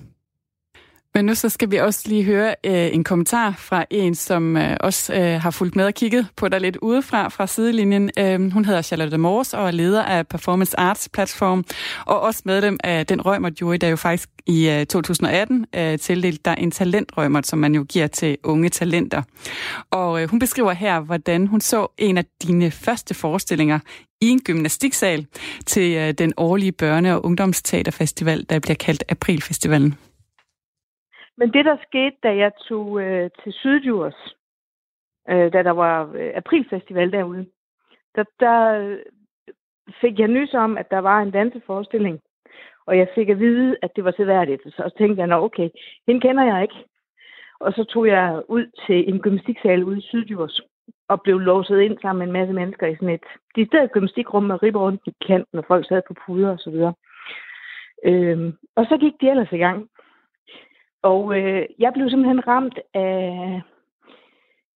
men 1.14 1.24
nu 1.24 1.34
så 1.34 1.48
skal 1.48 1.70
vi 1.70 1.76
også 1.76 2.00
lige 2.08 2.24
høre 2.24 2.54
øh, 2.64 2.94
en 2.94 3.04
kommentar 3.04 3.54
fra 3.58 3.84
en, 3.90 4.14
som 4.14 4.56
øh, 4.56 4.76
også 4.80 5.14
øh, 5.14 5.40
har 5.40 5.50
fulgt 5.50 5.76
med 5.76 5.84
og 5.84 5.94
kigget 5.94 6.26
på 6.36 6.48
dig 6.48 6.60
lidt 6.60 6.76
udefra 6.76 7.28
fra 7.28 7.46
sidelinjen. 7.46 8.10
Øh, 8.18 8.52
hun 8.52 8.64
hedder 8.64 8.82
Charlotte 8.82 9.18
Mors 9.18 9.54
og 9.54 9.66
er 9.66 9.70
leder 9.70 10.02
af 10.02 10.26
Performance 10.26 10.80
Arts 10.80 11.08
Platform, 11.08 11.64
og 12.06 12.20
også 12.20 12.42
medlem 12.44 12.78
af 12.84 13.06
den 13.06 13.20
Rømert-jury, 13.20 13.76
der 13.80 13.88
jo 13.88 13.96
faktisk 13.96 14.28
i 14.46 14.68
øh, 14.68 14.86
2018 14.86 15.66
øh, 15.76 15.98
tildelte 15.98 16.40
dig 16.44 16.56
en 16.58 16.70
talentrømert, 16.70 17.46
som 17.46 17.58
man 17.58 17.74
jo 17.74 17.84
giver 17.88 18.06
til 18.06 18.36
unge 18.44 18.68
talenter. 18.68 19.22
Og 19.90 20.22
øh, 20.22 20.30
hun 20.30 20.38
beskriver 20.38 20.72
her, 20.72 21.00
hvordan 21.00 21.46
hun 21.46 21.60
så 21.60 21.86
en 21.98 22.18
af 22.18 22.24
dine 22.42 22.70
første 22.70 23.14
forestillinger 23.14 23.78
i 24.20 24.28
en 24.28 24.40
gymnastiksal 24.40 25.26
til 25.66 25.96
øh, 25.96 26.12
den 26.12 26.32
årlige 26.36 26.72
børne- 26.82 27.08
og 27.08 27.24
ungdomsteaterfestival, 27.24 28.46
der 28.50 28.58
bliver 28.58 28.76
kaldt 28.76 29.04
Aprilfestivalen. 29.08 29.94
Men 31.36 31.52
det, 31.52 31.64
der 31.64 31.76
skete, 31.88 32.16
da 32.22 32.36
jeg 32.36 32.52
tog 32.68 33.00
øh, 33.00 33.30
til 33.42 33.52
Sydjurs, 33.52 34.34
øh, 35.30 35.52
da 35.52 35.62
der 35.62 35.70
var 35.70 36.12
øh, 36.14 36.32
aprilfestival 36.34 37.12
derude, 37.12 37.46
der, 38.14 38.24
der 38.40 38.78
øh, 38.78 38.98
fik 40.00 40.18
jeg 40.18 40.28
nys 40.28 40.54
om, 40.54 40.78
at 40.78 40.90
der 40.90 40.98
var 40.98 41.22
en 41.22 41.30
danseforestilling. 41.30 42.20
Og 42.86 42.98
jeg 42.98 43.08
fik 43.14 43.28
at 43.28 43.38
vide, 43.38 43.76
at 43.82 43.90
det 43.96 44.04
var 44.04 44.14
seværdigt. 44.16 44.62
Så 44.62 44.94
tænkte 44.98 45.20
jeg, 45.20 45.26
nå 45.26 45.44
okay, 45.44 45.68
den 46.06 46.20
kender 46.20 46.44
jeg 46.44 46.62
ikke. 46.62 46.84
Og 47.60 47.72
så 47.72 47.84
tog 47.84 48.06
jeg 48.06 48.42
ud 48.48 48.66
til 48.86 49.08
en 49.08 49.20
gymnastiksal 49.20 49.84
ude 49.84 49.98
i 49.98 50.02
Sydjurs 50.02 50.60
og 51.08 51.22
blev 51.22 51.38
låset 51.38 51.80
ind 51.80 51.98
sammen 52.02 52.18
med 52.18 52.26
en 52.26 52.32
masse 52.32 52.54
mennesker 52.54 52.86
i 52.86 52.94
sådan 52.94 53.08
et 53.08 53.24
de 53.56 53.66
stedet 53.66 53.92
gymnastikrum 53.92 54.42
med 54.42 54.62
ribber 54.62 54.80
rundt 54.80 55.02
i 55.06 55.12
kanten, 55.26 55.58
og 55.58 55.64
folk 55.68 55.88
sad 55.88 56.02
på 56.08 56.14
puder 56.26 56.50
og 56.50 56.58
så 56.58 56.70
videre. 56.70 56.94
Øhm, 58.04 58.52
og 58.76 58.84
så 58.84 58.96
gik 59.00 59.12
de 59.20 59.30
ellers 59.30 59.52
i 59.52 59.56
gang. 59.56 59.88
Og 61.10 61.38
øh, 61.38 61.66
jeg 61.78 61.92
blev 61.92 62.10
simpelthen 62.10 62.48
ramt 62.48 62.78
af 62.94 63.62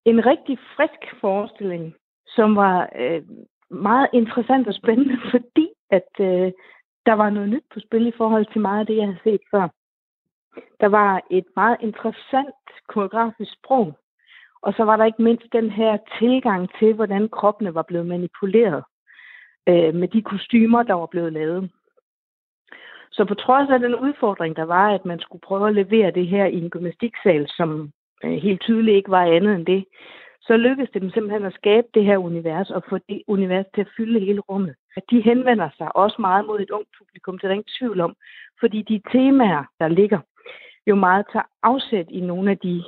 en 0.05 0.25
rigtig 0.25 0.57
frisk 0.75 1.21
forestilling, 1.21 1.95
som 2.27 2.55
var 2.55 2.89
øh, 2.95 3.21
meget 3.69 4.07
interessant 4.13 4.67
og 4.67 4.73
spændende, 4.73 5.17
fordi 5.31 5.67
at 5.89 6.11
øh, 6.19 6.51
der 7.05 7.13
var 7.13 7.29
noget 7.29 7.49
nyt 7.49 7.63
på 7.73 7.79
spil 7.79 8.07
i 8.07 8.17
forhold 8.17 8.45
til 8.45 8.61
meget 8.61 8.79
af 8.79 8.85
det, 8.85 8.97
jeg 8.97 9.05
havde 9.05 9.23
set 9.23 9.41
før. 9.51 9.67
Der 10.79 10.87
var 10.87 11.21
et 11.31 11.45
meget 11.55 11.77
interessant 11.81 12.65
koreografisk 12.87 13.51
sprog, 13.53 13.97
og 14.61 14.73
så 14.73 14.83
var 14.83 14.97
der 14.97 15.05
ikke 15.05 15.21
mindst 15.21 15.53
den 15.53 15.69
her 15.69 15.97
tilgang 16.19 16.69
til, 16.79 16.93
hvordan 16.93 17.29
kroppene 17.29 17.73
var 17.73 17.81
blevet 17.81 18.07
manipuleret 18.07 18.83
øh, 19.69 19.95
med 19.95 20.07
de 20.07 20.21
kostymer, 20.21 20.83
der 20.83 20.93
var 20.93 21.05
blevet 21.05 21.33
lavet. 21.33 21.71
Så 23.17 23.25
på 23.25 23.35
trods 23.35 23.69
af 23.69 23.79
den 23.79 23.95
udfordring, 23.95 24.55
der 24.55 24.63
var, 24.63 24.87
at 24.93 25.05
man 25.05 25.19
skulle 25.19 25.41
prøve 25.41 25.67
at 25.67 25.75
levere 25.75 26.11
det 26.11 26.27
her 26.27 26.45
i 26.45 26.57
en 26.57 26.69
gymnastiksal, 26.69 27.47
som 27.49 27.91
øh, 28.23 28.31
helt 28.31 28.61
tydeligt 28.61 28.95
ikke 28.95 29.11
var 29.11 29.25
andet 29.25 29.55
end 29.55 29.65
det, 29.65 29.85
så 30.41 30.57
lykkedes 30.57 30.89
det 30.93 31.01
dem 31.01 31.11
simpelthen 31.11 31.45
at 31.45 31.53
skabe 31.53 31.87
det 31.93 32.05
her 32.05 32.17
univers 32.17 32.69
og 32.69 32.83
få 32.89 32.97
det 33.09 33.21
univers 33.27 33.65
til 33.75 33.81
at 33.81 33.93
fylde 33.97 34.19
hele 34.19 34.39
rummet. 34.39 34.75
At 34.97 35.03
de 35.11 35.21
henvender 35.21 35.69
sig 35.77 35.95
også 35.95 36.15
meget 36.19 36.45
mod 36.45 36.59
et 36.59 36.71
ungt 36.71 36.89
publikum, 36.97 37.37
til 37.37 37.49
der 37.49 37.53
ingen 37.53 37.75
tvivl 37.79 37.99
om, 37.99 38.15
fordi 38.59 38.81
de 38.81 39.01
temaer, 39.11 39.63
der 39.79 39.87
ligger, 39.87 40.19
jo 40.87 40.95
meget 40.95 41.25
tager 41.31 41.49
afsæt 41.63 42.07
i 42.09 42.21
nogle 42.21 42.51
af 42.51 42.57
de 42.57 42.83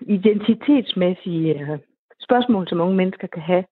identitetsmæssige 0.00 1.60
øh, 1.60 1.78
spørgsmål, 2.20 2.68
som 2.68 2.80
unge 2.80 2.96
mennesker 2.96 3.26
kan 3.26 3.42
have. 3.42 3.64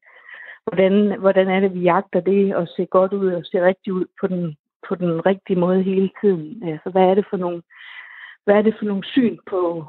Hvordan, 0.66 1.20
hvordan 1.20 1.48
er 1.48 1.60
det, 1.60 1.74
vi 1.74 1.80
jagter 1.80 2.20
det 2.20 2.56
og 2.56 2.68
se 2.68 2.86
godt 2.86 3.12
ud 3.12 3.32
og 3.32 3.44
se 3.44 3.64
rigtigt 3.64 3.94
ud 3.94 4.04
på 4.20 4.26
den 4.26 4.56
på 4.88 4.94
den 4.94 5.26
rigtige 5.26 5.58
måde 5.58 5.82
hele 5.82 6.10
tiden. 6.20 6.68
Altså, 6.68 6.90
hvad 6.90 7.02
er 7.02 7.14
det 7.14 7.26
for 7.30 7.36
nogle, 7.36 7.62
hvad 8.44 8.54
er 8.54 8.62
det 8.62 8.74
for 8.78 8.84
nogle 8.84 9.04
syn 9.04 9.38
på, 9.46 9.84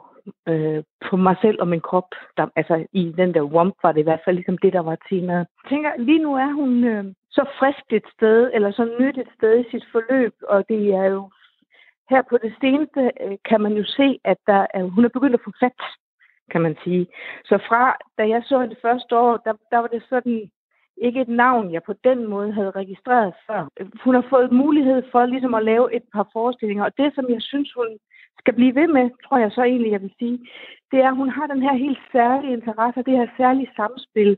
øh, 0.47 0.83
på 1.09 1.17
mig 1.17 1.35
selv 1.41 1.57
og 1.61 1.67
min 1.67 1.81
krop? 1.81 2.09
Der, 2.37 2.47
altså, 2.55 2.85
i 2.91 3.13
den 3.17 3.33
der 3.33 3.41
womp 3.41 3.75
var 3.83 3.91
det 3.91 3.99
i 3.99 4.03
hvert 4.03 4.21
fald 4.25 4.35
ligesom 4.35 4.57
det, 4.57 4.73
der 4.73 4.79
var 4.79 4.97
temaet. 5.09 5.47
Jeg 5.63 5.69
tænker, 5.69 5.91
lige 5.97 6.23
nu 6.23 6.35
er 6.35 6.51
hun 6.51 6.83
øh, 6.83 7.05
så 7.31 7.45
frisk 7.59 7.85
et 7.91 8.07
sted, 8.15 8.51
eller 8.53 8.71
så 8.71 8.85
nyt 8.99 9.17
et 9.17 9.31
sted 9.37 9.59
i 9.59 9.69
sit 9.71 9.85
forløb, 9.91 10.33
og 10.47 10.69
det 10.69 10.93
er 10.93 11.05
jo 11.05 11.29
her 12.09 12.21
på 12.29 12.37
det 12.37 12.53
seneste 12.61 13.11
øh, 13.23 13.37
kan 13.45 13.61
man 13.61 13.73
jo 13.73 13.83
se, 13.85 14.19
at 14.23 14.37
der 14.47 14.65
er, 14.73 14.83
hun 14.83 15.05
er 15.05 15.09
begyndt 15.09 15.35
at 15.35 15.45
få 15.45 15.51
fat, 15.59 15.81
kan 16.51 16.61
man 16.61 16.75
sige. 16.83 17.07
Så 17.45 17.57
fra, 17.67 17.97
da 18.17 18.27
jeg 18.27 18.43
så 18.45 18.61
det 18.61 18.77
første 18.81 19.17
år, 19.17 19.37
der, 19.37 19.53
der 19.71 19.77
var 19.77 19.87
det 19.87 20.03
sådan, 20.09 20.51
ikke 21.01 21.21
et 21.21 21.27
navn, 21.27 21.73
jeg 21.73 21.83
på 21.83 21.93
den 22.03 22.27
måde 22.27 22.51
havde 22.51 22.71
registreret 22.71 23.33
før. 23.47 23.67
Hun 24.03 24.15
har 24.15 24.25
fået 24.29 24.51
mulighed 24.51 25.03
for 25.11 25.25
ligesom 25.25 25.53
at 25.53 25.65
lave 25.65 25.95
et 25.95 26.03
par 26.13 26.29
forestillinger, 26.33 26.83
og 26.83 26.97
det, 26.97 27.15
som 27.15 27.25
jeg 27.29 27.41
synes, 27.41 27.73
hun 27.73 27.97
skal 28.39 28.53
blive 28.53 28.75
ved 28.75 28.87
med, 28.87 29.09
tror 29.25 29.37
jeg 29.37 29.51
så 29.51 29.63
egentlig, 29.63 29.91
jeg 29.91 30.01
vil 30.01 30.13
sige, 30.19 30.39
det 30.91 30.99
er, 30.99 31.07
at 31.07 31.15
hun 31.15 31.29
har 31.29 31.47
den 31.47 31.61
her 31.61 31.73
helt 31.73 31.99
særlige 32.11 32.53
interesse, 32.53 33.03
det 33.03 33.17
her 33.17 33.27
særlige 33.37 33.71
samspil 33.75 34.37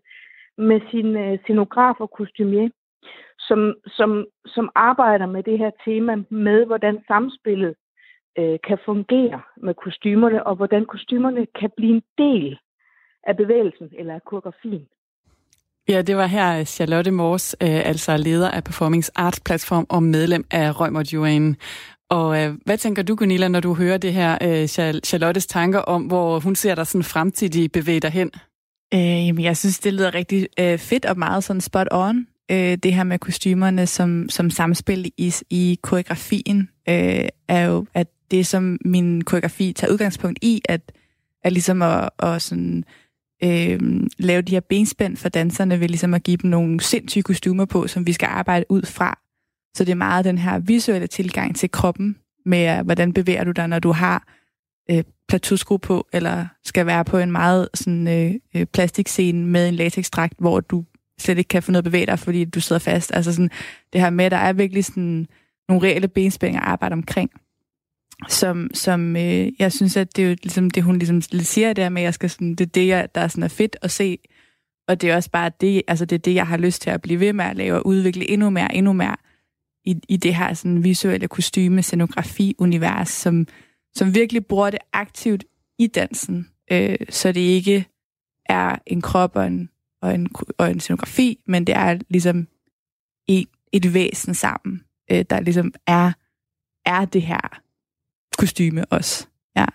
med 0.57 0.82
sin 0.91 1.18
øh, 1.18 1.39
scenograf 1.43 1.95
og 1.99 2.12
kostumier, 2.12 2.70
som, 3.39 3.76
som, 3.88 4.26
som 4.45 4.70
arbejder 4.76 5.26
med 5.26 5.43
det 5.43 5.57
her 5.57 5.72
tema 5.86 6.16
med, 6.30 6.66
hvordan 6.66 7.03
samspillet 7.07 7.76
øh, 8.38 8.60
kan 8.68 8.78
fungere 8.86 9.41
med 9.57 9.74
kostymerne, 9.74 10.47
og 10.47 10.55
hvordan 10.55 10.86
kostymerne 10.86 11.45
kan 11.60 11.72
blive 11.78 11.95
en 11.95 12.03
del 12.18 12.60
af 13.24 13.38
bevægelsen 13.38 13.89
eller 13.97 14.14
af 14.16 14.24
koreografien. 14.24 14.88
Ja, 15.90 16.02
det 16.02 16.18
var 16.18 16.26
her 16.26 16.60
øh, 16.60 16.66
Charlotte 16.66 17.12
Mors, 17.12 17.56
øh, 17.62 17.70
altså 17.86 18.18
leder 18.18 18.52
af 18.52 18.64
Performance 18.64 19.12
Arts 19.16 19.40
Platform 19.40 19.86
og 19.90 20.04
medlem 20.04 20.46
af 20.52 20.80
Rømert 20.80 21.14
Juan. 21.14 21.56
Og 22.10 22.44
øh, 22.44 22.54
hvad 22.66 22.78
tænker 22.78 23.04
du, 23.04 23.16
Gunilla, 23.16 23.48
når 23.48 23.60
du 23.60 23.74
hører 23.74 23.98
det 23.98 24.14
her, 24.14 24.38
øh, 24.42 24.68
Charlottes 25.04 25.48
tanker 25.48 25.80
om, 25.80 26.04
hvor 26.04 26.40
hun 26.40 26.56
ser 26.56 26.76
dig 26.76 26.88
sådan 26.88 27.04
fremtidig 27.04 27.72
bevæge 27.72 28.00
dig 28.00 28.12
hen? 28.12 28.32
Øh, 28.94 29.28
jamen, 29.28 29.44
jeg 29.44 29.58
synes, 29.58 29.80
det 29.80 29.94
lyder 29.94 30.14
rigtig 30.14 30.48
øh, 30.60 30.78
fedt 30.78 31.06
og 31.06 31.18
meget 31.18 31.44
sådan 31.44 31.62
spot 31.62 31.88
on. 31.92 32.28
Øh, 32.52 32.78
det 32.78 32.94
her 32.94 33.04
med 33.04 33.20
kostymerne 33.20 33.88
som, 33.88 34.30
som 34.30 34.50
samspil 34.50 35.12
i, 35.18 35.34
i 35.50 35.80
koreografien, 35.82 36.70
øh, 36.90 37.28
er 37.48 37.66
jo 37.66 37.86
at 37.94 38.08
det, 38.32 38.48
som 38.48 38.78
min 38.86 39.24
koreografi 39.24 39.74
tager 39.74 39.94
udgangspunkt 39.94 40.40
i, 40.42 40.62
at, 40.66 40.92
at 41.44 41.54
ligesom 41.54 41.82
at, 41.82 42.10
at 42.20 42.42
sådan, 42.42 42.84
øh, 43.44 43.80
lave 44.18 44.42
de 44.42 44.52
her 44.52 44.60
benspænd 44.60 45.18
for 45.18 45.30
danserne 45.30 45.80
ved 45.80 45.88
ligesom 45.88 46.14
at 46.14 46.24
give 46.24 46.38
dem 46.38 46.50
nogle 46.50 46.82
sindssyge 46.82 47.24
kostymer 47.24 47.66
på, 47.66 47.88
som 47.88 48.08
vi 48.08 48.14
skal 48.14 48.28
arbejde 48.28 48.66
ud 48.70 48.82
fra. 48.82 49.20
Så 49.76 49.84
det 49.84 49.92
er 49.92 49.96
meget 49.96 50.26
den 50.26 50.38
her 50.38 50.60
visuelle 50.60 51.08
tilgang 51.08 51.56
til 51.56 51.72
kroppen, 51.72 52.16
med 52.46 52.84
hvordan 52.84 53.14
bevæger 53.14 53.44
du 53.44 53.52
dig, 53.52 53.68
når 53.68 53.80
du 53.80 53.92
har 53.92 54.28
øh, 54.92 55.04
plateausko 55.28 55.78
på, 55.78 56.08
eller 56.14 56.46
skal 56.64 56.86
være 56.86 57.06
på 57.06 57.18
en 57.18 57.32
meget 57.32 57.70
sådan, 57.74 58.08
øh, 58.08 58.34
øh, 58.56 58.66
plastikscene 58.66 59.46
med 59.46 59.70
en 59.70 59.76
latexdragt, 59.76 60.34
hvor 60.40 60.60
du 60.60 60.86
slet 61.20 61.38
ikke 61.38 61.48
kan 61.48 61.64
få 61.64 61.72
noget 61.72 61.82
at 61.82 61.92
bevæge 61.92 62.06
dig, 62.06 62.20
fordi 62.20 62.46
du 62.46 62.62
sidder 62.62 62.80
fast. 62.80 63.12
Altså 63.16 63.34
sådan, 63.34 63.50
det 63.94 64.02
her 64.02 64.10
med, 64.10 64.30
der 64.30 64.38
er 64.38 64.54
virkelig 64.54 64.86
sådan 64.86 65.28
nogle 65.70 65.88
reelle 65.88 66.08
benspænd 66.08 66.56
at 66.56 66.62
arbejde 66.64 66.94
omkring 66.94 67.32
som, 68.28 68.70
som 68.74 69.15
øh, 69.15 69.47
jeg 69.59 69.72
synes, 69.72 69.97
at 69.97 70.15
det 70.15 70.24
er 70.24 70.30
jo 70.30 70.36
ligesom 70.43 70.70
det, 70.70 70.84
hun 70.84 70.99
ligesom 70.99 71.22
siger 71.22 71.74
der 71.74 71.89
med, 71.89 72.01
at 72.01 72.05
jeg 72.05 72.13
skal 72.13 72.30
sådan, 72.30 72.55
det 72.55 72.61
er 72.61 72.70
det, 72.70 72.88
jeg, 72.88 73.15
der 73.15 73.22
er, 73.22 73.28
sådan 73.28 73.43
er 73.43 73.47
fedt 73.47 73.76
at 73.82 73.91
se. 73.91 74.17
Og 74.88 75.01
det 75.01 75.09
er 75.09 75.15
også 75.15 75.32
bare 75.32 75.51
det, 75.61 75.82
altså 75.88 76.05
det 76.05 76.15
er 76.15 76.20
det, 76.20 76.36
jeg 76.36 76.47
har 76.47 76.57
lyst 76.57 76.82
til 76.82 76.89
at 76.89 77.01
blive 77.01 77.20
ved 77.20 77.34
med 77.34 77.45
at 77.45 77.55
lave 77.55 77.78
og 77.78 77.88
udvikle 77.88 78.30
endnu 78.30 78.49
mere, 78.49 78.76
endnu 78.76 78.93
mere 78.93 79.15
i, 79.86 79.95
i 80.09 80.17
det 80.17 80.36
her 80.36 80.53
sådan 80.53 80.84
visuelle 80.84 81.28
kostyme, 81.28 81.84
scenografi, 81.84 82.55
univers, 82.57 83.09
som, 83.09 83.47
som 83.95 84.15
virkelig 84.15 84.45
bruger 84.45 84.70
det 84.70 84.80
aktivt 84.93 85.43
i 85.80 85.88
dansen, 85.88 86.49
øh, 86.72 86.97
så 87.09 87.32
det 87.32 87.41
ikke 87.41 87.86
er 88.45 88.76
en 88.86 89.01
krop 89.01 89.36
og 89.36 89.47
en, 89.47 89.70
og 90.01 90.15
en, 90.15 90.30
og 90.57 90.72
en 90.72 90.80
scenografi, 90.80 91.39
men 91.47 91.67
det 91.67 91.76
er 91.76 91.99
ligesom 92.09 92.47
et, 93.28 93.47
et 93.72 93.93
væsen 93.93 94.34
sammen, 94.34 94.84
øh, 95.11 95.26
der 95.30 95.39
ligesom 95.39 95.74
er, 95.88 96.11
er 96.86 97.05
det 97.05 97.22
her 97.22 97.61
kostyme 98.40 98.86
også. 98.86 99.28
Ja. 99.56 99.66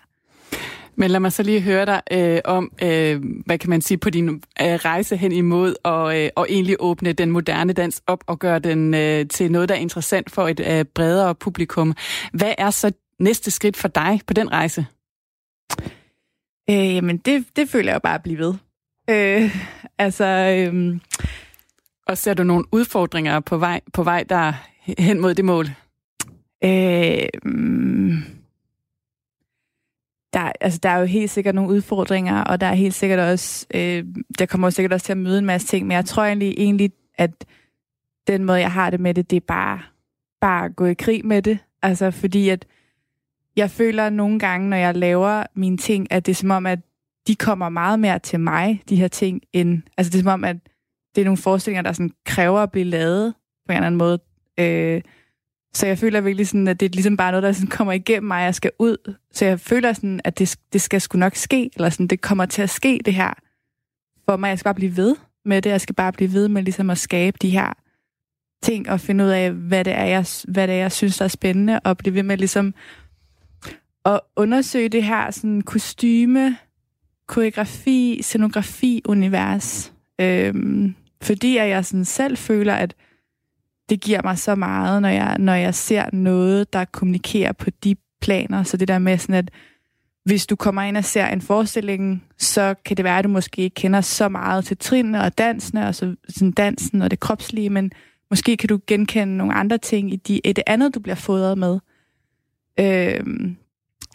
Men 0.95 1.11
lad 1.11 1.19
mig 1.19 1.31
så 1.31 1.43
lige 1.43 1.61
høre 1.61 1.85
dig 1.85 2.01
øh, 2.11 2.41
om, 2.45 2.71
øh, 2.81 3.23
hvad 3.45 3.57
kan 3.57 3.69
man 3.69 3.81
sige, 3.81 3.97
på 3.97 4.09
din 4.09 4.29
øh, 4.29 4.39
rejse 4.61 5.17
hen 5.17 5.31
imod 5.31 5.75
og, 5.83 6.21
øh, 6.21 6.29
og 6.35 6.47
egentlig 6.49 6.75
åbne 6.79 7.13
den 7.13 7.31
moderne 7.31 7.73
dans 7.73 8.01
op 8.07 8.23
og 8.27 8.39
gøre 8.39 8.59
den 8.59 8.93
øh, 8.93 9.27
til 9.27 9.51
noget, 9.51 9.69
der 9.69 9.75
er 9.75 9.79
interessant 9.79 10.31
for 10.31 10.47
et 10.47 10.59
øh, 10.59 10.85
bredere 10.85 11.35
publikum. 11.35 11.93
Hvad 12.33 12.53
er 12.57 12.69
så 12.69 12.91
næste 13.19 13.51
skridt 13.51 13.77
for 13.77 13.87
dig 13.87 14.21
på 14.27 14.33
den 14.33 14.51
rejse? 14.51 14.85
Øh, 16.69 16.95
jamen, 16.95 17.17
det, 17.17 17.45
det 17.55 17.69
føler 17.69 17.91
jeg 17.91 18.01
bare 18.01 18.15
at 18.15 18.23
blive 18.23 18.39
ved. 18.39 18.53
Øh, 19.09 19.55
altså... 19.97 20.25
Øh, 20.25 20.99
og 22.07 22.17
ser 22.17 22.33
du 22.33 22.43
nogle 22.43 22.65
udfordringer 22.71 23.39
på 23.39 23.57
vej, 23.57 23.81
på 23.93 24.03
vej 24.03 24.23
der 24.23 24.53
hen 24.97 25.21
mod 25.21 25.35
det 25.35 25.45
mål? 25.45 25.65
Øh, 26.63 27.27
der, 30.35 30.51
altså, 30.61 30.79
der 30.83 30.89
er 30.89 30.99
jo 30.99 31.05
helt 31.05 31.31
sikkert 31.31 31.55
nogle 31.55 31.71
udfordringer, 31.71 32.43
og 32.43 32.61
der 32.61 32.67
er 32.67 32.73
helt 32.73 32.93
sikkert 32.93 33.19
også, 33.19 33.65
øh, 33.73 34.05
der 34.39 34.45
kommer 34.45 34.69
sikkert 34.69 34.93
også 34.93 35.05
til 35.05 35.13
at 35.13 35.17
møde 35.17 35.39
en 35.39 35.45
masse 35.45 35.67
ting, 35.67 35.87
men 35.87 35.95
jeg 35.95 36.05
tror 36.05 36.23
egentlig, 36.23 36.53
egentlig, 36.57 36.91
at 37.17 37.45
den 38.27 38.43
måde, 38.43 38.59
jeg 38.59 38.71
har 38.71 38.89
det 38.89 38.99
med 38.99 39.13
det, 39.13 39.31
det 39.31 39.37
er 39.37 39.45
bare, 39.47 39.81
bare 40.41 40.65
at 40.65 40.75
gå 40.75 40.85
i 40.85 40.93
krig 40.93 41.25
med 41.25 41.41
det. 41.41 41.59
Altså, 41.81 42.11
fordi 42.11 42.49
at 42.49 42.65
jeg 43.55 43.71
føler 43.71 44.09
nogle 44.09 44.39
gange, 44.39 44.69
når 44.69 44.77
jeg 44.77 44.95
laver 44.95 45.43
mine 45.53 45.77
ting, 45.77 46.11
at 46.11 46.25
det 46.25 46.31
er 46.31 46.35
som 46.35 46.51
om, 46.51 46.65
at 46.65 46.79
de 47.27 47.35
kommer 47.35 47.69
meget 47.69 47.99
mere 47.99 48.19
til 48.19 48.39
mig, 48.39 48.81
de 48.89 48.95
her 48.95 49.07
ting, 49.07 49.41
end, 49.53 49.81
altså 49.97 50.11
det 50.11 50.17
er 50.17 50.23
som 50.23 50.31
om, 50.31 50.43
at 50.43 50.57
det 51.15 51.21
er 51.21 51.25
nogle 51.25 51.37
forestillinger, 51.37 51.81
der 51.81 51.93
sådan 51.93 52.11
kræver 52.25 52.59
at 52.59 52.71
blive 52.71 52.85
lavet 52.85 53.33
på 53.65 53.71
en 53.71 53.75
eller 53.75 53.87
anden 53.87 53.97
måde. 53.97 54.19
Øh, 54.59 55.01
så 55.75 55.87
jeg 55.87 55.97
føler 55.97 56.21
virkelig 56.21 56.47
sådan, 56.47 56.67
at 56.67 56.79
det 56.79 56.85
er 56.85 56.89
ligesom 56.89 57.17
bare 57.17 57.31
noget, 57.31 57.43
der 57.43 57.51
sådan 57.51 57.69
kommer 57.69 57.93
igennem 57.93 58.27
mig, 58.27 58.37
og 58.37 58.43
jeg 58.43 58.55
skal 58.55 58.71
ud. 58.79 59.15
Så 59.31 59.45
jeg 59.45 59.59
føler 59.59 59.93
sådan, 59.93 60.21
at 60.23 60.39
det, 60.39 60.55
det 60.73 60.81
skal 60.81 61.01
sgu 61.01 61.17
nok 61.17 61.35
ske, 61.35 61.69
eller 61.75 61.89
sådan, 61.89 62.07
det 62.07 62.21
kommer 62.21 62.45
til 62.45 62.61
at 62.61 62.69
ske, 62.69 62.99
det 63.05 63.13
her. 63.13 63.33
For 64.29 64.37
mig, 64.37 64.49
jeg 64.49 64.59
skal 64.59 64.69
bare 64.69 64.75
blive 64.75 64.97
ved 64.97 65.15
med 65.45 65.61
det. 65.61 65.69
Jeg 65.69 65.81
skal 65.81 65.95
bare 65.95 66.13
blive 66.13 66.33
ved 66.33 66.47
med 66.47 66.63
ligesom 66.63 66.89
at 66.89 66.97
skabe 66.97 67.37
de 67.41 67.49
her 67.49 67.73
ting, 68.63 68.89
og 68.89 68.99
finde 68.99 69.23
ud 69.23 69.29
af, 69.29 69.51
hvad 69.51 69.83
det 69.83 69.93
er, 69.93 70.03
jeg, 70.03 70.25
hvad 70.47 70.67
det 70.67 70.75
er, 70.75 70.79
jeg 70.79 70.91
synes, 70.91 71.17
der 71.17 71.25
er 71.25 71.29
spændende, 71.29 71.79
og 71.79 71.97
blive 71.97 72.15
ved 72.15 72.23
med 72.23 72.37
ligesom 72.37 72.73
at 74.05 74.19
undersøge 74.35 74.89
det 74.89 75.03
her 75.03 75.31
sådan 75.31 75.61
kostyme, 75.61 76.57
koreografi, 77.27 78.19
scenografi, 78.21 79.01
univers. 79.05 79.93
Øhm, 80.21 80.95
fordi 81.21 81.57
at 81.57 81.69
jeg 81.69 81.85
sådan 81.85 82.05
selv 82.05 82.37
føler, 82.37 82.73
at 82.73 82.95
det 83.89 84.01
giver 84.01 84.21
mig 84.23 84.37
så 84.37 84.55
meget, 84.55 85.01
når 85.01 85.09
jeg, 85.09 85.37
når 85.39 85.53
jeg 85.53 85.75
ser 85.75 86.09
noget, 86.13 86.73
der 86.73 86.85
kommunikerer 86.85 87.51
på 87.51 87.69
de 87.69 87.95
planer. 88.21 88.63
Så 88.63 88.77
det 88.77 88.87
der 88.87 88.99
med 88.99 89.17
sådan, 89.17 89.35
at 89.35 89.51
hvis 90.25 90.47
du 90.47 90.55
kommer 90.55 90.81
ind 90.81 90.97
og 90.97 91.05
ser 91.05 91.27
en 91.27 91.41
forestilling, 91.41 92.23
så 92.37 92.75
kan 92.85 92.97
det 92.97 93.03
være, 93.03 93.17
at 93.17 93.23
du 93.23 93.29
måske 93.29 93.61
ikke 93.61 93.73
kender 93.73 94.01
så 94.01 94.29
meget 94.29 94.65
til 94.65 94.77
trinene 94.77 95.23
og 95.23 95.37
dansene, 95.37 95.87
og 95.87 95.95
så, 95.95 96.15
sådan 96.29 96.51
dansen 96.51 97.01
og 97.01 97.11
det 97.11 97.19
kropslige, 97.19 97.69
men 97.69 97.91
måske 98.29 98.57
kan 98.57 98.69
du 98.69 98.79
genkende 98.87 99.37
nogle 99.37 99.53
andre 99.53 99.77
ting 99.77 100.13
i, 100.13 100.15
de, 100.15 100.39
i 100.39 100.53
det 100.53 100.63
andet, 100.67 100.95
du 100.95 100.99
bliver 100.99 101.15
fodret 101.15 101.57
med. 101.57 101.79
Øhm, 102.79 103.57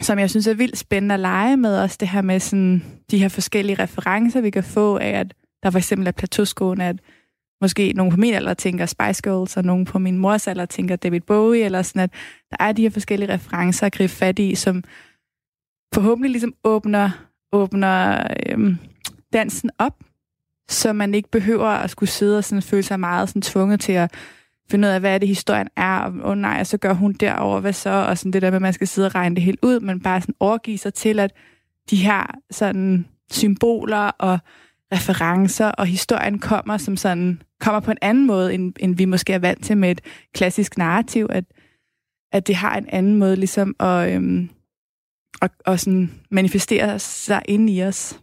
som 0.01 0.19
jeg 0.19 0.29
synes 0.29 0.47
er 0.47 0.53
vildt 0.53 0.77
spændende 0.77 1.13
at 1.13 1.19
lege 1.19 1.57
med, 1.57 1.77
også 1.77 1.97
det 1.99 2.07
her 2.07 2.21
med 2.21 2.39
sådan, 2.39 2.83
de 3.11 3.17
her 3.17 3.29
forskellige 3.29 3.83
referencer, 3.83 4.41
vi 4.41 4.49
kan 4.49 4.63
få 4.63 4.97
af, 4.97 5.09
at 5.09 5.33
der 5.63 5.69
for 5.69 5.77
eksempel 5.77 6.07
er 6.07 6.11
plateauskoene, 6.11 6.85
at 6.85 6.95
måske 7.61 7.93
nogen 7.93 8.11
på 8.11 8.17
min 8.17 8.33
alder 8.33 8.53
tænker 8.53 8.85
Spice 8.85 9.21
Girls, 9.23 9.57
og 9.57 9.63
nogen 9.63 9.85
på 9.85 9.99
min 9.99 10.17
mors 10.17 10.47
alder 10.47 10.65
tænker 10.65 10.95
David 10.95 11.21
Bowie, 11.21 11.63
eller 11.63 11.81
sådan, 11.81 12.01
at 12.01 12.11
der 12.51 12.57
er 12.59 12.71
de 12.71 12.81
her 12.81 12.89
forskellige 12.89 13.33
referencer 13.33 13.85
at 13.85 13.93
gribe 13.93 14.13
fat 14.13 14.39
i, 14.39 14.55
som 14.55 14.83
forhåbentlig 15.93 16.31
ligesom 16.31 16.53
åbner, 16.63 17.09
åbner 17.51 18.27
øhm, 18.49 18.77
dansen 19.33 19.69
op, 19.77 20.03
så 20.69 20.93
man 20.93 21.13
ikke 21.13 21.29
behøver 21.29 21.67
at 21.67 21.89
skulle 21.89 22.09
sidde 22.09 22.37
og 22.37 22.43
sådan 22.43 22.61
føle 22.61 22.83
sig 22.83 22.99
meget 22.99 23.29
sådan 23.29 23.41
tvunget 23.41 23.79
til 23.79 23.93
at 23.93 24.13
finde 24.71 24.87
ud 24.87 24.93
af, 24.93 24.99
hvad 24.99 25.13
er 25.13 25.17
det, 25.17 25.27
historien 25.27 25.67
er, 25.75 25.97
og 25.99 26.13
oh, 26.23 26.37
nej, 26.37 26.63
så 26.63 26.77
gør 26.77 26.93
hun 26.93 27.13
derover 27.13 27.59
hvad 27.59 27.73
så, 27.73 27.89
og 27.89 28.17
sådan 28.17 28.31
det 28.31 28.41
der 28.41 28.49
med, 28.49 28.55
at 28.55 28.61
man 28.61 28.73
skal 28.73 28.87
sidde 28.87 29.05
og 29.05 29.15
regne 29.15 29.35
det 29.35 29.43
helt 29.43 29.59
ud, 29.61 29.79
men 29.79 29.99
bare 29.99 30.21
sådan 30.21 30.35
overgive 30.39 30.77
sig 30.77 30.93
til, 30.93 31.19
at 31.19 31.33
de 31.89 31.95
her 31.95 32.35
sådan 32.51 33.05
symboler 33.31 34.11
og 34.19 34.39
referencer, 34.91 35.67
og 35.67 35.85
historien 35.85 36.39
kommer 36.39 36.77
som 36.77 36.97
sådan, 36.97 37.41
kommer 37.59 37.79
på 37.79 37.91
en 37.91 37.97
anden 38.01 38.27
måde, 38.27 38.53
end, 38.53 38.73
end 38.79 38.95
vi 38.95 39.05
måske 39.05 39.33
er 39.33 39.39
vant 39.39 39.65
til 39.65 39.77
med 39.77 39.91
et 39.91 40.01
klassisk 40.33 40.77
narrativ, 40.77 41.27
at, 41.29 41.43
at 42.31 42.47
det 42.47 42.55
har 42.55 42.77
en 42.77 42.87
anden 42.89 43.15
måde 43.15 43.35
ligesom 43.35 43.75
at, 43.79 44.15
øhm, 44.15 44.49
at, 45.41 45.51
at 45.65 45.79
sådan 45.79 46.11
manifestere 46.31 46.99
sig 46.99 47.41
ind 47.45 47.69
i 47.69 47.83
os. 47.83 48.19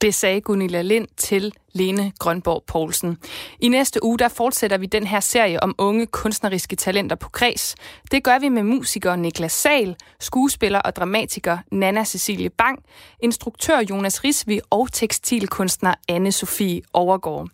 Det 0.00 0.14
sagde 0.14 0.40
Gunilla 0.40 0.82
Lind 0.82 1.08
til 1.16 1.52
Lene 1.76 2.12
Grønborg 2.18 2.62
Poulsen. 2.66 3.18
I 3.60 3.68
næste 3.68 4.04
uge 4.04 4.18
der 4.18 4.28
fortsætter 4.28 4.78
vi 4.78 4.86
den 4.86 5.06
her 5.06 5.20
serie 5.20 5.62
om 5.62 5.74
unge 5.78 6.06
kunstneriske 6.06 6.76
talenter 6.76 7.16
på 7.16 7.28
Kreds. 7.28 7.74
Det 8.10 8.24
gør 8.24 8.38
vi 8.38 8.48
med 8.48 8.62
musiker 8.62 9.16
Niklas 9.16 9.52
Sal, 9.52 9.96
skuespiller 10.20 10.78
og 10.78 10.96
dramatiker 10.96 11.58
Nana 11.72 12.04
Cecilie 12.04 12.50
Bang, 12.50 12.78
instruktør 13.22 13.78
Jonas 13.90 14.24
Risvi 14.24 14.60
og 14.70 14.92
tekstilkunstner 14.92 15.94
anne 16.08 16.32
Sofie 16.32 16.82
Overgaard. 16.92 17.48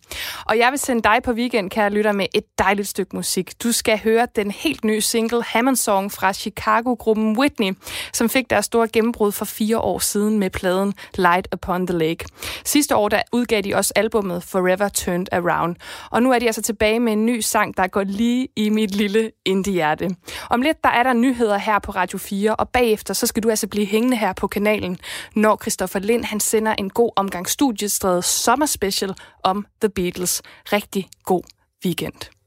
Og 0.47 0.59
jeg 0.59 0.70
vil 0.70 0.79
sende 0.79 1.03
dig 1.03 1.20
på 1.25 1.33
weekend, 1.33 1.70
kære 1.70 1.91
lytter, 1.91 2.12
med 2.12 2.27
et 2.35 2.45
dejligt 2.59 2.89
stykke 2.89 3.16
musik. 3.16 3.62
Du 3.62 3.73
skal 3.73 3.99
høre 3.99 4.27
den 4.37 4.51
helt 4.51 4.85
nye 4.85 5.01
single 5.01 5.43
Hammond 5.43 5.77
Song 5.77 6.12
fra 6.12 6.33
Chicago-gruppen 6.33 7.39
Whitney, 7.39 7.75
som 8.12 8.29
fik 8.29 8.51
deres 8.51 8.64
store 8.64 8.89
gennembrud 8.89 9.33
for 9.33 9.45
fire 9.45 9.79
år 9.79 9.99
siden 9.99 10.39
med 10.39 10.51
pladen 10.51 10.95
Light 11.14 11.49
Upon 11.55 11.87
the 11.87 11.99
Lake. 11.99 12.25
Sidste 12.64 12.97
år 12.97 13.09
der 13.09 13.23
udgav 13.33 13.61
de 13.61 13.75
også 13.75 13.93
albumet 14.13 14.43
Forever 14.43 14.89
Turned 14.89 15.27
Around. 15.33 15.77
Og 16.11 16.23
nu 16.23 16.33
er 16.33 16.39
de 16.39 16.47
altså 16.47 16.63
tilbage 16.63 17.01
med 17.01 17.13
en 17.13 17.27
ny 17.27 17.41
sang, 17.41 17.77
der 17.77 17.87
går 17.87 18.05
lige 18.05 18.49
i 18.57 18.71
mit 18.71 18.95
lille 18.95 19.31
indie-hjerte. 19.45 20.11
Om 20.51 20.63
lidt, 20.63 20.85
der 20.85 20.91
er 20.91 21.03
der 21.03 21.13
nyheder 21.13 21.59
her 21.59 21.79
på 21.79 21.93
Radio 21.93 22.19
4, 22.19 22.57
og 22.57 22.69
bagefter, 22.69 23.15
så 23.15 23.27
skal 23.27 23.43
du 23.43 23.51
altså 23.51 23.69
blive 23.69 23.87
hængende 23.87 24.17
her 24.17 24.33
på 24.33 24.47
kanalen, 24.47 24.99
når 25.37 25.59
Christoffer 25.63 25.99
Lind, 25.99 26.25
han 26.25 26.41
sender 26.41 26.75
en 26.79 26.91
god 26.91 27.11
omgang 27.17 27.49
studiestredet 27.49 28.25
sommerspecial 28.25 29.15
om 29.45 29.67
The 29.81 29.89
Beatles. 29.89 30.43
Rigtig 30.73 31.09
god 31.25 31.43
weekend. 31.85 32.41